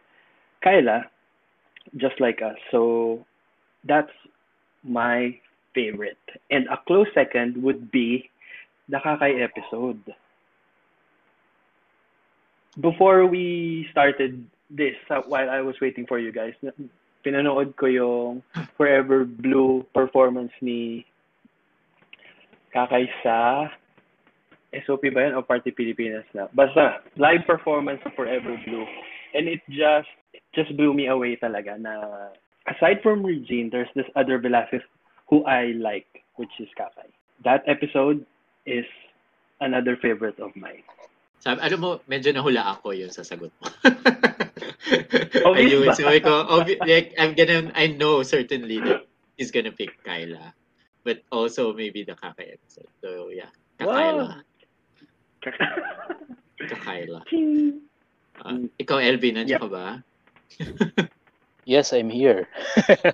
Kyla 0.62 1.08
just 1.96 2.20
like 2.20 2.40
us. 2.42 2.56
So 2.70 3.24
that's 3.84 4.12
my 4.84 5.38
favorite. 5.74 6.20
And 6.50 6.66
a 6.68 6.78
close 6.86 7.08
second 7.14 7.62
would 7.62 7.90
be 7.90 8.30
the 8.88 8.98
Kakay 8.98 9.42
episode. 9.42 10.00
Before 12.80 13.26
we 13.26 13.86
started 13.90 14.46
this, 14.70 14.94
uh, 15.10 15.22
while 15.26 15.50
I 15.50 15.60
was 15.60 15.74
waiting 15.80 16.06
for 16.06 16.18
you 16.18 16.32
guys, 16.32 16.54
na- 16.62 16.76
pinanood 17.26 17.76
ko 17.76 17.86
yung 17.86 18.42
Forever 18.76 19.24
Blue 19.24 19.84
performance 19.92 20.52
ni 20.62 21.04
Kakay 22.72 23.10
sa 23.22 23.68
SOP 24.86 25.10
ba 25.10 25.26
yun 25.26 25.34
o 25.34 25.42
Party 25.42 25.74
Pilipinas 25.74 26.24
na? 26.32 26.46
Basta, 26.54 27.02
live 27.18 27.42
performance 27.44 27.98
of 28.06 28.14
Forever 28.14 28.54
Blue. 28.64 28.86
And 29.34 29.50
it 29.50 29.60
just, 29.66 30.10
it 30.32 30.42
just 30.54 30.70
blew 30.78 30.94
me 30.94 31.10
away 31.10 31.34
talaga 31.36 31.74
na 31.74 32.30
aside 32.70 33.02
from 33.02 33.26
Regine, 33.26 33.68
there's 33.70 33.90
this 33.94 34.06
other 34.14 34.38
Velasquez 34.38 34.82
who 35.28 35.44
I 35.44 35.74
like, 35.78 36.06
which 36.36 36.50
is 36.58 36.68
Kakay. 36.78 37.10
That 37.44 37.62
episode 37.66 38.24
is 38.66 38.86
another 39.60 39.98
favorite 40.00 40.38
of 40.38 40.54
mine. 40.54 40.86
Sabi, 41.40 41.60
ano 41.64 41.76
mo, 41.76 41.88
medyo 42.04 42.30
nahula 42.36 42.76
ako 42.76 42.92
yun 42.92 43.08
sa 43.08 43.24
sagot 43.24 43.50
mo. 43.58 43.66
Obvious 45.46 45.72
Ayun, 45.72 45.86
ba? 45.86 45.94
sabi 45.94 46.18
ko, 46.20 46.32
obvi- 46.50 46.80
like, 46.82 47.14
I'm 47.18 47.34
gonna, 47.34 47.70
I 47.74 47.86
know 47.94 48.22
certainly 48.22 48.78
that 48.82 49.06
he's 49.38 49.50
gonna 49.50 49.72
pick 49.72 49.94
Kyla. 50.04 50.54
But 51.04 51.24
also 51.32 51.72
maybe 51.72 52.04
the 52.04 52.12
Kakay 52.12 52.54
episode. 52.60 52.90
So 53.00 53.32
yeah, 53.32 53.48
Kakayla. 53.80 54.44
Kakayla. 56.60 57.20
Ching! 57.30 57.80
Uh, 58.40 58.68
ikaw, 58.80 59.00
Elvin, 59.00 59.36
nandiyan 59.40 59.56
Yeah. 59.56 59.62
ka 59.64 59.68
ba? 59.68 59.86
Yes, 61.68 61.92
I'm 61.92 62.08
here. 62.10 62.48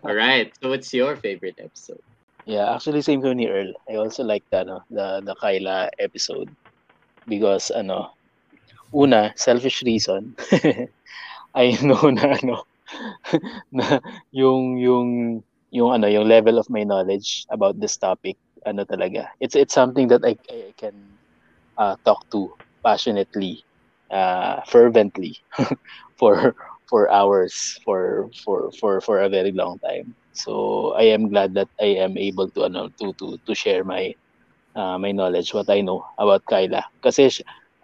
Alright, 0.07 0.55
so 0.63 0.71
what's 0.71 0.95
your 0.95 1.19
favorite 1.19 1.59
episode? 1.61 2.01
Yeah, 2.47 2.73
actually 2.73 3.03
same 3.03 3.21
ko 3.21 3.35
ni 3.35 3.51
Earl. 3.51 3.75
I 3.91 3.99
also 4.01 4.23
like 4.23 4.47
the 4.55 4.63
ano, 4.65 4.81
the 4.89 5.21
the 5.27 5.35
Kyla 5.37 5.91
episode 5.99 6.49
because 7.27 7.75
ano, 7.75 8.15
una, 8.95 9.35
selfish 9.37 9.83
reason. 9.83 10.39
I 11.57 11.75
know 11.83 12.11
na 12.17 12.37
ano 12.39 12.57
na 13.77 13.99
yung 14.31 14.79
yung 14.79 15.09
yung 15.73 15.91
ano, 15.93 16.07
yung 16.07 16.29
level 16.29 16.59
of 16.59 16.71
my 16.71 16.85
knowledge 16.85 17.45
about 17.51 17.81
this 17.81 17.99
topic, 17.99 18.39
ano 18.67 18.85
talaga. 18.87 19.29
It's 19.41 19.57
it's 19.57 19.75
something 19.75 20.09
that 20.09 20.23
I 20.25 20.39
I 20.51 20.73
can 20.79 21.19
uh, 21.79 21.97
talk 22.05 22.23
to 22.33 22.55
passionately, 22.85 23.65
uh, 24.11 24.63
fervently 24.69 25.37
for 26.21 26.55
for 26.89 27.11
hours 27.11 27.55
for 27.85 28.31
for 28.45 28.71
for 28.79 29.01
for 29.01 29.17
a 29.23 29.29
very 29.31 29.53
long 29.53 29.79
time. 29.83 30.15
So 30.33 30.93
I 30.97 31.11
am 31.17 31.29
glad 31.31 31.55
that 31.55 31.69
I 31.81 31.99
am 32.05 32.17
able 32.19 32.51
to 32.55 32.65
ano 32.71 32.89
to 33.01 33.13
to 33.19 33.39
to 33.47 33.53
share 33.55 33.85
my 33.85 34.15
uh, 34.77 34.99
my 34.99 35.13
knowledge, 35.13 35.55
what 35.55 35.71
I 35.71 35.81
know 35.83 36.05
about 36.19 36.45
Kyla. 36.49 36.85
Kasi 37.03 37.31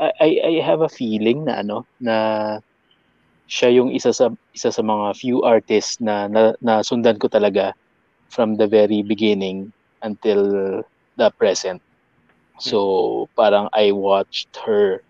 I, 0.00 0.40
I 0.44 0.52
have 0.64 0.82
a 0.82 0.90
feeling 0.92 1.46
na 1.46 1.62
ano, 1.62 1.87
na 2.00 2.16
siya 3.53 3.69
yung 3.79 3.91
isa 3.93 4.11
sa 4.19 4.27
isa 4.57 4.71
sa 4.73 4.83
mga 4.93 5.07
few 5.23 5.38
artists 5.45 6.01
na, 6.01 6.17
na, 6.35 6.43
na 6.65 6.75
sundan 6.88 7.21
ko 7.21 7.29
talaga 7.29 7.73
from 8.33 8.57
the 8.57 8.67
very 8.67 9.03
beginning 9.05 9.73
until 10.03 10.41
the 11.21 11.29
present. 11.38 11.83
So 12.59 13.29
parang 13.37 13.69
I 13.75 13.93
watched 13.93 14.57
her 14.65 15.03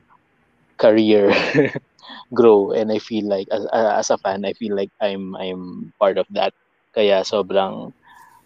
career 0.79 1.31
grow 2.35 2.73
and 2.73 2.91
I 2.93 2.99
feel 2.99 3.29
like 3.29 3.49
as, 3.53 3.67
as 3.73 4.11
a 4.11 4.19
fan 4.19 4.45
I 4.45 4.53
feel 4.55 4.75
like 4.77 4.91
I'm 5.01 5.35
I'm 5.37 5.93
part 6.01 6.19
of 6.19 6.27
that. 6.37 6.53
Kaya 6.95 7.23
sobrang 7.25 7.93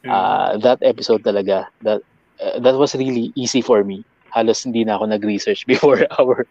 uh, 0.08 0.50
that 0.60 0.80
episode 0.82 1.22
talaga 1.24 1.66
that 1.82 2.00
uh, 2.40 2.58
that 2.60 2.76
was 2.76 2.94
really 2.96 3.32
easy 3.36 3.62
for 3.62 3.84
me. 3.84 4.04
Halos 4.30 4.64
hindi 4.64 4.84
na 4.84 4.96
ako 4.96 5.12
nag-research 5.12 5.66
before 5.70 6.06
our 6.18 6.46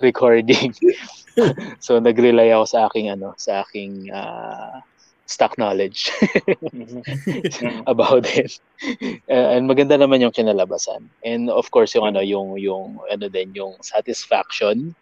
recording. 0.00 0.74
so 1.84 1.98
nag-rely 1.98 2.50
ako 2.54 2.64
sa 2.64 2.78
aking 2.90 3.10
ano, 3.10 3.34
sa 3.36 3.62
aking 3.66 4.10
uh, 4.10 4.80
stock 5.28 5.58
knowledge 5.58 6.10
about 7.86 8.24
it. 8.24 8.58
Uh, 9.28 9.52
and 9.54 9.68
maganda 9.68 10.00
naman 10.00 10.24
yung 10.24 10.32
kinalabasan. 10.32 11.04
And 11.22 11.52
of 11.52 11.70
course 11.70 11.94
yung 11.94 12.08
ano 12.08 12.24
yung 12.24 12.56
yung 12.56 12.98
ano 13.12 13.28
din 13.28 13.52
yung 13.52 13.76
satisfaction 13.84 14.96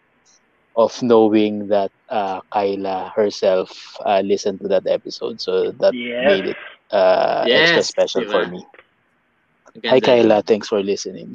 of 0.75 0.93
knowing 1.01 1.67
that 1.71 1.89
uh, 2.09 2.43
Kyla 2.53 3.11
herself 3.15 3.97
uh, 4.05 4.21
listened 4.21 4.59
to 4.61 4.67
that 4.67 4.85
episode. 4.85 5.39
So 5.41 5.71
that 5.79 5.95
yes. 5.95 6.27
made 6.27 6.45
it 6.53 6.59
uh, 6.91 7.47
yes, 7.47 7.71
extra 7.71 7.83
special 7.83 8.21
diba? 8.27 8.31
for 8.31 8.45
me. 8.51 8.61
Ganda 9.79 9.89
Hi 9.89 9.99
Kyla, 9.99 10.43
thanks 10.43 10.67
for 10.67 10.83
listening. 10.83 11.33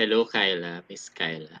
Hello 0.00 0.24
Kyla, 0.24 0.80
Miss 0.88 1.12
Kyla. 1.12 1.60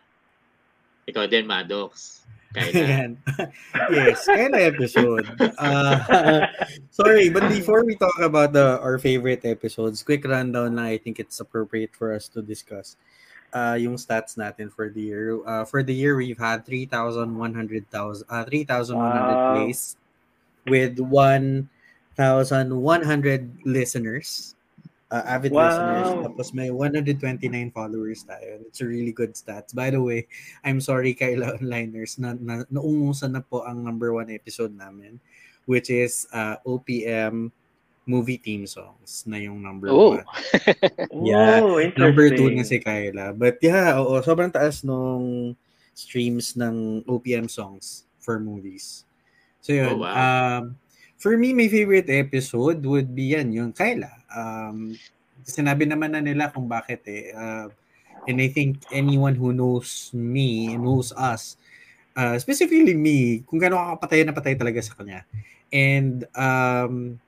Ikaw 1.04 1.28
din, 1.28 1.44
Maddox. 1.44 2.24
Kyla. 2.56 3.12
yes, 3.92 4.24
Kyla 4.24 4.64
episode. 4.64 5.28
Uh, 5.60 6.48
sorry, 6.88 7.28
but 7.28 7.44
before 7.52 7.84
we 7.84 8.00
talk 8.00 8.16
about 8.16 8.56
the 8.56 8.80
our 8.80 8.96
favorite 8.96 9.44
episodes, 9.44 10.00
quick 10.00 10.24
rundown 10.24 10.80
lang 10.80 10.88
I 10.88 10.96
think 10.96 11.20
it's 11.20 11.36
appropriate 11.36 11.92
for 11.92 12.16
us 12.16 12.32
to 12.32 12.40
discuss 12.40 12.96
uh, 13.52 13.76
yung 13.76 14.00
stats 14.00 14.40
natin 14.40 14.72
for 14.72 14.88
the 14.88 15.04
year. 15.04 15.36
Uh, 15.44 15.68
for 15.68 15.84
the 15.84 15.92
year, 15.92 16.16
we've 16.16 16.40
had 16.40 16.64
3,100,000 16.64 17.28
uh, 17.28 18.44
3,100 18.48 18.96
wow. 18.96 19.52
plays 19.52 20.00
with 20.64 20.96
1,100 20.96 21.68
listeners 23.68 24.56
uh, 25.10 25.24
avid 25.26 25.52
wow. 25.52 25.66
listeners. 25.66 26.10
Tapos 26.30 26.48
may 26.54 26.70
129 26.70 27.50
followers 27.70 28.24
tayo. 28.24 28.62
It's 28.66 28.80
a 28.80 28.86
really 28.86 29.12
good 29.12 29.34
stats. 29.34 29.74
By 29.74 29.90
the 29.90 30.00
way, 30.00 30.30
I'm 30.64 30.80
sorry 30.80 31.12
Kyla 31.14 31.58
Onliners 31.58 32.18
na, 32.18 32.38
na 32.38 32.64
naungusan 32.70 33.34
na 33.34 33.42
po 33.42 33.66
ang 33.66 33.82
number 33.82 34.14
one 34.14 34.30
episode 34.30 34.72
namin 34.72 35.20
which 35.70 35.86
is 35.86 36.26
uh, 36.34 36.58
OPM 36.66 37.54
movie 38.02 38.42
theme 38.42 38.66
songs 38.66 39.22
na 39.22 39.38
yung 39.38 39.62
number 39.62 39.86
oh. 39.86 40.18
one. 40.18 40.26
yeah. 41.30 41.62
Oh, 41.62 41.78
number 41.94 42.26
two 42.34 42.50
na 42.50 42.66
si 42.66 42.82
Kyla. 42.82 43.30
But 43.30 43.62
yeah, 43.62 43.94
oo, 44.02 44.18
sobrang 44.18 44.50
taas 44.50 44.82
nung 44.82 45.54
streams 45.94 46.58
ng 46.58 47.06
OPM 47.06 47.46
songs 47.46 48.10
for 48.18 48.42
movies. 48.42 49.06
So 49.62 49.70
yun. 49.70 49.94
Oh, 49.94 50.02
wow. 50.02 50.10
Um, 50.10 50.74
for 51.20 51.36
me, 51.36 51.52
my 51.52 51.68
favorite 51.68 52.08
episode 52.08 52.80
would 52.82 53.12
be 53.14 53.36
yan, 53.36 53.52
yung 53.52 53.76
Kyla 53.76 54.20
um, 54.34 54.94
sinabi 55.42 55.86
naman 55.86 56.14
na 56.14 56.22
nila 56.22 56.50
kung 56.50 56.70
bakit 56.70 57.02
eh. 57.10 57.34
Uh, 57.34 57.68
and 58.28 58.38
I 58.38 58.48
think 58.48 58.84
anyone 58.92 59.34
who 59.34 59.52
knows 59.52 60.10
me, 60.14 60.74
and 60.74 60.84
knows 60.84 61.12
us, 61.16 61.56
uh, 62.14 62.38
specifically 62.38 62.94
me, 62.94 63.42
kung 63.48 63.58
gaano 63.58 63.80
kakapatay 63.80 64.22
na 64.26 64.34
patay 64.36 64.54
talaga 64.54 64.80
sa 64.84 64.94
kanya. 64.94 65.26
And 65.70 66.26
um, 66.34 67.18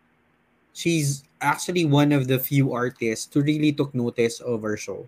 she's 0.75 1.25
actually 1.41 1.87
one 1.87 2.13
of 2.13 2.27
the 2.27 2.39
few 2.39 2.75
artists 2.75 3.27
to 3.35 3.43
really 3.43 3.73
took 3.73 3.95
notice 3.95 4.41
of 4.41 4.63
our 4.63 4.77
show. 4.77 5.07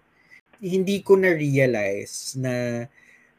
Hindi 0.62 1.02
ko 1.02 1.18
na-realize 1.18 2.38
na 2.38 2.86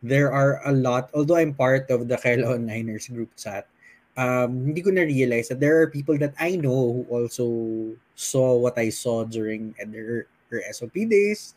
there 0.03 0.29
are 0.29 0.61
a 0.67 0.71
lot, 0.71 1.09
although 1.15 1.39
I'm 1.39 1.55
part 1.55 1.89
of 1.89 2.07
the 2.07 2.19
Kyle 2.19 2.45
Onliners 2.53 3.09
group 3.09 3.33
chat, 3.33 3.65
um, 4.17 4.71
hindi 4.71 4.81
ko 4.81 4.91
na-realize 4.91 5.51
that 5.51 5.59
there 5.59 5.79
are 5.79 5.87
people 5.87 6.17
that 6.17 6.33
I 6.39 6.55
know 6.55 7.03
who 7.03 7.03
also 7.11 7.45
saw 8.15 8.55
what 8.55 8.79
I 8.79 8.89
saw 8.89 9.23
during 9.23 9.75
her, 9.79 10.27
her 10.49 10.61
SOP 10.71 10.95
days, 11.07 11.55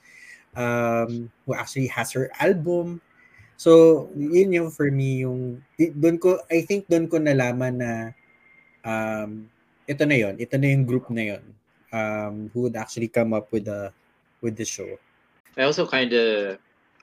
um, 0.55 1.31
who 1.47 1.55
actually 1.55 1.87
has 1.88 2.12
her 2.12 2.31
album. 2.38 3.01
So, 3.59 4.11
yun 4.14 4.53
yung 4.53 4.71
for 4.71 4.90
me 4.90 5.27
yung, 5.27 5.62
doon 5.79 6.18
ko, 6.18 6.38
I 6.51 6.62
think 6.62 6.87
doon 6.87 7.11
ko 7.11 7.18
nalaman 7.18 7.83
na 7.83 7.92
um, 8.87 9.51
ito 9.88 10.05
na 10.05 10.14
yon 10.14 10.35
ito 10.38 10.55
na 10.61 10.68
yung 10.68 10.85
group 10.85 11.11
na 11.11 11.35
yon 11.35 11.44
um, 11.92 12.51
who 12.53 12.68
would 12.68 12.77
actually 12.77 13.09
come 13.09 13.33
up 13.33 13.51
with 13.51 13.64
the 13.64 13.90
with 14.42 14.55
the 14.55 14.64
show. 14.64 14.87
I 15.57 15.66
also 15.66 15.87
kind 15.87 16.12
of 16.12 16.59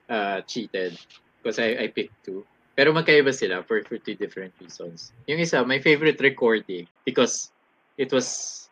uh, 0.08 0.40
cheated 0.48 0.96
because 1.42 1.58
I, 1.58 1.76
I 1.76 1.86
picked 1.88 2.24
two. 2.24 2.46
Pero 2.76 2.92
magkaiba 2.92 3.32
sila 3.32 3.64
for, 3.64 3.80
for 3.88 3.96
two 3.96 4.14
different 4.14 4.52
reasons. 4.60 5.16
Yung 5.26 5.40
isa, 5.40 5.64
my 5.64 5.80
favorite 5.80 6.20
recording 6.20 6.84
because 7.08 7.48
it 7.96 8.12
was 8.12 8.68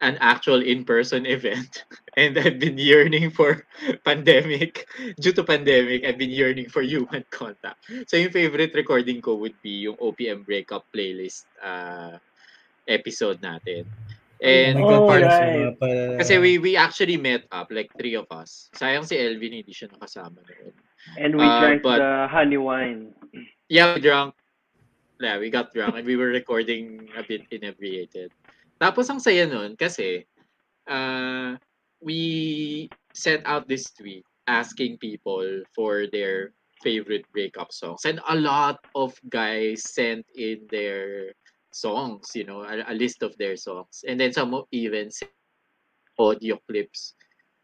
an 0.00 0.16
actual 0.24 0.64
in-person 0.64 1.28
event 1.36 1.84
and 2.16 2.36
I've 2.40 2.58
been 2.58 2.80
yearning 2.80 3.28
for 3.28 3.68
pandemic. 4.02 4.88
Due 5.20 5.36
to 5.36 5.44
pandemic 5.44 6.08
I've 6.08 6.16
been 6.16 6.32
yearning 6.32 6.72
for 6.72 6.80
human 6.80 7.28
contact. 7.28 7.84
So 8.08 8.16
yung 8.16 8.32
favorite 8.32 8.72
recording 8.72 9.20
ko 9.20 9.36
would 9.36 9.60
be 9.60 9.84
yung 9.84 10.00
OPM 10.00 10.48
breakup 10.48 10.88
playlist 10.88 11.44
uh, 11.60 12.16
episode 12.88 13.44
natin. 13.44 13.84
And 14.44 14.76
oh, 14.76 15.08
right. 15.08 15.72
kasi 16.20 16.36
we 16.36 16.58
we 16.60 16.76
actually 16.76 17.16
met 17.16 17.48
up 17.48 17.72
like 17.72 17.88
three 17.96 18.12
of 18.12 18.28
us. 18.28 18.68
Sayang 18.76 19.08
si 19.08 19.16
Elvin 19.16 19.62
hindi 19.62 19.72
siya 19.72 19.88
nakasama 19.88 20.42
noon 20.44 20.74
And 21.18 21.36
we 21.36 21.44
uh, 21.44 21.60
drank 21.60 21.82
but, 21.82 21.98
the 21.98 22.28
honey 22.30 22.56
wine. 22.56 23.14
Yeah, 23.68 23.94
we 23.94 24.00
drank. 24.00 24.34
Yeah, 25.20 25.38
we 25.38 25.48
got 25.50 25.72
drunk 25.72 25.96
and 25.96 26.06
we 26.06 26.16
were 26.16 26.34
recording 26.34 27.08
a 27.16 27.22
bit 27.22 27.46
inebriated. 27.50 28.32
Tapos 28.80 29.08
ang 29.08 29.22
saya 29.22 29.46
nun 29.46 29.78
kasi 29.78 30.26
uh, 30.90 31.54
we 32.02 32.90
sent 33.14 33.46
out 33.46 33.70
this 33.70 33.88
tweet 33.94 34.26
asking 34.50 34.98
people 34.98 35.46
for 35.72 36.10
their 36.10 36.52
favorite 36.82 37.24
breakup 37.32 37.72
songs. 37.72 38.04
And 38.04 38.20
a 38.28 38.36
lot 38.36 38.82
of 38.94 39.14
guys 39.30 39.86
sent 39.86 40.26
in 40.36 40.66
their 40.68 41.32
songs, 41.72 42.34
you 42.34 42.44
know, 42.44 42.66
a, 42.66 42.84
a 42.90 42.94
list 42.94 43.22
of 43.22 43.32
their 43.38 43.56
songs. 43.56 44.04
And 44.04 44.20
then 44.20 44.34
some 44.34 44.52
even 44.72 45.10
sent 45.10 45.32
audio 46.18 46.58
clips, 46.68 47.14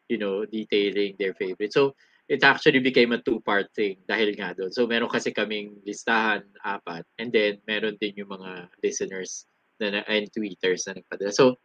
you 0.08 0.16
know, 0.16 0.46
detailing 0.46 1.16
their 1.18 1.34
favorite. 1.34 1.74
So 1.74 1.94
it 2.30 2.46
actually 2.46 2.78
became 2.78 3.10
a 3.10 3.18
two-part 3.18 3.66
thing 3.74 3.98
dahil 4.06 4.30
nga 4.38 4.54
doon. 4.54 4.70
So 4.70 4.86
meron 4.86 5.10
kasi 5.10 5.34
kaming 5.34 5.82
listahan, 5.82 6.46
apat, 6.62 7.02
and 7.18 7.34
then 7.34 7.58
meron 7.66 7.98
din 7.98 8.22
yung 8.22 8.30
mga 8.30 8.70
listeners 8.86 9.50
na, 9.82 10.06
and 10.06 10.30
tweeters 10.30 10.86
na 10.86 10.94
nagpadala. 10.94 11.34
So 11.34 11.58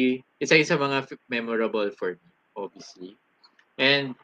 isa 0.00 0.56
isa 0.56 0.80
mga 0.80 1.04
memorable 1.28 1.92
for 2.00 2.16
me, 2.16 2.28
obviously. 2.56 3.12
And 3.76 4.16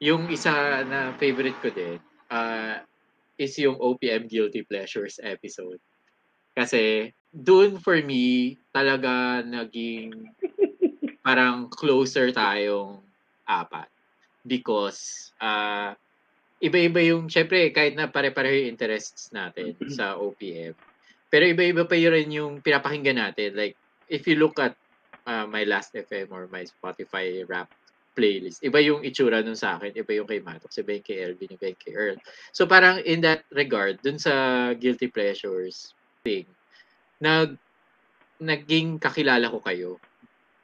yung 0.00 0.32
isa 0.32 0.88
na 0.88 1.12
favorite 1.20 1.60
ko 1.60 1.68
din 1.68 2.00
uh, 2.32 2.80
is 3.36 3.60
yung 3.60 3.76
OPM 3.76 4.24
Guilty 4.32 4.64
Pleasures 4.64 5.20
episode. 5.20 5.84
Kasi 6.56 7.12
doon 7.28 7.76
for 7.76 8.00
me 8.00 8.56
talaga 8.72 9.44
naging 9.44 10.32
parang 11.26 11.68
closer 11.68 12.32
tayong 12.32 13.04
apat 13.44 13.92
because 14.44 15.32
uh, 15.40 15.96
iba-iba 16.60 17.00
yung, 17.04 17.28
syempre, 17.28 17.72
kahit 17.72 17.96
na 17.96 18.08
pare-pareho 18.08 18.64
yung 18.64 18.72
interests 18.76 19.32
natin 19.32 19.74
mm-hmm. 19.74 19.92
sa 19.92 20.16
OPM. 20.20 20.76
Pero 21.32 21.44
iba-iba 21.50 21.84
pa 21.84 21.96
yun 21.98 22.14
rin 22.14 22.30
yung 22.30 22.52
pinapakinggan 22.62 23.18
natin. 23.18 23.56
Like, 23.58 23.74
if 24.06 24.28
you 24.28 24.38
look 24.38 24.60
at 24.60 24.76
uh, 25.26 25.48
my 25.48 25.64
last 25.64 25.96
FM 25.96 26.30
or 26.30 26.46
my 26.52 26.62
Spotify 26.68 27.42
rap 27.48 27.72
playlist, 28.14 28.62
iba 28.62 28.78
yung 28.78 29.02
itsura 29.02 29.42
nun 29.42 29.58
sa 29.58 29.74
akin, 29.76 29.90
iba 29.98 30.14
yung 30.14 30.28
kay 30.30 30.38
Matox, 30.38 30.78
iba 30.78 30.94
yung 30.94 31.04
kay 31.04 31.18
Elvin, 31.26 31.50
iba 31.50 31.66
yung 31.74 31.80
kay 31.82 31.92
Earl. 31.92 32.18
So 32.54 32.64
parang 32.64 33.02
in 33.02 33.26
that 33.26 33.42
regard, 33.50 33.98
dun 34.06 34.22
sa 34.22 34.70
Guilty 34.78 35.10
Pleasures 35.10 35.92
thing, 36.22 36.46
nag, 37.18 37.58
naging 38.38 39.02
kakilala 39.02 39.50
ko 39.50 39.58
kayo 39.58 39.98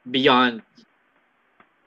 beyond 0.07 0.63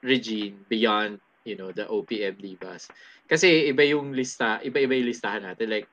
Regine, 0.05 0.61
beyond 0.69 1.17
you 1.45 1.55
know, 1.55 1.69
the 1.71 1.85
OPM 1.85 2.41
divas. 2.41 2.89
Kasi 3.29 3.69
iba 3.69 3.85
yung 3.85 4.11
lista, 4.11 4.59
iba-iba 4.65 4.97
yung 4.97 5.09
listahan 5.09 5.45
natin. 5.45 5.69
Like, 5.69 5.87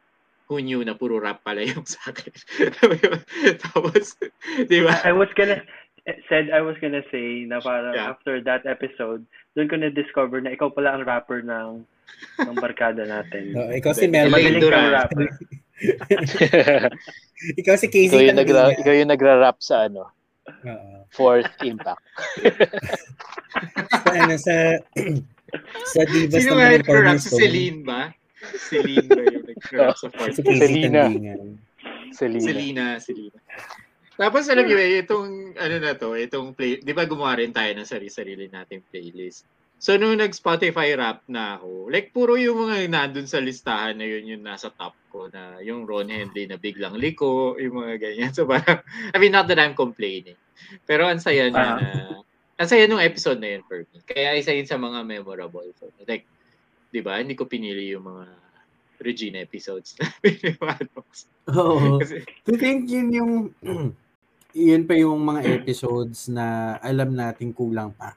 who 0.49 0.59
knew 0.59 0.81
na 0.85 0.97
puro 0.97 1.21
rap 1.21 1.45
pala 1.45 1.63
yung 1.63 1.85
sa 1.85 2.11
akin. 2.11 2.33
Tapos, 3.69 4.17
di 4.67 4.81
ba? 4.83 5.01
I 5.05 5.13
was 5.13 5.29
gonna, 5.37 5.61
said 6.29 6.51
I 6.51 6.61
was 6.61 6.77
gonna 6.83 7.05
say 7.13 7.47
na 7.47 7.63
parang 7.63 7.95
Yeah. 7.95 8.11
after 8.11 8.43
that 8.43 8.67
episode, 8.67 9.23
doon 9.55 9.69
ko 9.71 9.77
na-discover 9.79 10.43
na 10.43 10.53
ikaw 10.53 10.73
pala 10.73 10.97
ang 10.99 11.07
rapper 11.07 11.45
ng 11.45 11.85
ng 12.43 12.57
barkada 12.59 13.07
natin. 13.07 13.55
No, 13.55 13.71
ikaw 13.79 13.93
si 13.95 14.09
Melvin. 14.09 14.35
magaling 14.35 14.65
kang 14.67 14.93
rapper. 14.93 15.29
ikaw 17.61 17.75
si 17.79 17.87
ikaw 17.89 17.95
Casey 17.95 18.29
yung, 18.29 18.39
nagra, 18.39 18.73
ikaw 18.77 18.93
yung 18.93 19.11
nagra-rap 19.13 19.57
sa 19.63 19.89
ano, 19.89 20.13
Oo. 20.67 21.07
Fourth 21.15 21.49
Impact. 21.63 22.03
Sa, 24.03 24.11
ano, 24.11 24.35
sa, 24.37 24.55
sa 25.87 26.03
divas 26.07 26.41
Sino 26.43 26.53
ng 26.53 26.57
ba 26.57 26.63
mga 26.63 26.71
yung 26.71 26.79
nag-rap? 26.83 27.19
Si. 27.19 27.31
Celine 27.33 27.81
ba? 27.83 28.01
Celine 28.57 29.07
ba 29.09 29.21
yung 29.23 29.47
nag-rap 29.47 29.97
sa 29.97 30.09
fourth? 30.11 30.35
Si 30.37 30.43
Selena. 30.43 31.03
Selena. 32.13 32.41
Selena, 32.41 32.87
Selena. 32.99 33.41
Tapos 34.13 34.45
alam 34.53 34.69
niyo 34.69 34.77
eh, 34.77 35.01
itong 35.03 35.57
ano 35.57 35.77
na 35.81 35.97
to, 35.97 36.13
itong 36.15 36.53
play, 36.53 36.79
'di 36.79 36.93
ba 36.93 37.09
gumawa 37.09 37.41
rin 37.41 37.51
tayo 37.51 37.73
ng 37.73 37.89
sarili-sarili 37.89 38.47
nating 38.47 38.85
playlist. 38.93 39.49
So 39.83 39.99
nung 39.99 40.21
nag-Spotify 40.21 40.95
rap 40.95 41.27
na 41.27 41.59
ako, 41.59 41.91
like 41.91 42.15
puro 42.15 42.39
yung 42.39 42.69
mga 42.71 42.87
nandun 42.87 43.27
sa 43.27 43.43
listahan 43.43 43.99
na 43.99 44.07
yun 44.07 44.31
yung 44.37 44.45
nasa 44.47 44.71
top 44.71 44.95
ko 45.11 45.27
na 45.33 45.59
yung 45.59 45.89
Ron 45.89 46.07
Henley 46.07 46.47
na 46.47 46.55
biglang 46.55 46.95
liko, 46.95 47.59
yung 47.59 47.83
mga 47.83 47.99
ganyan. 47.99 48.31
So 48.37 48.47
parang, 48.47 48.79
I 49.11 49.17
mean 49.19 49.35
not 49.35 49.51
that 49.51 49.59
I'm 49.59 49.75
complaining. 49.75 50.39
Pero 50.87 51.09
ang 51.11 51.19
saya 51.19 51.51
niya 51.51 51.67
Ah. 51.67 51.77
na, 51.83 51.89
ang 52.63 52.71
saya 52.71 52.87
nung 52.87 53.03
episode 53.03 53.43
na 53.43 53.59
yun 53.59 53.67
for 53.67 53.83
me. 53.83 53.99
Kaya 54.07 54.39
isa 54.39 54.55
yun 54.55 54.71
sa 54.71 54.79
mga 54.79 55.03
memorable 55.03 55.67
for 55.75 55.91
me. 55.99 56.07
Like, 56.07 56.23
di 56.95 57.03
ba, 57.03 57.19
hindi 57.19 57.35
ko 57.35 57.51
pinili 57.51 57.91
yung 57.91 58.07
mga 58.07 58.31
Regina 59.03 59.43
episodes 59.43 59.99
na 59.99 60.07
pinipanood. 60.23 61.19
Oo. 61.51 61.99
Kasi, 61.99 62.23
I 62.23 62.55
think 62.55 62.87
yun 62.87 63.11
yung 63.11 63.33
yun 64.55 64.83
pa 64.87 64.95
yung 64.95 65.19
mga 65.19 65.43
episodes 65.59 66.31
na 66.31 66.79
alam 66.79 67.11
natin 67.11 67.51
kulang 67.51 67.91
pa. 67.99 68.15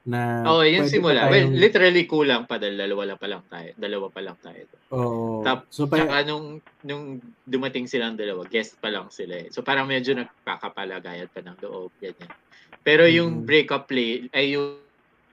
Na 0.00 0.48
oh, 0.48 0.64
pwede 0.64 0.88
simula. 0.88 1.28
pa 1.28 1.28
Well, 1.28 1.44
tayong- 1.44 1.60
literally 1.60 2.04
kulang 2.08 2.48
pa 2.48 2.56
dahil 2.56 2.76
dalawa 2.76 3.02
lang 3.04 3.20
pa 3.20 3.28
lang 3.28 3.44
tayo. 3.46 3.70
Dalawa 3.76 4.06
pa 4.08 4.20
lang 4.24 4.38
tayo. 4.40 4.62
Oo. 4.90 5.44
Tap- 5.44 5.68
so 5.68 5.84
pa, 5.84 6.00
Tsaka 6.00 6.24
nung, 6.24 6.56
nung 6.80 7.04
dumating 7.44 7.84
silang 7.84 8.16
dalawa, 8.16 8.48
guest 8.48 8.80
pa 8.80 8.88
lang 8.88 9.12
sila 9.12 9.44
eh. 9.44 9.48
So 9.52 9.60
parang 9.60 9.84
medyo 9.84 10.16
nagkakapalagayan 10.16 11.28
pa 11.28 11.44
ng 11.44 11.60
loob, 11.60 11.92
ganyan. 12.00 12.32
Pero 12.80 13.04
yung 13.04 13.44
Mhm. 13.44 13.46
breakup 13.46 13.84
play, 13.86 14.24
ay 14.30 14.56
yung 14.56 14.80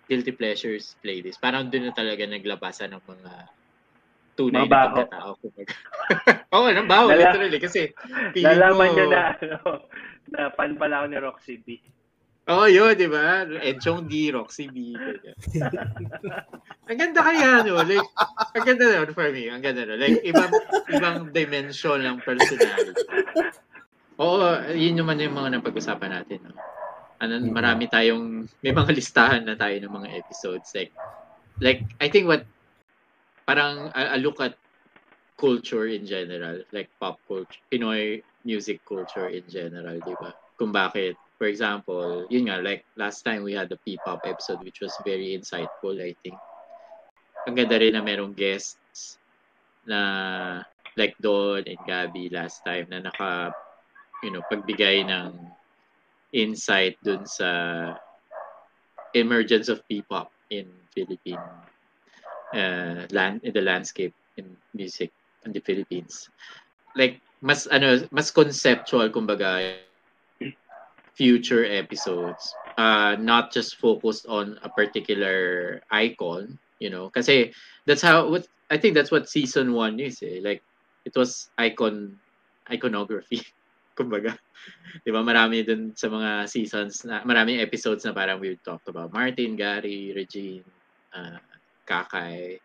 Guilty 0.06 0.32
Pleasures 0.32 0.96
playlist, 1.00 1.40
parang 1.40 1.68
doon 1.68 1.88
na 1.88 1.94
talaga 1.94 2.24
naglabasan 2.24 2.92
ng 2.92 3.04
mga 3.04 3.32
tunay 4.36 4.64
na 4.64 4.72
pagkatao. 4.86 5.32
Oo, 6.56 6.68
nang 6.72 6.88
baho, 6.88 7.08
literally. 7.10 7.58
Kasi 7.58 7.92
Nalaman 8.38 8.88
nyo 8.94 9.06
na, 9.10 9.22
ano, 9.42 9.58
na 10.28 10.52
fan 10.52 10.76
pala 10.76 11.02
ako 11.02 11.06
ni 11.08 11.18
Roxy 11.18 11.56
B. 11.60 11.80
Oo, 12.48 12.64
oh, 12.64 12.68
yun, 12.72 12.96
di 12.96 13.12
ba? 13.12 13.44
Enchong 13.44 14.08
D, 14.08 14.32
Roxy 14.32 14.72
B. 14.72 14.96
ang 16.88 16.96
ganda 16.96 17.20
kaya, 17.20 17.60
no? 17.68 17.84
Like, 17.84 18.08
ang 18.56 18.64
ganda 18.64 18.86
na 18.88 19.12
for 19.12 19.28
me. 19.36 19.52
Ang 19.52 19.60
ganda 19.60 19.84
na. 19.84 20.00
Like, 20.00 20.24
ibang, 20.24 20.52
ibang 20.88 21.18
dimension 21.36 22.00
ng 22.00 22.24
personality. 22.24 23.04
Oo, 24.16 24.48
yun 24.72 24.96
naman 24.96 25.20
yung 25.20 25.36
mga 25.36 25.60
napag-usapan 25.60 26.24
natin. 26.24 26.40
No? 26.48 26.56
Ano, 27.20 27.34
Mhm. 27.44 27.52
marami 27.52 27.84
tayong, 27.92 28.48
may 28.64 28.72
mga 28.72 28.92
listahan 28.96 29.44
na 29.44 29.60
tayo 29.60 29.76
ng 29.84 29.92
mga 29.92 30.10
episodes. 30.16 30.72
Like, 30.72 30.96
like 31.60 31.84
I 32.00 32.08
think 32.08 32.32
what, 32.32 32.48
parang 33.44 33.92
a, 33.92 34.16
a 34.16 34.18
look 34.24 34.40
at 34.40 34.56
culture 35.36 35.92
in 35.92 36.08
general, 36.08 36.64
like 36.72 36.88
pop 36.96 37.20
culture, 37.28 37.60
Pinoy 37.68 38.24
music 38.48 38.80
culture 38.88 39.28
in 39.28 39.44
general, 39.52 40.00
di 40.00 40.16
ba? 40.16 40.32
Kung 40.56 40.72
bakit 40.72 41.20
for 41.38 41.48
example, 41.48 42.26
yun 42.30 42.50
nga, 42.50 42.58
like 42.60 42.84
last 42.98 43.22
time 43.22 43.46
we 43.46 43.54
had 43.54 43.70
the 43.70 43.80
P-pop 43.86 44.26
episode 44.26 44.62
which 44.66 44.82
was 44.82 44.94
very 45.06 45.38
insightful, 45.38 45.96
I 46.02 46.18
think. 46.26 46.38
Ang 47.48 47.56
ganda 47.56 47.80
rin 47.80 47.96
na 47.96 48.04
merong 48.04 48.36
guests 48.36 49.22
na 49.88 50.66
like 50.98 51.16
Don 51.22 51.64
and 51.64 51.80
Gabby 51.86 52.28
last 52.34 52.66
time 52.66 52.90
na 52.90 53.06
naka, 53.06 53.54
you 54.26 54.34
know, 54.34 54.44
pagbigay 54.50 55.06
ng 55.08 55.32
insight 56.34 56.98
dun 57.06 57.24
sa 57.24 57.94
emergence 59.16 59.70
of 59.70 59.80
P-pop 59.88 60.34
in 60.52 60.68
Philippine 60.92 61.40
uh, 62.54 63.08
land 63.12 63.42
in 63.44 63.54
the 63.54 63.62
landscape 63.62 64.14
in 64.38 64.46
music 64.74 65.12
in 65.46 65.52
the 65.52 65.62
Philippines. 65.62 66.30
Like 66.96 67.20
mas 67.42 67.70
ano 67.70 68.02
mas 68.10 68.34
conceptual 68.34 69.10
kumbaga 69.14 69.78
future 71.18 71.66
episodes 71.66 72.54
uh 72.78 73.18
not 73.18 73.50
just 73.50 73.82
focused 73.82 74.30
on 74.30 74.62
a 74.62 74.70
particular 74.70 75.82
icon 75.90 76.54
you 76.80 76.90
know? 76.90 77.10
Kasi 77.10 77.54
that's 77.86 78.02
how 78.02 78.30
what 78.30 78.48
I 78.70 78.78
think 78.78 78.94
that's 78.94 79.12
what 79.12 79.30
season 79.30 79.74
1 79.74 80.00
is 80.00 80.22
eh. 80.22 80.40
like 80.42 80.62
it 81.06 81.16
was 81.16 81.50
icon 81.58 82.18
iconography 82.70 83.42
kumbaga. 83.98 84.38
'di 85.02 85.10
ba? 85.10 85.26
Marami 85.26 85.66
dun 85.66 85.96
sa 85.98 86.12
mga 86.12 86.46
seasons 86.46 87.08
na 87.08 87.24
maraming 87.26 87.64
episodes 87.64 88.06
na 88.06 88.14
parang 88.14 88.38
we 88.38 88.60
talked 88.62 88.86
about. 88.86 89.10
Martin, 89.10 89.58
Gary, 89.58 90.14
Regine, 90.14 90.66
uh, 91.16 91.40
Kakay, 91.88 92.62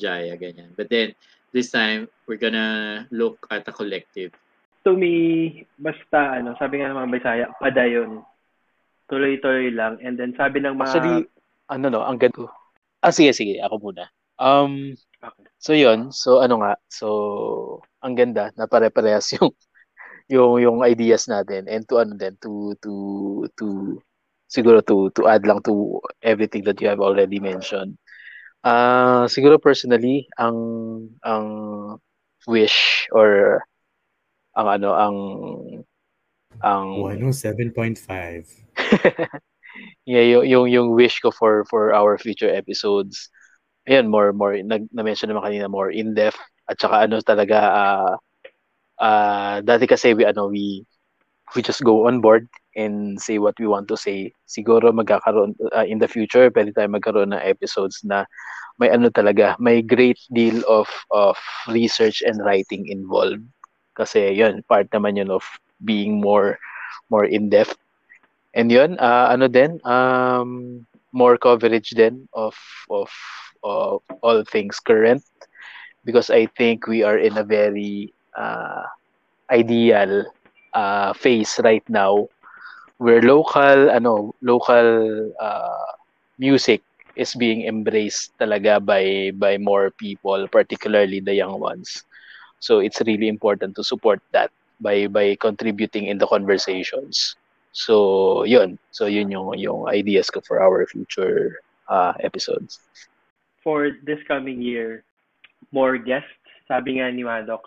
Jaya 0.00 0.32
ganyan. 0.38 0.72
But 0.72 0.88
then 0.88 1.12
this 1.52 1.68
time 1.68 2.08
we're 2.24 2.40
gonna 2.40 3.04
look 3.12 3.44
at 3.52 3.68
a 3.68 3.74
collective 3.74 4.32
To 4.82 4.98
me, 4.98 5.12
basta, 5.78 6.42
ano, 6.42 6.58
sabi 6.58 6.82
nga 6.82 6.90
ng 6.90 6.98
mga 6.98 7.12
Bisaya, 7.14 7.46
padayon. 7.62 8.26
Tuloy-tuloy 9.06 9.70
lang. 9.70 10.02
And 10.02 10.18
then 10.18 10.34
sabi 10.34 10.58
ng 10.58 10.74
mga... 10.74 10.90
Actually, 10.90 11.18
ano 11.70 11.86
no, 11.86 12.02
ang 12.02 12.18
ganda. 12.18 12.50
Ah, 13.02 13.14
sige, 13.14 13.30
sige, 13.34 13.62
ako 13.62 13.78
muna. 13.90 14.10
Um, 14.38 14.98
Okay. 15.22 15.46
so 15.62 15.70
yun, 15.70 16.10
so 16.10 16.42
ano 16.42 16.58
nga, 16.58 16.74
so 16.90 17.78
ang 18.02 18.18
ganda 18.18 18.50
na 18.58 18.66
pare-parehas 18.66 19.30
yung 19.38 19.54
yung 20.26 20.52
yung 20.58 20.78
ideas 20.82 21.30
natin 21.30 21.70
and 21.70 21.86
to 21.86 22.02
ano 22.02 22.18
din 22.18 22.34
to 22.42 22.74
to 22.82 22.92
to 23.54 23.98
siguro 24.50 24.82
to 24.82 25.14
to 25.14 25.30
add 25.30 25.46
lang 25.46 25.62
to 25.62 26.02
everything 26.26 26.66
that 26.66 26.82
you 26.82 26.90
have 26.90 26.98
already 26.98 27.38
mentioned. 27.38 27.94
Ah, 28.66 29.30
siguro 29.30 29.62
personally 29.62 30.26
ang 30.42 30.58
ang 31.22 31.46
wish 32.50 33.06
or 33.14 33.62
ang 34.56 34.68
ano 34.68 34.88
ang 34.92 35.16
ang 36.60 36.86
Oh, 37.00 37.08
ano, 37.08 37.32
7.5. 37.32 38.04
yeah, 40.06 40.24
yung, 40.36 40.44
yung 40.44 40.66
yung 40.68 40.88
wish 40.92 41.20
ko 41.20 41.32
for 41.32 41.64
for 41.66 41.96
our 41.96 42.20
future 42.20 42.50
episodes. 42.52 43.32
Ayan, 43.88 44.06
more 44.12 44.30
more 44.36 44.54
nag 44.60 44.86
na-mention 44.92 45.32
naman 45.32 45.42
kanina 45.48 45.66
more 45.66 45.90
in-depth 45.90 46.38
at 46.70 46.78
saka 46.78 47.08
ano 47.08 47.18
talaga 47.24 47.58
ah 47.58 48.12
ah, 49.02 49.56
dati 49.64 49.88
kasi 49.88 50.14
we 50.14 50.22
ano 50.22 50.46
we 50.46 50.84
we 51.56 51.60
just 51.60 51.82
go 51.82 52.06
on 52.06 52.20
board 52.20 52.48
and 52.76 53.20
say 53.20 53.36
what 53.36 53.56
we 53.58 53.66
want 53.66 53.88
to 53.88 53.96
say. 53.96 54.30
Siguro 54.46 54.92
magkakaroon 54.92 55.56
ah, 55.74 55.88
in 55.88 55.98
the 55.98 56.08
future 56.08 56.52
pwede 56.52 56.76
tayo 56.76 56.88
magkaroon 56.92 57.34
ng 57.34 57.42
episodes 57.42 58.04
na 58.04 58.28
may 58.80 58.88
ano 58.88 59.12
talaga, 59.12 59.56
may 59.60 59.82
great 59.82 60.20
deal 60.32 60.62
of 60.68 60.88
of 61.12 61.36
research 61.68 62.22
and 62.24 62.40
writing 62.44 62.86
involved. 62.88 63.42
Kasi 63.94 64.32
yun, 64.34 64.62
part 64.68 64.88
naman 64.90 65.16
yun 65.18 65.30
of 65.30 65.44
being 65.84 66.20
more 66.20 66.58
more 67.10 67.24
in-depth 67.26 67.76
And 68.54 68.70
yun, 68.72 68.96
ah, 69.00 69.30
ano 69.32 69.46
din, 69.48 69.78
um, 69.84 70.82
more 71.12 71.36
coverage 71.38 71.90
din 71.94 72.28
of, 72.34 72.56
of, 72.90 73.10
of 73.62 74.00
all 74.22 74.44
things 74.44 74.80
current 74.80 75.22
because 76.04 76.30
I 76.30 76.46
think 76.46 76.86
we 76.86 77.02
are 77.02 77.18
in 77.18 77.36
a 77.38 77.44
very 77.44 78.12
uh, 78.36 78.84
ideal 79.50 80.24
uh, 80.74 81.12
phase 81.14 81.60
right 81.64 81.84
now 81.88 82.28
where 82.98 83.22
local, 83.22 83.90
ano, 83.90 84.34
local 84.42 85.32
uh, 85.40 85.86
music 86.38 86.82
is 87.16 87.34
being 87.34 87.64
embraced 87.66 88.32
talaga 88.40 88.78
by 88.82 89.30
by 89.36 89.58
more 89.58 89.90
people, 89.90 90.46
particularly 90.48 91.20
the 91.20 91.34
young 91.34 91.58
ones. 91.60 92.04
So 92.62 92.78
it's 92.78 93.02
really 93.02 93.26
important 93.26 93.74
to 93.74 93.82
support 93.82 94.22
that 94.30 94.54
by 94.78 95.10
by 95.10 95.34
contributing 95.34 96.06
in 96.06 96.22
the 96.22 96.30
conversations. 96.30 97.34
So, 97.72 98.44
yun. 98.44 98.78
So, 98.92 99.08
yun 99.08 99.32
yung, 99.32 99.56
yung 99.56 99.88
ideas 99.88 100.28
ko 100.28 100.44
for 100.44 100.60
our 100.60 100.84
future 100.86 101.64
uh, 101.88 102.12
episodes. 102.20 102.78
For 103.64 103.96
this 104.04 104.20
coming 104.28 104.60
year, 104.60 105.04
more 105.72 105.96
guests. 105.96 106.28
Sabi 106.68 107.00
nga 107.00 107.08
ni 107.08 107.24
Maddox, 107.24 107.64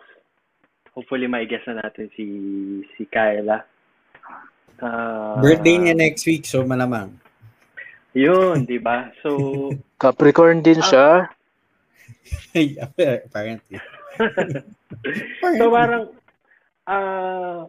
hopefully 0.93 1.25
may 1.25 1.49
guest 1.49 1.67
na 1.67 1.81
natin 1.81 2.07
si 2.13 2.25
si 2.95 3.03
Kyla. 3.09 3.65
Ah, 4.79 5.41
Birthday 5.41 5.77
niya 5.81 5.95
next 5.97 6.23
week, 6.29 6.45
so 6.45 6.63
malamang. 6.63 7.17
Yun, 8.15 8.63
di 8.63 8.79
ba? 8.79 9.11
So, 9.19 9.69
Capricorn 10.01 10.63
din 10.63 10.79
siya. 10.79 11.27
Apparently. 13.27 13.77
so 15.57 15.63
parang, 15.71 16.09
ah, 16.87 17.67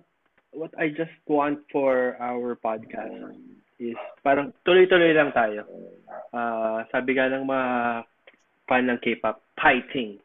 what 0.53 0.73
I 0.79 0.89
just 0.89 1.15
want 1.27 1.61
for 1.73 2.17
our 2.21 2.57
podcast 2.57 3.37
is 3.79 3.97
parang 4.25 4.53
tuloy-tuloy 4.65 5.13
lang 5.13 5.33
tayo. 5.37 5.69
Ah, 6.33 6.85
sabi 6.89 7.17
nga 7.17 7.29
ng 7.29 7.45
mga 7.45 7.69
fan 8.67 8.89
ng 8.89 8.99
K-pop, 9.05 9.43
fighting. 9.61 10.19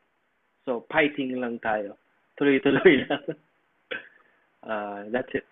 So, 0.65 0.85
fighting 0.87 1.37
lang 1.37 1.59
tayo. 1.59 1.97
Tuloy-tuloy 2.39 3.01
lang. 3.05 3.23
Ah, 4.63 5.03
that's 5.09 5.33
it. 5.33 5.45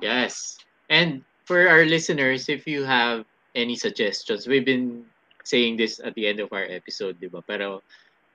Yes. 0.00 0.58
And 0.88 1.22
for 1.44 1.68
our 1.68 1.84
listeners, 1.84 2.48
if 2.48 2.66
you 2.66 2.84
have 2.84 3.24
any 3.54 3.76
suggestions, 3.76 4.46
we've 4.46 4.64
been 4.64 5.04
saying 5.44 5.76
this 5.76 6.00
at 6.02 6.14
the 6.14 6.26
end 6.26 6.40
of 6.40 6.52
our 6.52 6.64
episode, 6.68 7.20
di 7.20 7.28
ba? 7.28 7.42
Pero 7.42 7.82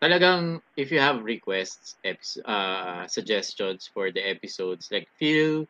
talagang 0.06 0.62
if 0.78 0.92
you 0.92 1.00
have 1.02 1.26
requests, 1.26 1.98
eps- 2.06 2.42
uh, 2.46 3.08
suggestions 3.08 3.90
for 3.94 4.12
the 4.12 4.22
episodes, 4.22 4.90
like 4.92 5.10
feel 5.18 5.66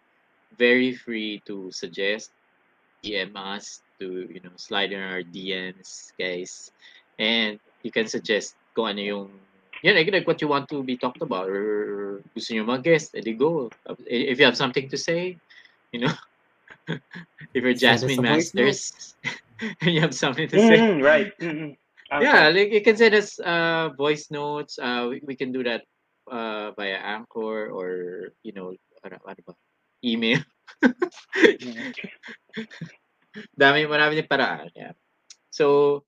very 0.58 0.94
free 0.94 1.42
to 1.48 1.72
suggest, 1.72 2.32
DM 3.04 3.36
us, 3.36 3.82
to 4.00 4.28
you 4.30 4.42
know 4.44 4.54
slide 4.58 4.92
in 4.92 5.00
our 5.02 5.24
DMs, 5.24 6.12
guys, 6.20 6.72
and 7.20 7.60
you 7.84 7.92
can 7.92 8.08
suggest 8.08 8.56
kung 8.76 8.92
ano 8.98 9.02
yung 9.02 9.30
yeah, 9.84 9.94
like, 9.94 10.12
like 10.12 10.28
what 10.28 10.42
you 10.42 10.48
want 10.48 10.68
to 10.70 10.84
be 10.84 10.98
talked 10.98 11.22
about 11.22 11.50
or 11.50 12.22
gusto 12.36 12.54
nyo 12.56 12.66
mag-guest, 12.66 13.16
edi 13.16 13.34
go. 13.34 13.70
If 14.08 14.40
you 14.40 14.46
have 14.46 14.58
something 14.58 14.90
to 14.90 14.98
say, 14.98 15.40
you 15.94 16.00
know, 16.02 16.14
if 17.54 17.64
you're 17.64 17.74
Jasmine. 17.74 18.22
Masters 18.22 19.16
and 19.82 19.94
you 19.94 20.02
have 20.02 20.16
something 20.16 20.48
to 20.50 20.60
say, 20.60 20.82
Mhm, 20.82 21.02
right. 21.04 21.32
Mhm. 22.12 22.22
yeah, 22.22 22.50
like 22.50 22.72
you 22.72 22.82
can 22.82 22.98
send 22.98 23.16
us 23.16 23.40
uh 23.40 23.90
voice 23.98 24.30
notes. 24.32 24.78
Uh, 24.80 25.08
we, 25.10 25.22
we 25.26 25.36
can 25.36 25.52
do 25.52 25.64
that 25.64 25.84
uh 26.32 26.72
via 26.78 26.98
Anchor 26.98 27.70
or 27.72 28.30
you 28.44 28.54
know 28.54 28.74
ano, 29.04 29.18
ano 29.26 29.42
ba? 29.46 29.54
email. 30.06 30.40
Dami 33.60 33.86
marami 33.90 34.16
din 34.16 34.28
paraan. 34.30 34.70
Yeah. 34.76 34.94
So 35.52 36.04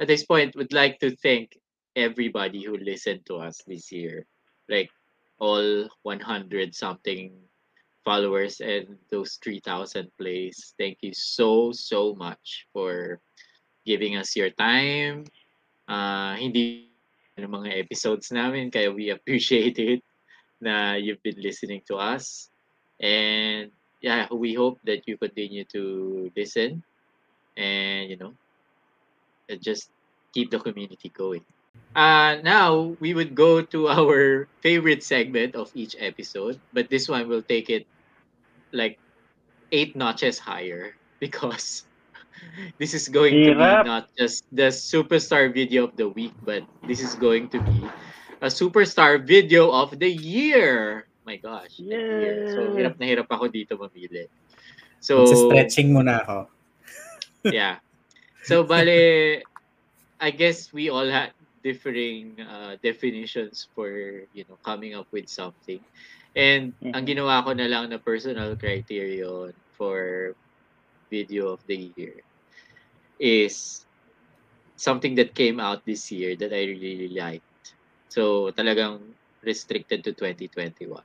at 0.00 0.08
this 0.08 0.24
point, 0.24 0.56
would 0.56 0.72
like 0.72 0.98
to 1.00 1.14
thank 1.22 1.56
everybody 1.96 2.62
who 2.64 2.76
listened 2.78 3.26
to 3.26 3.36
us 3.36 3.60
this 3.66 3.92
year, 3.92 4.26
like 4.68 4.90
all 5.38 5.88
100 6.02 6.74
something 6.74 7.32
followers 8.04 8.60
and 8.60 8.98
those 9.10 9.38
3,000 9.42 10.10
plays. 10.18 10.74
Thank 10.78 10.98
you 11.02 11.12
so 11.14 11.72
so 11.72 12.14
much 12.14 12.66
for 12.72 13.20
giving 13.84 14.16
us 14.16 14.36
your 14.36 14.50
time. 14.50 15.24
Uh, 15.88 16.34
hindi 16.36 16.88
ng 17.36 17.48
mga 17.50 17.74
episodes 17.80 18.30
namin, 18.30 18.70
kaya 18.70 18.92
we 18.92 19.10
appreciate 19.10 19.78
it 19.80 20.00
na 20.62 20.94
you've 20.94 21.22
been 21.22 21.40
listening 21.40 21.82
to 21.88 21.98
us. 21.98 22.48
And 23.02 23.74
yeah, 24.00 24.30
we 24.30 24.54
hope 24.54 24.78
that 24.84 25.06
you 25.08 25.18
continue 25.18 25.64
to 25.74 26.30
listen 26.36 26.82
and 27.56 28.08
you 28.08 28.16
know 28.16 28.32
just 29.60 29.90
keep 30.32 30.50
the 30.50 30.58
community 30.58 31.10
going. 31.12 31.44
Uh, 31.96 32.40
now 32.42 32.96
we 33.00 33.12
would 33.12 33.34
go 33.34 33.60
to 33.60 33.88
our 33.88 34.48
favorite 34.60 35.02
segment 35.02 35.54
of 35.56 35.70
each 35.74 35.96
episode, 35.98 36.60
but 36.72 36.88
this 36.88 37.08
one 37.08 37.28
will 37.28 37.42
take 37.42 37.68
it 37.68 37.86
like 38.72 38.98
eight 39.72 39.96
notches 39.96 40.38
higher 40.38 40.96
because 41.20 41.84
this 42.78 42.94
is 42.94 43.08
going 43.08 43.42
to 43.44 43.52
be 43.54 43.78
not 43.84 44.08
just 44.18 44.44
the 44.52 44.68
superstar 44.72 45.52
video 45.52 45.84
of 45.86 45.96
the 45.96 46.08
week, 46.08 46.32
but 46.42 46.64
this 46.86 47.00
is 47.00 47.14
going 47.14 47.48
to 47.50 47.60
be 47.60 47.80
a 48.42 48.46
superstar 48.48 49.20
video 49.22 49.70
of 49.70 49.98
the 49.98 50.10
year. 50.10 51.06
My 51.26 51.36
gosh, 51.36 51.76
the 51.78 52.00
year. 52.10 52.44
So 52.46 52.66
Yeah. 52.66 52.74
hirap 52.74 52.94
na 52.98 53.06
hirap 53.06 53.28
ako 53.30 53.48
dito 53.48 53.78
mamili. 53.78 54.26
So 55.00 55.22
Magsa-stretching 55.22 55.88
muna 55.94 56.22
ako. 56.24 56.36
yeah. 57.50 57.78
So 58.42 58.64
bale, 58.64 59.42
I 60.20 60.30
guess 60.30 60.72
we 60.72 60.90
all 60.90 61.08
had 61.08 61.32
differing 61.62 62.38
uh, 62.40 62.76
definitions 62.82 63.68
for 63.74 63.90
you 64.32 64.44
know 64.48 64.58
coming 64.64 64.94
up 64.94 65.06
with 65.12 65.28
something. 65.28 65.82
And 66.34 66.74
ang 66.94 67.04
Mhm. 67.04 67.08
ginawa 67.08 67.44
ko 67.44 67.52
na 67.54 67.68
lang 67.68 67.90
na 67.90 67.98
personal 68.00 68.56
criterion 68.56 69.52
for 69.76 70.32
video 71.12 71.52
of 71.52 71.60
the 71.68 71.92
year 71.92 72.24
is 73.20 73.84
something 74.80 75.14
that 75.20 75.36
came 75.36 75.60
out 75.60 75.84
this 75.84 76.08
year 76.08 76.32
that 76.40 76.56
I 76.56 76.64
really 76.72 77.12
liked. 77.12 77.76
So 78.08 78.48
talagang 78.56 79.04
restricted 79.44 80.00
to 80.08 80.16
2021. 80.16 81.04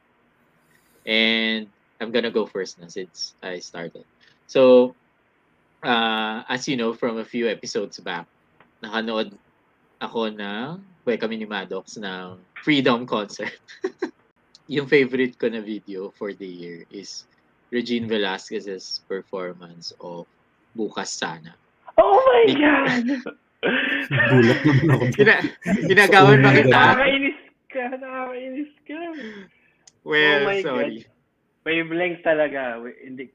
And 1.04 1.68
I'm 2.00 2.16
gonna 2.16 2.32
go 2.32 2.48
first 2.48 2.80
na 2.80 2.88
since 2.88 3.36
I 3.44 3.60
started. 3.60 4.08
So 4.48 4.96
uh, 5.84 6.48
as 6.48 6.66
you 6.72 6.80
know 6.80 6.96
from 6.96 7.20
a 7.20 7.28
few 7.28 7.52
episodes 7.52 8.00
back, 8.00 8.26
nakanood 8.80 9.36
ako 10.00 10.32
ng 10.32 10.80
Kwe 11.04 11.16
kami 11.16 11.40
ni 11.40 11.48
Maddox 11.48 11.96
ng 12.00 12.36
Freedom 12.64 13.08
Concert. 13.08 13.60
yung 14.68 14.88
favorite 14.88 15.40
ko 15.40 15.48
na 15.48 15.64
video 15.64 16.12
for 16.20 16.36
the 16.36 16.48
year 16.48 16.84
is 16.92 17.24
Regine 17.70 18.08
Velasquez's 18.08 19.02
performance 19.08 19.92
of 20.00 20.24
Bukas 20.78 21.12
Sana. 21.12 21.52
Oh 21.98 22.16
my 22.16 22.44
Di- 22.48 22.56
God! 22.56 23.06
Gulat 24.30 24.60
naman 24.64 24.86
ako. 24.88 25.04
Gina, 25.12 25.36
ginagawan 25.90 26.40
ba 26.40 26.50
kita? 26.54 26.70
Nakakainis 26.70 27.40
ka, 27.68 27.84
nakakainis 27.98 28.74
ka. 28.86 29.00
Well, 30.06 30.40
Oh 30.40 30.48
my 30.48 30.60
sorry. 30.62 31.04
Wavelength 31.66 32.24
talaga. 32.24 32.80
Hindi, 32.80 33.28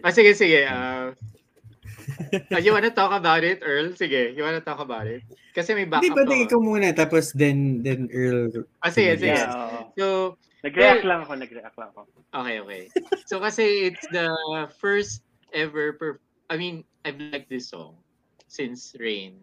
Ah, 0.00 0.14
sige, 0.14 0.32
sige. 0.32 0.64
Uh, 0.64 1.12
you 2.64 2.72
wanna 2.72 2.92
talk 2.92 3.12
about 3.12 3.42
it, 3.44 3.60
Earl? 3.64 3.92
Sige, 3.96 4.34
you 4.36 4.42
wanna 4.42 4.60
talk 4.60 4.78
about 4.80 5.06
it? 5.06 5.22
Kasi 5.54 5.72
may 5.72 5.88
Hindi, 5.88 6.10
backup 6.10 6.16
pwede 6.16 6.34
to. 6.34 6.44
ikaw 6.48 6.60
muna, 6.60 6.86
tapos 6.92 7.32
then, 7.32 7.82
then 7.82 8.08
Earl. 8.12 8.52
Ah, 8.84 8.92
sige, 8.92 9.16
sige. 9.16 9.36
yeah. 9.36 9.86
So, 9.96 10.36
Nag-react 10.66 11.06
Well- 11.06 11.10
lang 11.14 11.20
ako, 11.22 11.32
nag-react 11.38 11.76
lang 11.78 11.88
ako. 11.94 12.00
Okay, 12.34 12.56
okay. 12.58 12.82
So 13.30 13.38
kasi 13.38 13.86
it's 13.86 14.02
the 14.10 14.26
first 14.82 15.22
ever 15.54 15.94
per 15.94 16.18
I 16.50 16.58
mean, 16.58 16.82
I've 17.06 17.18
liked 17.18 17.46
this 17.46 17.70
song 17.70 18.02
since 18.50 18.94
Rain 18.98 19.38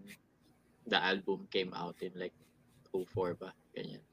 the 0.88 1.00
album 1.00 1.48
came 1.48 1.72
out 1.72 1.96
in 2.04 2.12
like 2.20 2.36
04 2.92 3.40
ba? 3.40 3.56
Ganyan. 3.72 4.04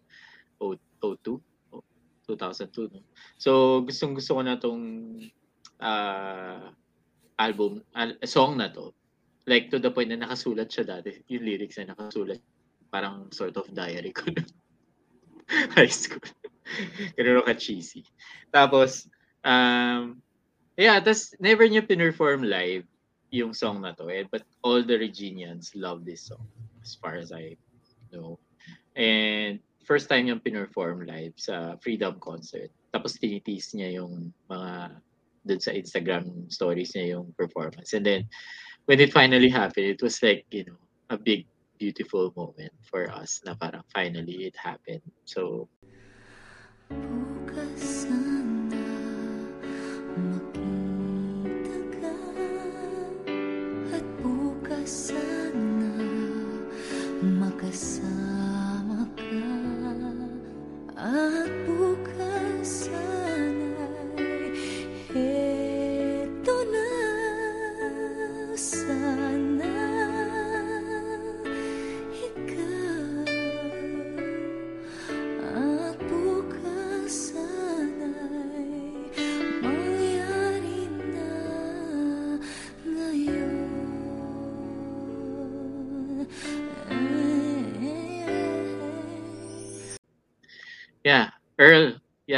O 0.63 0.79
02? 1.03 1.43
O, 1.75 1.83
2002, 2.31 2.95
no? 2.95 3.03
So, 3.39 3.83
gustong 3.83 4.15
gusto 4.15 4.39
ko 4.39 4.43
na 4.47 4.55
tong 4.55 4.83
ah, 5.83 6.71
album, 7.41 7.81
al- 7.97 8.21
song 8.29 8.61
na 8.61 8.69
to. 8.69 8.93
Like 9.49 9.73
to 9.73 9.81
the 9.81 9.89
point 9.89 10.13
na 10.13 10.21
nakasulat 10.21 10.69
siya 10.69 11.01
dati. 11.01 11.25
Yung 11.33 11.49
lyrics 11.49 11.81
na 11.81 11.97
nakasulat. 11.97 12.39
Parang 12.93 13.33
sort 13.33 13.57
of 13.57 13.73
diary 13.73 14.13
ko 14.13 14.29
nung 14.29 14.53
high 15.79 15.91
school. 15.91 16.21
Ganun 17.17 17.43
ka 17.49 17.57
cheesy. 17.57 18.05
Tapos, 18.53 19.09
um, 19.43 20.21
yeah, 20.77 21.01
tas 21.01 21.33
never 21.41 21.65
niya 21.65 21.83
pinerform 21.83 22.45
live 22.45 22.85
yung 23.33 23.57
song 23.57 23.81
na 23.81 23.97
to. 23.97 24.13
Eh, 24.13 24.29
but 24.29 24.45
all 24.61 24.85
the 24.85 25.01
Reginians 25.01 25.73
love 25.75 26.05
this 26.05 26.29
song 26.29 26.45
as 26.85 26.95
far 26.95 27.17
as 27.17 27.33
I 27.33 27.57
know. 28.13 28.39
And 28.95 29.63
first 29.87 30.11
time 30.11 30.27
niyang 30.27 30.43
pinerform 30.43 31.07
live 31.07 31.35
sa 31.39 31.79
Freedom 31.79 32.19
Concert. 32.19 32.71
Tapos 32.91 33.19
tinitis 33.19 33.75
niya 33.75 34.03
yung 34.03 34.35
mga 34.51 34.99
dun 35.47 35.61
sa 35.61 35.73
Instagram 35.73 36.51
stories 36.53 36.93
niya 36.93 37.19
yung 37.19 37.33
performance. 37.37 37.93
And 37.93 38.05
then, 38.05 38.29
when 38.87 39.01
it 39.01 39.13
finally 39.13 39.49
happened, 39.49 39.87
it 39.87 40.03
was 40.03 40.21
like, 40.23 40.45
you 40.51 40.65
know, 40.65 40.81
a 41.11 41.19
big, 41.19 41.47
beautiful 41.79 42.33
moment 42.37 42.73
for 42.85 43.09
us 43.11 43.41
na 43.45 43.57
parang 43.57 43.83
finally 43.95 44.45
it 44.47 44.57
happened. 44.57 45.05
So, 45.25 45.69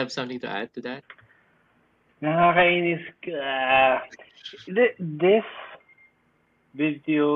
have 0.03 0.11
something 0.11 0.42
to 0.42 0.50
add 0.50 0.74
to 0.74 0.82
that? 0.82 1.07
Nakakainis 2.18 3.07
ka. 3.22 4.03
Th- 4.66 4.98
This 4.98 5.46
video, 6.74 7.26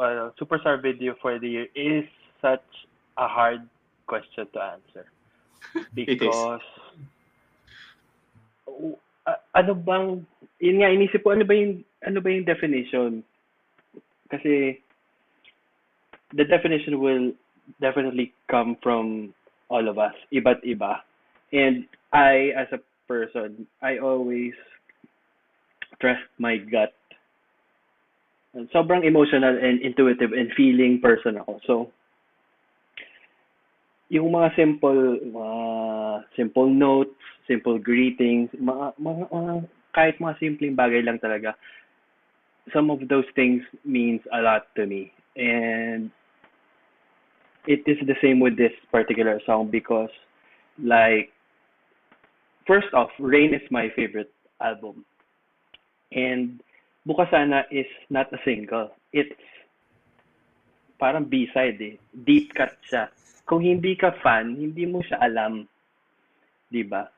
uh, 0.00 0.32
superstar 0.40 0.80
video 0.80 1.12
for 1.20 1.36
the 1.38 1.48
year 1.48 1.68
is 1.76 2.08
such 2.40 2.64
a 3.20 3.28
hard 3.28 3.68
question 4.08 4.48
to 4.56 4.58
answer. 4.60 5.04
Because, 5.96 6.64
uh, 8.68 9.40
ano 9.52 9.72
bang, 9.74 10.24
yun 10.60 10.80
nga, 10.80 10.92
inisip 10.92 11.24
ko, 11.24 11.36
ano 11.36 11.44
ba 11.44 11.54
yung, 11.56 11.84
ano 12.04 12.18
ba 12.20 12.28
yung 12.30 12.46
definition? 12.46 13.24
Kasi, 14.30 14.78
the 16.36 16.44
definition 16.44 17.00
will 17.00 17.32
definitely 17.80 18.32
come 18.46 18.76
from 18.84 19.32
all 19.72 19.88
of 19.88 19.98
us, 19.98 20.14
iba't 20.30 20.62
iba. 20.68 21.00
And 21.50 21.88
I, 22.14 22.54
as 22.56 22.70
a 22.70 22.78
person, 23.08 23.66
I 23.82 23.98
always 23.98 24.54
trust 26.00 26.22
my 26.38 26.56
gut. 26.56 26.94
Sobrang 28.70 29.02
emotional 29.02 29.58
and 29.58 29.82
intuitive 29.82 30.30
and 30.30 30.46
feeling 30.56 31.02
person 31.02 31.42
ako. 31.42 31.58
So, 31.66 31.74
yung 34.14 34.30
mga 34.30 34.54
simple, 34.54 35.18
mga 35.26 35.58
simple 36.38 36.70
notes, 36.70 37.18
simple 37.50 37.82
greetings, 37.82 38.46
mga, 38.54 38.94
mga, 39.02 39.22
mga 39.34 39.54
kahit 39.90 40.14
mga 40.22 40.38
simpleng 40.38 40.78
bagay 40.78 41.02
lang 41.02 41.18
talaga, 41.18 41.58
some 42.70 42.94
of 42.94 43.02
those 43.10 43.26
things 43.34 43.62
means 43.82 44.22
a 44.30 44.38
lot 44.38 44.70
to 44.78 44.86
me. 44.86 45.10
And 45.34 46.14
it 47.66 47.82
is 47.90 47.98
the 48.06 48.14
same 48.22 48.38
with 48.38 48.54
this 48.54 48.74
particular 48.94 49.42
song 49.42 49.66
because 49.66 50.14
like 50.78 51.33
first 52.66 52.92
off, 52.94 53.10
Rain 53.18 53.54
is 53.54 53.62
my 53.70 53.90
favorite 53.94 54.32
album. 54.60 55.04
And 56.12 56.60
Bukas 57.06 57.30
Sana 57.30 57.64
is 57.70 57.86
not 58.10 58.32
a 58.32 58.38
single. 58.44 58.90
It's 59.12 59.34
parang 60.98 61.24
B-side 61.24 61.78
eh. 61.82 61.96
Deep 62.24 62.54
cut 62.54 62.78
siya. 62.88 63.08
Kung 63.44 63.60
hindi 63.60 63.92
ka 63.96 64.16
fan, 64.24 64.56
hindi 64.56 64.86
mo 64.86 65.04
siya 65.04 65.20
alam. 65.20 65.68
Di 66.72 66.82
ba? 66.82 67.10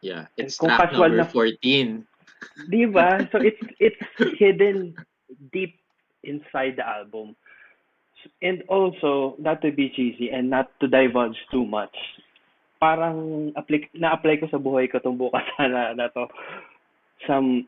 Yeah. 0.00 0.30
It's 0.38 0.58
Kung 0.58 0.70
track 0.70 0.92
number 0.94 1.26
na- 1.26 1.26
14. 1.26 2.06
Di 2.70 2.86
ba? 2.86 3.18
So 3.34 3.42
it's 3.42 3.58
it's 3.82 3.98
hidden 4.38 4.94
deep 5.50 5.74
inside 6.22 6.78
the 6.78 6.86
album. 6.86 7.34
And 8.42 8.62
also, 8.70 9.34
not 9.38 9.62
to 9.62 9.70
be 9.70 9.90
cheesy 9.90 10.30
and 10.30 10.50
not 10.50 10.70
to 10.78 10.86
divulge 10.86 11.38
too 11.50 11.66
much, 11.66 11.94
parang 12.78 13.50
apply, 13.58 13.90
na-apply 13.94 14.38
ko 14.42 14.46
sa 14.50 14.62
buhay 14.62 14.90
ko 14.90 14.98
itong 14.98 15.18
bukas 15.18 15.44
sana 15.58 15.94
na 15.94 16.08
to 16.14 16.26
some 17.26 17.66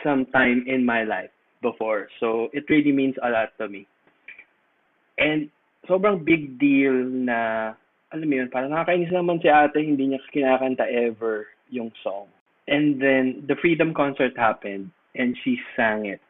some 0.00 0.24
time 0.32 0.64
in 0.66 0.84
my 0.84 1.04
life 1.04 1.32
before. 1.60 2.08
So 2.20 2.48
it 2.52 2.68
really 2.68 2.92
means 2.92 3.14
a 3.20 3.28
lot 3.28 3.52
to 3.60 3.68
me. 3.68 3.86
And 5.20 5.48
sobrang 5.88 6.24
big 6.24 6.58
deal 6.58 6.92
na 6.92 7.72
alam 8.14 8.26
mo 8.30 8.34
yun, 8.38 8.48
parang 8.48 8.70
nakakainis 8.70 9.10
naman 9.10 9.42
si 9.42 9.50
ate, 9.50 9.82
hindi 9.82 10.14
niya 10.14 10.22
kinakanta 10.30 10.86
ever 10.86 11.50
yung 11.68 11.90
song. 12.06 12.30
And 12.70 13.02
then 13.02 13.44
the 13.50 13.58
Freedom 13.58 13.92
concert 13.92 14.38
happened 14.38 14.94
and 15.18 15.36
she 15.42 15.58
sang 15.76 16.06
it. 16.06 16.22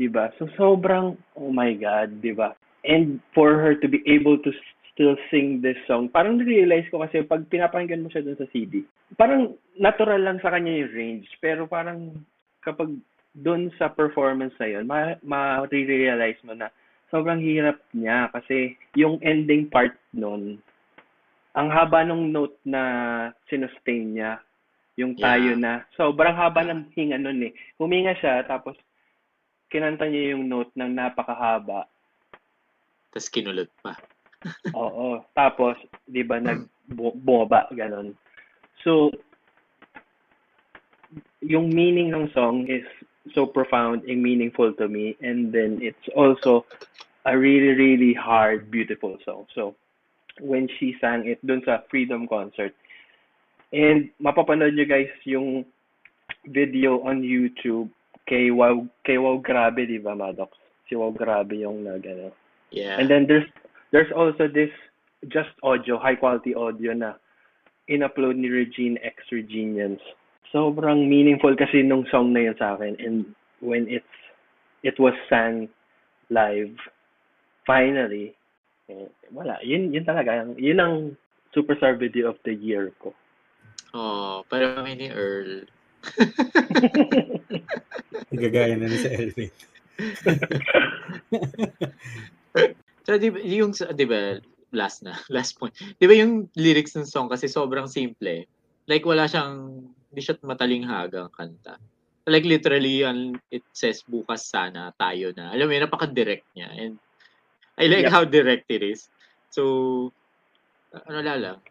Diba? 0.00 0.32
So 0.40 0.48
sobrang, 0.56 1.16
oh 1.36 1.52
my 1.52 1.72
God, 1.76 2.20
diba? 2.24 2.56
And 2.84 3.20
for 3.36 3.60
her 3.60 3.76
to 3.76 3.88
be 3.88 4.00
able 4.08 4.38
to 4.40 4.50
still 4.96 5.12
sing 5.28 5.60
this 5.60 5.76
song, 5.84 6.08
parang 6.08 6.40
realize 6.40 6.88
ko 6.88 7.04
kasi 7.04 7.20
pag 7.20 7.44
pinapakinggan 7.52 8.00
mo 8.00 8.08
siya 8.08 8.24
dun 8.24 8.40
sa 8.40 8.48
CD, 8.48 8.80
parang 9.20 9.52
natural 9.76 10.24
lang 10.24 10.40
sa 10.40 10.48
kanya 10.48 10.72
yung 10.72 10.92
range. 10.96 11.28
Pero 11.44 11.68
parang 11.68 12.16
kapag 12.64 12.96
dun 13.36 13.68
sa 13.76 13.92
performance 13.92 14.56
na 14.56 14.68
yun, 14.72 14.88
ma- 14.88 15.20
ma-realize 15.20 16.40
mo 16.48 16.56
na 16.56 16.72
sobrang 17.12 17.44
hirap 17.44 17.76
niya 17.92 18.32
kasi 18.32 18.72
yung 18.96 19.20
ending 19.20 19.68
part 19.68 19.92
nun, 20.16 20.56
ang 21.52 21.68
haba 21.68 22.00
nung 22.00 22.32
note 22.32 22.56
na 22.64 22.82
sinustain 23.52 24.16
niya, 24.16 24.40
yung 24.96 25.12
tayo 25.20 25.52
Yeah. 25.52 25.60
na, 25.60 25.72
sobrang 25.92 26.32
haba 26.32 26.64
ng 26.64 26.96
hinga 26.96 27.20
nun 27.20 27.44
eh. 27.44 27.52
Huminga 27.76 28.16
siya, 28.16 28.48
tapos 28.48 28.80
kinanta 29.68 30.08
niya 30.08 30.32
yung 30.32 30.48
note 30.48 30.72
ng 30.72 30.88
napakahaba. 30.88 31.84
Tapos 33.12 33.28
kinulot 33.28 33.68
pa. 33.84 33.92
Oo. 34.74 35.24
Tapos, 35.34 35.76
di 36.06 36.22
ba, 36.22 36.38
nag 36.38 36.66
bu- 36.90 37.16
bumaba, 37.16 37.66
ganon. 37.72 38.14
So, 38.84 39.10
yung 41.40 41.70
meaning 41.70 42.12
ng 42.12 42.30
song 42.34 42.66
is 42.66 42.86
so 43.34 43.46
profound 43.46 44.04
and 44.06 44.22
meaningful 44.22 44.72
to 44.74 44.86
me. 44.86 45.16
And 45.22 45.50
then 45.50 45.78
it's 45.82 46.06
also 46.14 46.66
a 47.26 47.34
really, 47.34 47.74
really 47.74 48.14
hard, 48.14 48.70
beautiful 48.70 49.18
song. 49.24 49.46
So, 49.54 49.74
when 50.40 50.68
she 50.78 50.94
sang 51.00 51.26
it 51.26 51.42
dun 51.42 51.62
sa 51.64 51.82
Freedom 51.90 52.28
Concert, 52.28 52.74
and 53.72 54.10
mapapanood 54.22 54.78
nyo 54.78 54.86
guys 54.86 55.10
yung 55.26 55.66
video 56.46 57.02
on 57.02 57.26
YouTube 57.26 57.90
kay 58.26 58.50
Wow, 58.50 58.86
kay 59.02 59.18
Wow 59.18 59.42
Grabe, 59.42 59.86
di 59.86 59.98
ba, 59.98 60.14
Maddox? 60.14 60.54
Si 60.86 60.94
Wow 60.94 61.14
Grabe 61.14 61.58
yung 61.62 61.82
nag, 61.82 62.04
ano, 62.06 62.30
Yeah. 62.74 62.98
And 62.98 63.06
then 63.06 63.30
there's 63.30 63.46
there's 63.92 64.12
also 64.12 64.48
this 64.48 64.70
just 65.28 65.50
audio, 65.62 65.98
high 65.98 66.16
quality 66.16 66.54
audio 66.54 66.92
na 66.92 67.14
in-upload 67.88 68.36
ni 68.36 68.48
Regine 68.48 68.98
X 69.02 69.22
Reginians. 69.30 70.00
Sobrang 70.52 71.08
meaningful 71.08 71.54
kasi 71.56 71.82
nung 71.82 72.06
song 72.10 72.32
na 72.32 72.50
yun 72.50 72.56
sa 72.58 72.74
akin 72.74 72.96
and 72.98 73.34
when 73.60 73.86
it's 73.90 74.06
it 74.86 74.94
was 75.00 75.14
sang 75.26 75.66
live 76.30 76.70
finally 77.66 78.34
eh, 78.86 79.10
wala 79.34 79.58
yun 79.62 79.90
yun 79.90 80.06
talaga 80.06 80.46
yun 80.54 80.78
ang 80.78 80.94
superstar 81.50 81.98
video 81.98 82.30
of 82.30 82.38
the 82.46 82.54
year 82.54 82.94
ko 83.02 83.10
oh, 83.96 84.44
parang 84.52 84.76
kami 84.76 84.92
ni 84.94 85.08
Earl. 85.08 85.64
Gagaya 88.36 88.76
na 88.76 88.86
ni 88.86 88.98
sa 89.00 89.10
Elvin. 89.10 89.50
So, 93.06 93.14
di 93.14 93.30
yung, 93.30 93.70
di 93.70 94.02
ba, 94.02 94.42
last 94.74 95.06
na, 95.06 95.14
last 95.34 95.54
point. 95.62 95.70
Di 96.02 96.10
ba 96.10 96.14
yung 96.18 96.50
lyrics 96.58 96.98
ng 96.98 97.06
song 97.06 97.30
kasi 97.30 97.46
sobrang 97.46 97.86
simple. 97.86 98.42
Like, 98.90 99.06
wala 99.06 99.30
siyang, 99.30 99.86
hindi 100.10 100.20
siya 100.22 100.34
matalinghagang 100.42 101.30
kanta. 101.30 101.78
Like, 102.26 102.42
literally, 102.42 103.06
yan, 103.06 103.38
it 103.54 103.62
says, 103.70 104.02
bukas 104.02 104.50
sana, 104.50 104.90
tayo 104.98 105.30
na. 105.38 105.54
Alam 105.54 105.70
mo 105.70 105.72
yun, 105.78 105.86
napaka-direct 105.86 106.46
niya. 106.58 106.68
And 106.74 106.98
I 107.78 107.86
like 107.86 108.10
Yep. 108.10 108.14
how 108.14 108.26
direct 108.26 108.66
it 108.66 108.82
is. 108.82 109.06
So, 109.54 110.10
ano 110.90 111.18
lala, 111.22 111.62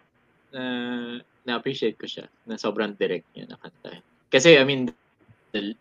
uh, 0.55 1.19
na-appreciate 1.43 1.99
ko 1.99 2.07
siya 2.07 2.31
na 2.47 2.55
sobrang 2.55 2.95
direct 2.95 3.27
niya 3.35 3.51
na 3.51 3.59
kanta. 3.59 3.99
Kasi, 4.31 4.55
I 4.55 4.63
mean, 4.63 4.87
the 5.51 5.75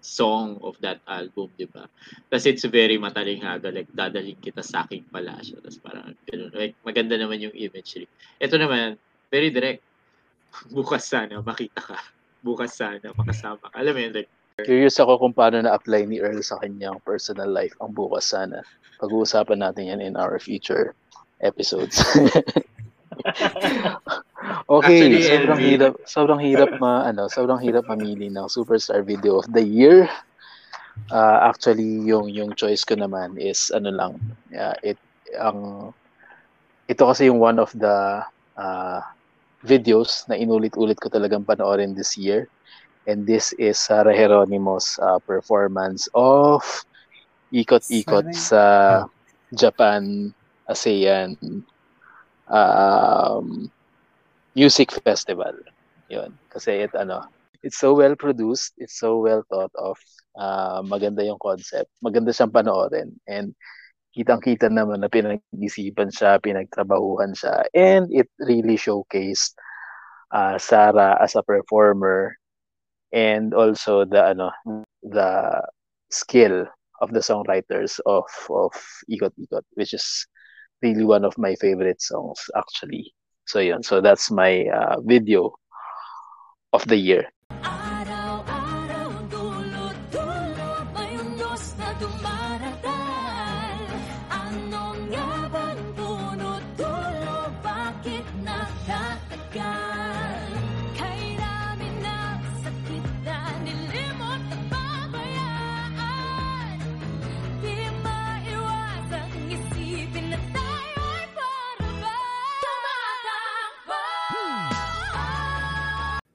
song 0.00 0.60
of 0.64 0.76
that 0.80 1.00
album, 1.06 1.48
di 1.56 1.68
ba? 1.68 1.86
Tapos 2.28 2.44
it's 2.48 2.64
very 2.66 2.96
matalinghaga, 2.96 3.72
like 3.72 3.88
dadaling 3.92 4.36
kita 4.40 4.64
sa 4.64 4.84
aking 4.84 5.04
palasyo. 5.12 5.60
Tapos 5.60 5.78
parang 5.80 6.16
ganun. 6.28 6.50
Like, 6.52 6.74
maganda 6.84 7.16
naman 7.20 7.40
yung 7.40 7.54
imagery. 7.56 8.08
Ito 8.40 8.56
naman, 8.56 8.96
very 9.28 9.52
direct. 9.52 9.84
Bukas 10.74 11.06
sana, 11.06 11.38
makita 11.44 11.80
ka. 11.80 11.98
Bukas 12.42 12.74
sana, 12.74 13.12
makasama 13.14 13.70
ka. 13.70 13.76
Alam 13.76 13.92
mo 13.96 14.00
yun, 14.02 14.14
like, 14.16 14.30
Curious 14.60 15.00
ako 15.00 15.16
kung 15.16 15.32
paano 15.32 15.64
na-apply 15.64 16.04
ni 16.04 16.20
Earl 16.20 16.44
sa 16.44 16.60
kanyang 16.60 17.00
personal 17.00 17.48
life 17.48 17.72
ang 17.80 17.96
bukas 17.96 18.28
sana. 18.28 18.60
Pag-uusapan 19.00 19.56
natin 19.56 19.88
yan 19.88 20.04
in 20.04 20.14
our 20.20 20.36
future 20.36 20.92
episodes. 21.40 22.04
okay, 24.70 25.02
Actually, 25.02 25.20
sobrang 25.26 25.60
LV. 25.60 25.66
hirap, 25.66 25.94
sobrang 26.06 26.40
hirap 26.40 26.70
ma 26.78 27.02
ano, 27.02 27.26
sobrang 27.26 27.58
hirap 27.58 27.90
mamili 27.90 28.30
ng 28.30 28.46
superstar 28.46 29.02
video 29.02 29.42
of 29.42 29.50
the 29.50 29.62
year. 29.62 30.06
Uh, 31.10 31.42
actually, 31.42 32.06
yung 32.06 32.30
yung 32.30 32.54
choice 32.54 32.86
ko 32.86 32.94
naman 32.94 33.34
is 33.34 33.74
ano 33.74 33.90
lang, 33.90 34.12
yeah, 34.54 34.78
it 34.86 34.98
ang 35.38 35.90
ito 36.90 37.02
kasi 37.06 37.26
yung 37.30 37.42
one 37.42 37.58
of 37.58 37.70
the 37.74 38.22
uh, 38.58 39.00
videos 39.62 40.26
na 40.26 40.34
inulit-ulit 40.38 40.98
ko 40.98 41.06
talagang 41.10 41.46
panoorin 41.46 41.94
this 41.94 42.18
year. 42.18 42.46
And 43.08 43.24
this 43.26 43.56
is 43.56 43.78
Sarah 43.80 44.12
Geronimo's 44.12 45.00
uh, 45.00 45.18
performance 45.24 46.06
of 46.12 46.62
Ikot-Ikot 47.50 48.30
sa 48.36 48.62
Japan 49.50 50.30
ASEAN 50.70 51.34
um, 52.46 53.70
Music 54.54 54.90
Festival. 55.02 55.54
Yun. 56.10 56.34
Kasi 56.50 56.86
it, 56.86 56.92
ano, 56.94 57.26
it's 57.62 57.78
so 57.78 57.94
well 57.94 58.16
produced, 58.16 58.74
it's 58.78 58.98
so 58.98 59.18
well 59.18 59.44
thought 59.48 59.72
of. 59.78 59.96
Uh, 60.38 60.82
maganda 60.82 61.26
yung 61.26 61.38
concept. 61.42 61.90
Maganda 62.02 62.30
siyang 62.30 62.54
panoorin. 62.54 63.14
And 63.26 63.54
kitang-kita 64.14 64.70
naman 64.70 65.02
na 65.02 65.10
pinag-isipan 65.10 66.10
siya, 66.10 66.42
pinagtrabahuhan 66.42 67.34
siya. 67.34 67.66
And 67.74 68.10
it 68.10 68.26
really 68.42 68.74
showcased 68.74 69.54
uh, 70.30 70.58
Sarah 70.58 71.18
as 71.22 71.34
a 71.34 71.42
performer 71.42 72.36
and 73.12 73.54
also 73.54 74.04
the 74.04 74.22
ano 74.22 74.50
the 75.02 75.62
skill 76.10 76.66
of 77.00 77.10
the 77.10 77.20
songwriters 77.20 77.98
of 78.06 78.26
of 78.50 78.72
Ikot 79.10 79.34
Ikot 79.34 79.66
which 79.74 79.94
is 79.94 80.26
really 80.82 81.04
one 81.04 81.24
of 81.24 81.36
my 81.38 81.54
favorite 81.58 82.00
songs 82.00 82.38
actually 82.56 83.12
so 83.50 83.58
yun 83.58 83.82
so 83.82 84.00
that's 84.00 84.30
my 84.30 84.64
uh, 84.78 84.96
video 85.02 85.50
of 86.72 86.86
the 86.86 86.96
year 86.96 87.24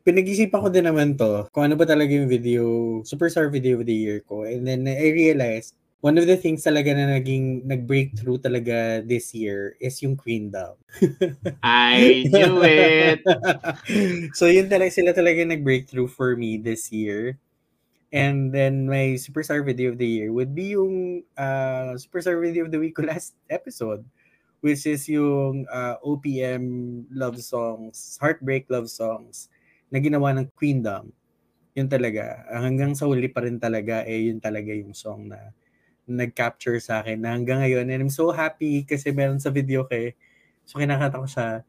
pinag-isipan 0.06 0.62
ko 0.62 0.70
din 0.70 0.86
naman 0.86 1.18
to 1.18 1.50
kung 1.50 1.66
ano 1.66 1.74
ba 1.74 1.90
talaga 1.90 2.14
yung 2.14 2.30
video, 2.30 2.64
Superstar 3.02 3.50
Video 3.50 3.82
of 3.82 3.90
the 3.90 3.98
Year 3.98 4.22
ko. 4.22 4.46
And 4.46 4.62
then 4.62 4.86
I 4.86 5.10
realized, 5.10 5.74
one 6.06 6.22
of 6.22 6.30
the 6.30 6.38
things 6.38 6.62
talaga 6.62 6.94
na 6.94 7.18
naging 7.18 7.66
nag-breakthrough 7.66 8.38
talaga 8.38 9.02
this 9.02 9.34
year 9.34 9.74
is 9.82 9.98
yung 10.06 10.14
Queendom. 10.14 10.78
I 11.66 12.30
knew 12.30 12.62
it. 12.62 13.26
so 14.38 14.46
yun 14.46 14.70
talaga, 14.70 14.94
sila 14.94 15.18
talaga 15.18 15.42
nag-breakthrough 15.42 16.06
for 16.06 16.38
me 16.38 16.62
this 16.62 16.94
year. 16.94 17.42
And 18.14 18.54
then 18.54 18.86
my 18.86 19.18
Superstar 19.18 19.66
Video 19.66 19.90
of 19.90 19.98
the 19.98 20.08
Year 20.08 20.30
would 20.30 20.54
be 20.54 20.78
yung 20.78 21.26
uh, 21.34 21.98
Superstar 21.98 22.38
Video 22.38 22.70
of 22.70 22.72
the 22.72 22.78
Week 22.78 22.94
ko 22.94 23.02
last 23.10 23.34
episode 23.50 24.06
which 24.66 24.90
is 24.90 25.06
yung 25.06 25.70
uh, 25.70 25.94
OPM 26.02 27.06
love 27.14 27.38
songs, 27.38 28.18
heartbreak 28.18 28.66
love 28.66 28.90
songs 28.90 29.46
na 29.96 30.04
ginawa 30.04 30.36
ng 30.36 30.52
Queendom. 30.60 31.08
Yun 31.72 31.88
talaga. 31.88 32.44
Hanggang 32.52 32.92
sa 32.92 33.08
huli 33.08 33.32
pa 33.32 33.48
rin 33.48 33.56
talaga, 33.56 34.04
eh, 34.04 34.28
yun 34.28 34.44
talaga 34.44 34.76
yung 34.76 34.92
song 34.92 35.32
na 35.32 35.56
nag-capture 36.04 36.84
sa 36.84 37.00
akin 37.00 37.24
na 37.24 37.32
hanggang 37.32 37.64
ngayon. 37.64 37.88
And 37.88 38.00
I'm 38.04 38.14
so 38.14 38.36
happy 38.36 38.84
kasi 38.84 39.16
meron 39.16 39.40
sa 39.40 39.56
video 39.56 39.88
kay 39.88 40.12
So, 40.66 40.82
kinakanta 40.82 41.22
ko 41.22 41.30
siya. 41.30 41.62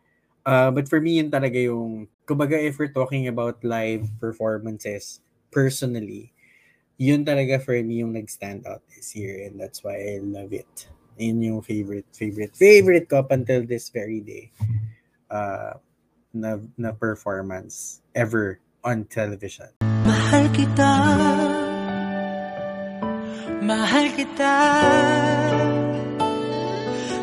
Uh, 0.42 0.72
but 0.72 0.88
for 0.88 0.98
me, 1.04 1.20
yun 1.20 1.28
talaga 1.28 1.60
yung, 1.60 2.08
kumbaga, 2.24 2.56
if 2.56 2.80
we're 2.80 2.92
talking 2.92 3.28
about 3.28 3.60
live 3.60 4.08
performances, 4.16 5.20
personally, 5.52 6.32
yun 6.96 7.24
talaga 7.28 7.60
for 7.60 7.76
me 7.76 8.00
yung 8.00 8.16
nag-stand 8.16 8.64
out 8.64 8.80
this 8.88 9.12
year. 9.12 9.44
And 9.44 9.60
that's 9.60 9.84
why 9.84 10.00
I 10.00 10.24
love 10.24 10.56
it. 10.56 10.88
Yun 11.20 11.44
yung 11.44 11.60
favorite, 11.60 12.08
favorite, 12.12 12.56
favorite 12.56 13.08
ko 13.08 13.20
up 13.20 13.30
until 13.36 13.68
this 13.68 13.92
very 13.92 14.20
day. 14.24 14.48
Uh, 15.28 15.76
na, 16.32 16.60
na 16.76 16.92
performance 16.92 18.00
ever 18.16 18.58
on 18.82 19.04
television. 19.04 19.68
Mahal 19.84 20.48
kita. 20.56 20.92
Mahal 23.60 24.06
kita. 24.16 24.54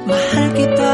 Mahal 0.05 0.47
kita 0.53 0.93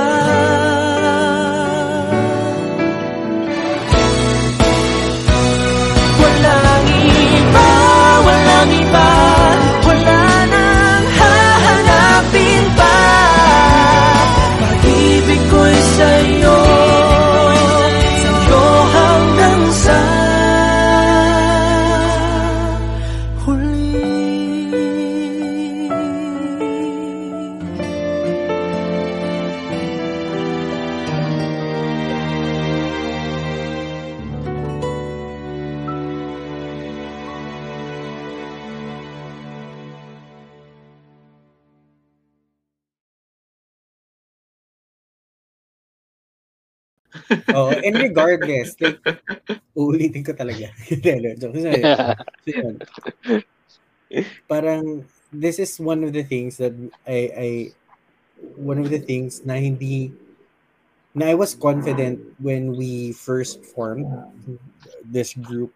Oh, 47.53 47.73
and 47.73 47.95
regardless, 47.97 48.77
like, 48.79 49.01
uulitin 49.73 50.25
ko 50.25 50.33
talaga. 50.33 50.69
Joke. 52.45 52.85
Parang, 54.49 55.05
this 55.33 55.57
is 55.59 55.77
one 55.79 56.03
of 56.03 56.13
the 56.13 56.23
things 56.23 56.57
that 56.57 56.73
I, 57.05 57.19
I, 57.33 57.49
one 58.57 58.79
of 58.79 58.89
the 58.89 58.99
things 58.99 59.41
na 59.45 59.57
hindi, 59.57 60.13
na 61.13 61.33
I 61.33 61.35
was 61.35 61.53
confident 61.55 62.21
when 62.39 62.77
we 62.77 63.13
first 63.13 63.65
formed 63.65 64.07
this 65.05 65.33
group 65.33 65.73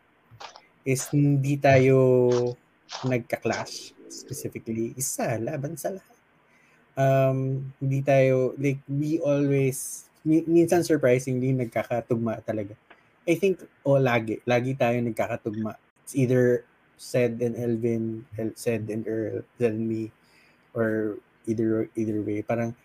is 0.86 1.08
hindi 1.10 1.58
tayo 1.58 2.54
nagka-clash 3.06 3.94
specifically. 4.10 4.94
Isa, 4.94 5.42
laban 5.42 5.74
sa 5.74 5.98
lahat. 5.98 6.18
Um, 6.94 7.74
hindi 7.82 8.06
tayo, 8.06 8.54
like, 8.62 8.78
we 8.86 9.18
always, 9.18 10.06
minsan 10.26 10.84
surprisingly, 10.84 11.52
nagkakatugma 11.54 12.44
talaga. 12.44 12.76
I 13.24 13.36
think, 13.36 13.64
o 13.88 13.96
lagi, 14.00 14.44
lagi 14.44 14.76
tayo 14.76 15.00
nagkakatugma. 15.00 15.76
It's 16.04 16.16
either 16.16 16.66
said 16.98 17.40
and 17.40 17.56
Elvin, 17.56 18.26
El- 18.40 18.56
said 18.56 18.88
and 18.92 19.08
Earl, 19.08 19.44
then 19.60 19.88
me, 19.88 20.12
or 20.76 21.20
either 21.48 21.88
either 21.96 22.20
way. 22.24 22.44
Parang, 22.44 22.76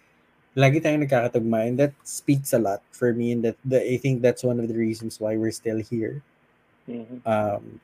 lagi 0.58 0.82
tayo 0.82 0.98
nagkakatugma 0.98 1.66
and 1.66 1.78
that 1.78 1.94
speaks 2.02 2.52
a 2.52 2.58
lot 2.58 2.82
for 2.90 3.14
me 3.14 3.30
and 3.32 3.46
that, 3.46 3.56
that 3.64 3.86
I 3.86 3.96
think 3.96 4.22
that's 4.22 4.42
one 4.42 4.58
of 4.58 4.66
the 4.66 4.74
reasons 4.74 5.20
why 5.20 5.36
we're 5.38 5.54
still 5.54 5.78
here. 5.78 6.22
Mhm. 6.88 7.22
Um, 7.22 7.80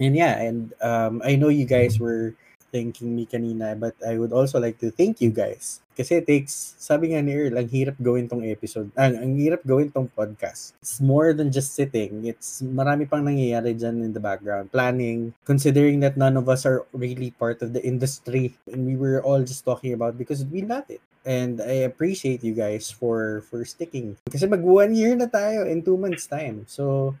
and 0.00 0.16
yeah, 0.16 0.40
and 0.40 0.72
um, 0.82 1.22
I 1.24 1.36
know 1.36 1.48
you 1.52 1.66
guys 1.66 2.00
were 2.00 2.34
thanking 2.72 3.14
me 3.14 3.26
kanina, 3.26 3.78
but 3.78 3.94
I 4.06 4.18
would 4.18 4.32
also 4.32 4.58
like 4.58 4.78
to 4.80 4.90
thank 4.90 5.20
you 5.20 5.30
guys. 5.30 5.82
Kasi 6.00 6.22
it 6.22 6.26
takes, 6.26 6.78
sabi 6.80 7.12
nga 7.12 7.20
ni 7.20 7.36
Earl, 7.36 7.60
ang 7.60 7.68
hirap 7.68 8.00
gawin 8.00 8.24
tong 8.24 8.40
episode, 8.40 8.88
ang, 8.96 9.20
ang 9.20 9.36
hirap 9.36 9.60
gawin 9.68 9.92
tong 9.92 10.08
podcast. 10.08 10.72
It's 10.80 10.96
more 10.96 11.36
than 11.36 11.52
just 11.52 11.76
sitting. 11.76 12.24
It's 12.24 12.64
marami 12.64 13.04
pang 13.04 13.20
nangyayari 13.20 13.76
dyan 13.76 14.00
in 14.00 14.16
the 14.16 14.22
background. 14.22 14.72
Planning, 14.72 15.36
considering 15.44 16.00
that 16.00 16.16
none 16.16 16.40
of 16.40 16.48
us 16.48 16.64
are 16.64 16.88
really 16.96 17.36
part 17.36 17.60
of 17.60 17.76
the 17.76 17.84
industry. 17.84 18.56
And 18.72 18.88
we 18.88 18.96
were 18.96 19.20
all 19.20 19.44
just 19.44 19.68
talking 19.68 19.92
about 19.92 20.16
because 20.16 20.40
we 20.48 20.64
love 20.64 20.88
it. 20.88 21.04
And 21.28 21.60
I 21.60 21.84
appreciate 21.84 22.40
you 22.40 22.56
guys 22.56 22.88
for 22.88 23.44
for 23.52 23.60
sticking. 23.68 24.16
Kasi 24.24 24.48
mag 24.48 24.64
one 24.64 24.96
year 24.96 25.12
na 25.12 25.28
tayo 25.28 25.68
in 25.68 25.84
two 25.84 26.00
months 26.00 26.24
time. 26.24 26.64
So, 26.64 27.12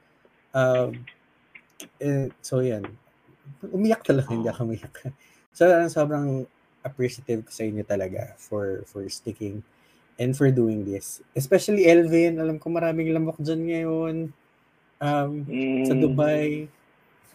um, 0.56 1.04
eh, 2.00 2.32
so 2.40 2.64
yan. 2.64 2.88
Umiyak 3.60 4.08
talaga, 4.08 4.32
hindi 4.32 4.48
ako 4.48 4.72
umiyak. 4.72 4.94
So, 5.52 5.68
ano, 5.68 5.90
sobrang 5.90 6.46
appreciative 6.80 7.44
ko 7.44 7.50
sa 7.52 7.64
inyo 7.66 7.84
talaga 7.84 8.32
for 8.40 8.84
for 8.88 9.04
sticking 9.12 9.60
and 10.20 10.36
for 10.36 10.48
doing 10.52 10.84
this. 10.84 11.24
Especially 11.32 11.88
Elvin, 11.88 12.40
alam 12.40 12.60
ko 12.60 12.68
maraming 12.68 13.12
lamok 13.12 13.40
dyan 13.40 13.62
ngayon 13.64 14.16
um, 15.00 15.32
sa 15.84 15.96
Mm. 15.96 16.00
Dubai. 16.04 16.68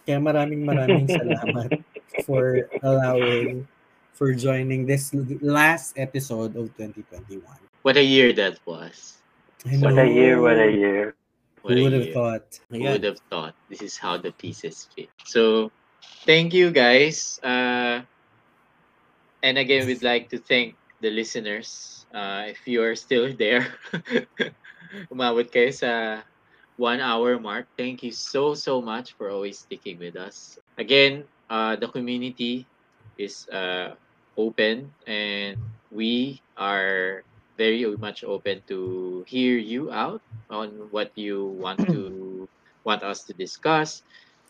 Kaya 0.06 0.22
maraming 0.22 0.62
maraming 0.62 1.10
salamat 1.18 1.82
for 2.22 2.70
allowing, 2.86 3.66
for 4.14 4.30
joining 4.32 4.86
this 4.86 5.10
last 5.42 5.98
episode 5.98 6.54
of 6.54 6.70
2021. 6.78 7.42
What 7.82 7.98
a 7.98 8.06
year 8.06 8.30
that 8.38 8.62
was. 8.66 9.18
I 9.66 9.78
What 9.82 9.98
a 9.98 10.06
year, 10.06 10.38
what 10.38 10.58
a 10.62 10.70
year. 10.70 11.18
What 11.62 11.74
Who 11.74 11.82
would 11.82 11.94
have 11.98 12.14
thought? 12.14 12.46
Who 12.70 12.78
would 12.86 13.02
have 13.02 13.18
thought 13.26 13.58
this 13.66 13.82
is 13.82 13.98
how 13.98 14.14
the 14.14 14.30
pieces 14.30 14.86
fit? 14.94 15.10
So, 15.26 15.74
thank 16.26 16.54
you 16.54 16.70
guys. 16.70 17.38
Uh, 17.42 18.02
and 19.42 19.58
again, 19.58 19.86
we'd 19.86 20.02
like 20.02 20.28
to 20.30 20.38
thank 20.38 20.76
the 21.00 21.10
listeners. 21.10 22.06
Uh, 22.14 22.44
if 22.48 22.66
you 22.66 22.82
are 22.82 22.96
still 22.96 23.32
there, 23.38 23.66
umabot 25.12 25.46
kayo 25.50 25.72
sa 25.72 26.22
one 26.76 27.00
hour 27.00 27.38
mark. 27.38 27.68
Thank 27.76 28.02
you 28.04 28.12
so, 28.12 28.54
so 28.54 28.80
much 28.82 29.14
for 29.16 29.30
always 29.30 29.60
sticking 29.60 29.98
with 29.98 30.16
us. 30.16 30.58
Again, 30.78 31.24
uh, 31.50 31.76
the 31.76 31.88
community 31.88 32.68
is 33.18 33.48
uh, 33.50 33.94
open 34.36 34.92
and 35.06 35.58
we 35.90 36.42
are 36.56 37.24
very 37.56 37.84
much 37.96 38.24
open 38.24 38.62
to 38.68 39.24
hear 39.26 39.56
you 39.58 39.90
out 39.92 40.22
on 40.50 40.88
what 40.90 41.12
you 41.16 41.46
want 41.60 41.80
to 41.88 42.48
want 42.84 43.02
us 43.02 43.24
to 43.24 43.32
discuss 43.34 44.02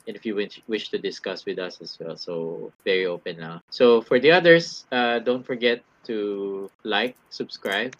and 0.07 0.17
if 0.17 0.25
you 0.25 0.35
wish, 0.35 0.63
wish 0.69 0.91
to 0.91 0.99
discuss 0.99 1.45
with 1.45 1.59
us 1.59 1.81
as 1.81 1.99
well. 1.99 2.17
So 2.17 2.73
very 2.85 3.07
open 3.07 3.39
now. 3.39 3.63
So 3.71 4.01
for 4.01 4.19
the 4.19 4.31
others, 4.31 4.87
uh, 4.93 5.19
don't 5.21 5.45
forget 5.45 5.83
to 6.07 6.71
like, 6.85 7.17
subscribe 7.31 7.97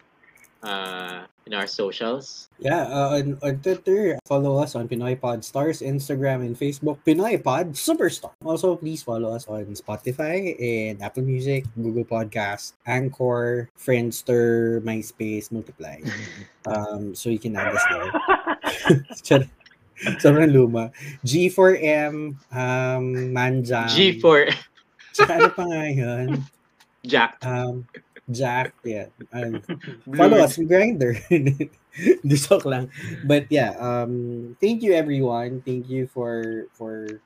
uh, 0.63 1.23
in 1.45 1.53
our 1.53 1.67
socials. 1.67 2.49
Yeah, 2.59 2.87
uh, 2.89 3.19
on, 3.19 3.37
on 3.43 3.59
Twitter, 3.59 4.17
follow 4.25 4.57
us 4.57 4.75
on 4.75 4.87
Pinoy 4.87 5.19
Pod 5.19 5.43
Stars, 5.45 5.81
Instagram 5.81 6.41
and 6.41 6.57
Facebook, 6.57 6.99
Pinoy 7.05 7.41
Pod 7.43 7.73
Superstar. 7.73 8.31
Also, 8.43 8.75
please 8.75 9.03
follow 9.03 9.33
us 9.33 9.47
on 9.47 9.65
Spotify 9.77 10.55
and 10.59 11.01
Apple 11.01 11.23
Music, 11.23 11.65
Google 11.75 12.05
Podcast, 12.05 12.73
Anchor, 12.85 13.69
Friendster, 13.77 14.81
MySpace, 14.81 15.51
Multiply. 15.51 16.01
um, 16.65 17.13
so 17.13 17.29
you 17.29 17.39
can 17.39 17.55
add 17.55 17.75
us 17.75 17.83
there. 17.89 19.47
Sobrang 20.21 20.51
luma. 20.53 20.91
G4M, 21.25 22.37
um, 22.53 23.05
Manjang. 23.33 23.89
G4 23.89 24.53
Tsaka 25.17 25.33
ano 25.33 25.49
pa 25.49 25.63
nga 25.65 25.81
yun? 25.89 26.45
Jack. 27.01 27.41
Um, 27.41 27.89
Jack, 28.29 28.77
yeah. 28.85 29.09
Um, 29.33 29.63
follow 30.17 30.37
us 30.37 30.59
on 30.61 30.69
Grinder. 30.69 31.17
Joke 32.29 32.69
lang. 32.69 32.93
But 33.25 33.49
yeah, 33.49 33.73
um 33.81 34.53
thank 34.61 34.85
you 34.85 34.93
everyone. 34.93 35.65
Thank 35.65 35.89
you 35.89 36.05
for 36.05 36.67
for 36.77 37.17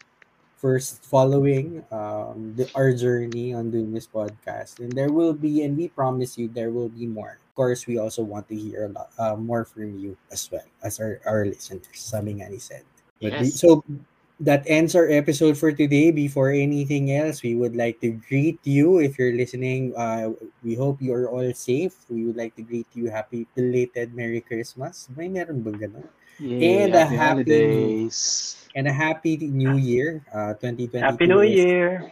first 0.61 1.01
following 1.03 1.81
um 1.89 2.53
the, 2.55 2.69
our 2.77 2.93
journey 2.93 3.49
on 3.53 3.73
doing 3.73 3.89
this 3.91 4.05
podcast. 4.05 4.77
And 4.79 4.93
there 4.93 5.09
will 5.11 5.33
be 5.33 5.65
and 5.65 5.73
we 5.75 5.89
promise 5.89 6.37
you 6.37 6.47
there 6.47 6.69
will 6.69 6.89
be 6.93 7.09
more. 7.09 7.41
Of 7.41 7.53
course, 7.57 7.89
we 7.89 7.97
also 7.97 8.21
want 8.23 8.47
to 8.49 8.55
hear 8.55 8.85
a 8.85 8.91
lot 8.93 9.09
uh, 9.19 9.35
more 9.35 9.65
from 9.65 9.97
you 9.99 10.15
as 10.31 10.45
well 10.53 10.65
as 10.85 11.01
our, 11.01 11.19
our 11.25 11.45
listeners. 11.45 11.89
Sabi 11.97 12.39
nga 12.39 12.47
said. 12.61 12.85
But 13.19 13.41
we- 13.41 13.49
Yes. 13.51 13.59
so 13.59 13.83
that 14.41 14.65
ends 14.65 14.97
our 14.97 15.05
episode 15.09 15.53
for 15.57 15.69
today. 15.69 16.09
Before 16.09 16.49
anything 16.49 17.13
else, 17.13 17.43
we 17.45 17.53
would 17.53 17.75
like 17.77 18.01
to 18.01 18.17
greet 18.25 18.57
you 18.65 18.97
if 18.97 19.17
you're 19.21 19.33
listening. 19.37 19.93
Uh, 19.93 20.33
we 20.65 20.73
hope 20.73 20.97
you 21.01 21.13
are 21.13 21.29
all 21.29 21.45
safe. 21.53 21.93
We 22.09 22.25
would 22.25 22.37
like 22.37 22.55
to 22.57 22.65
greet 22.65 22.87
you 22.97 23.09
happy 23.13 23.45
belated 23.53 24.13
Merry 24.17 24.41
Christmas. 24.41 25.05
May 25.13 25.29
meron 25.29 25.61
ba 25.61 25.73
ganun? 25.77 26.09
Yay, 26.41 26.89
And 26.89 26.95
a 26.97 27.05
happy 27.05 27.17
happy- 27.17 27.53
holidays. 27.53 28.17
And 28.75 28.87
a 28.87 28.93
happy 28.93 29.37
New 29.37 29.75
Year. 29.75 30.23
Uh, 30.31 30.53
2022 30.55 30.97
Happy 30.99 31.27
New 31.27 31.41
Year! 31.43 32.11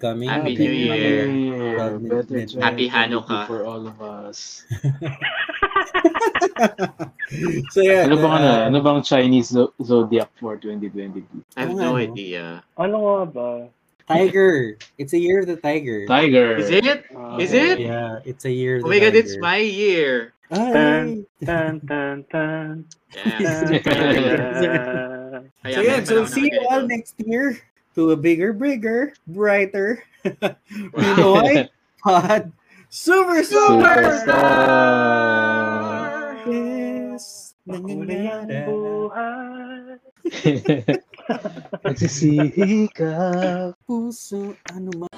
coming. 0.00 0.28
Happy 0.28 0.52
up. 0.52 0.58
New 0.58 0.72
Year. 0.72 1.24
Yeah, 1.24 1.96
Mid- 1.96 2.28
better 2.28 2.60
Happy 2.60 2.90
Hanukkah. 2.90 3.46
for 3.48 3.64
all 3.64 3.86
of 3.88 3.96
us. 4.02 4.64
so 7.72 7.80
yeah. 7.80 8.04
Ano 8.04 8.16
bang, 8.20 8.34
ano, 8.36 8.48
uh, 8.52 8.66
ano 8.68 8.78
bang 8.84 9.00
Chinese 9.02 9.56
zodiac 9.80 10.28
for 10.36 10.56
2022? 10.60 11.24
I 11.56 11.60
have 11.64 11.72
Oo 11.72 11.80
no 11.80 11.96
idea. 11.96 12.60
Ano 12.76 12.96
nga 13.00 13.24
ba? 13.32 13.48
Tiger. 14.04 14.76
It's 15.00 15.16
a 15.16 15.18
year 15.18 15.40
of 15.40 15.48
the 15.48 15.56
tiger. 15.56 16.04
Tiger. 16.04 16.60
Is 16.60 16.68
it? 16.68 17.08
Ah, 17.16 17.40
Is 17.40 17.56
it? 17.56 17.80
Yeah, 17.80 18.20
it's 18.28 18.44
a 18.44 18.52
year 18.52 18.76
of 18.76 18.84
Oh 18.84 18.92
the 18.92 19.00
my 19.00 19.00
god, 19.00 19.16
tiger. 19.16 19.24
it's 19.24 19.36
my 19.40 19.56
year. 19.64 20.36
Ay. 20.52 21.24
Tan, 21.40 21.80
tan, 21.80 22.24
tan. 22.28 22.84
Yeah. 23.24 25.13
Tan, 25.44 25.52
Kaya 25.62 25.74
So 25.74 25.80
yeah, 25.82 26.00
meron 26.00 26.06
so 26.06 26.24
see 26.26 26.48
you 26.52 26.66
all 26.70 26.86
next 26.86 27.14
year 27.20 27.58
to 27.94 28.10
a 28.12 28.16
bigger, 28.16 28.52
bigger, 28.52 29.14
brighter 29.26 30.04
Pinoy 30.24 31.68
Pod 32.02 32.52
Superstar! 32.94 33.82
Superstar! 34.22 35.24
Yes! 36.46 37.54
Makulay 37.64 38.28
ang 38.28 38.44
nangangarap. 38.44 38.68
buhay. 38.68 39.96
Nagsisikap. 41.80 43.72
Puso, 43.88 44.52
ano 44.68 44.90
man. 45.00 45.13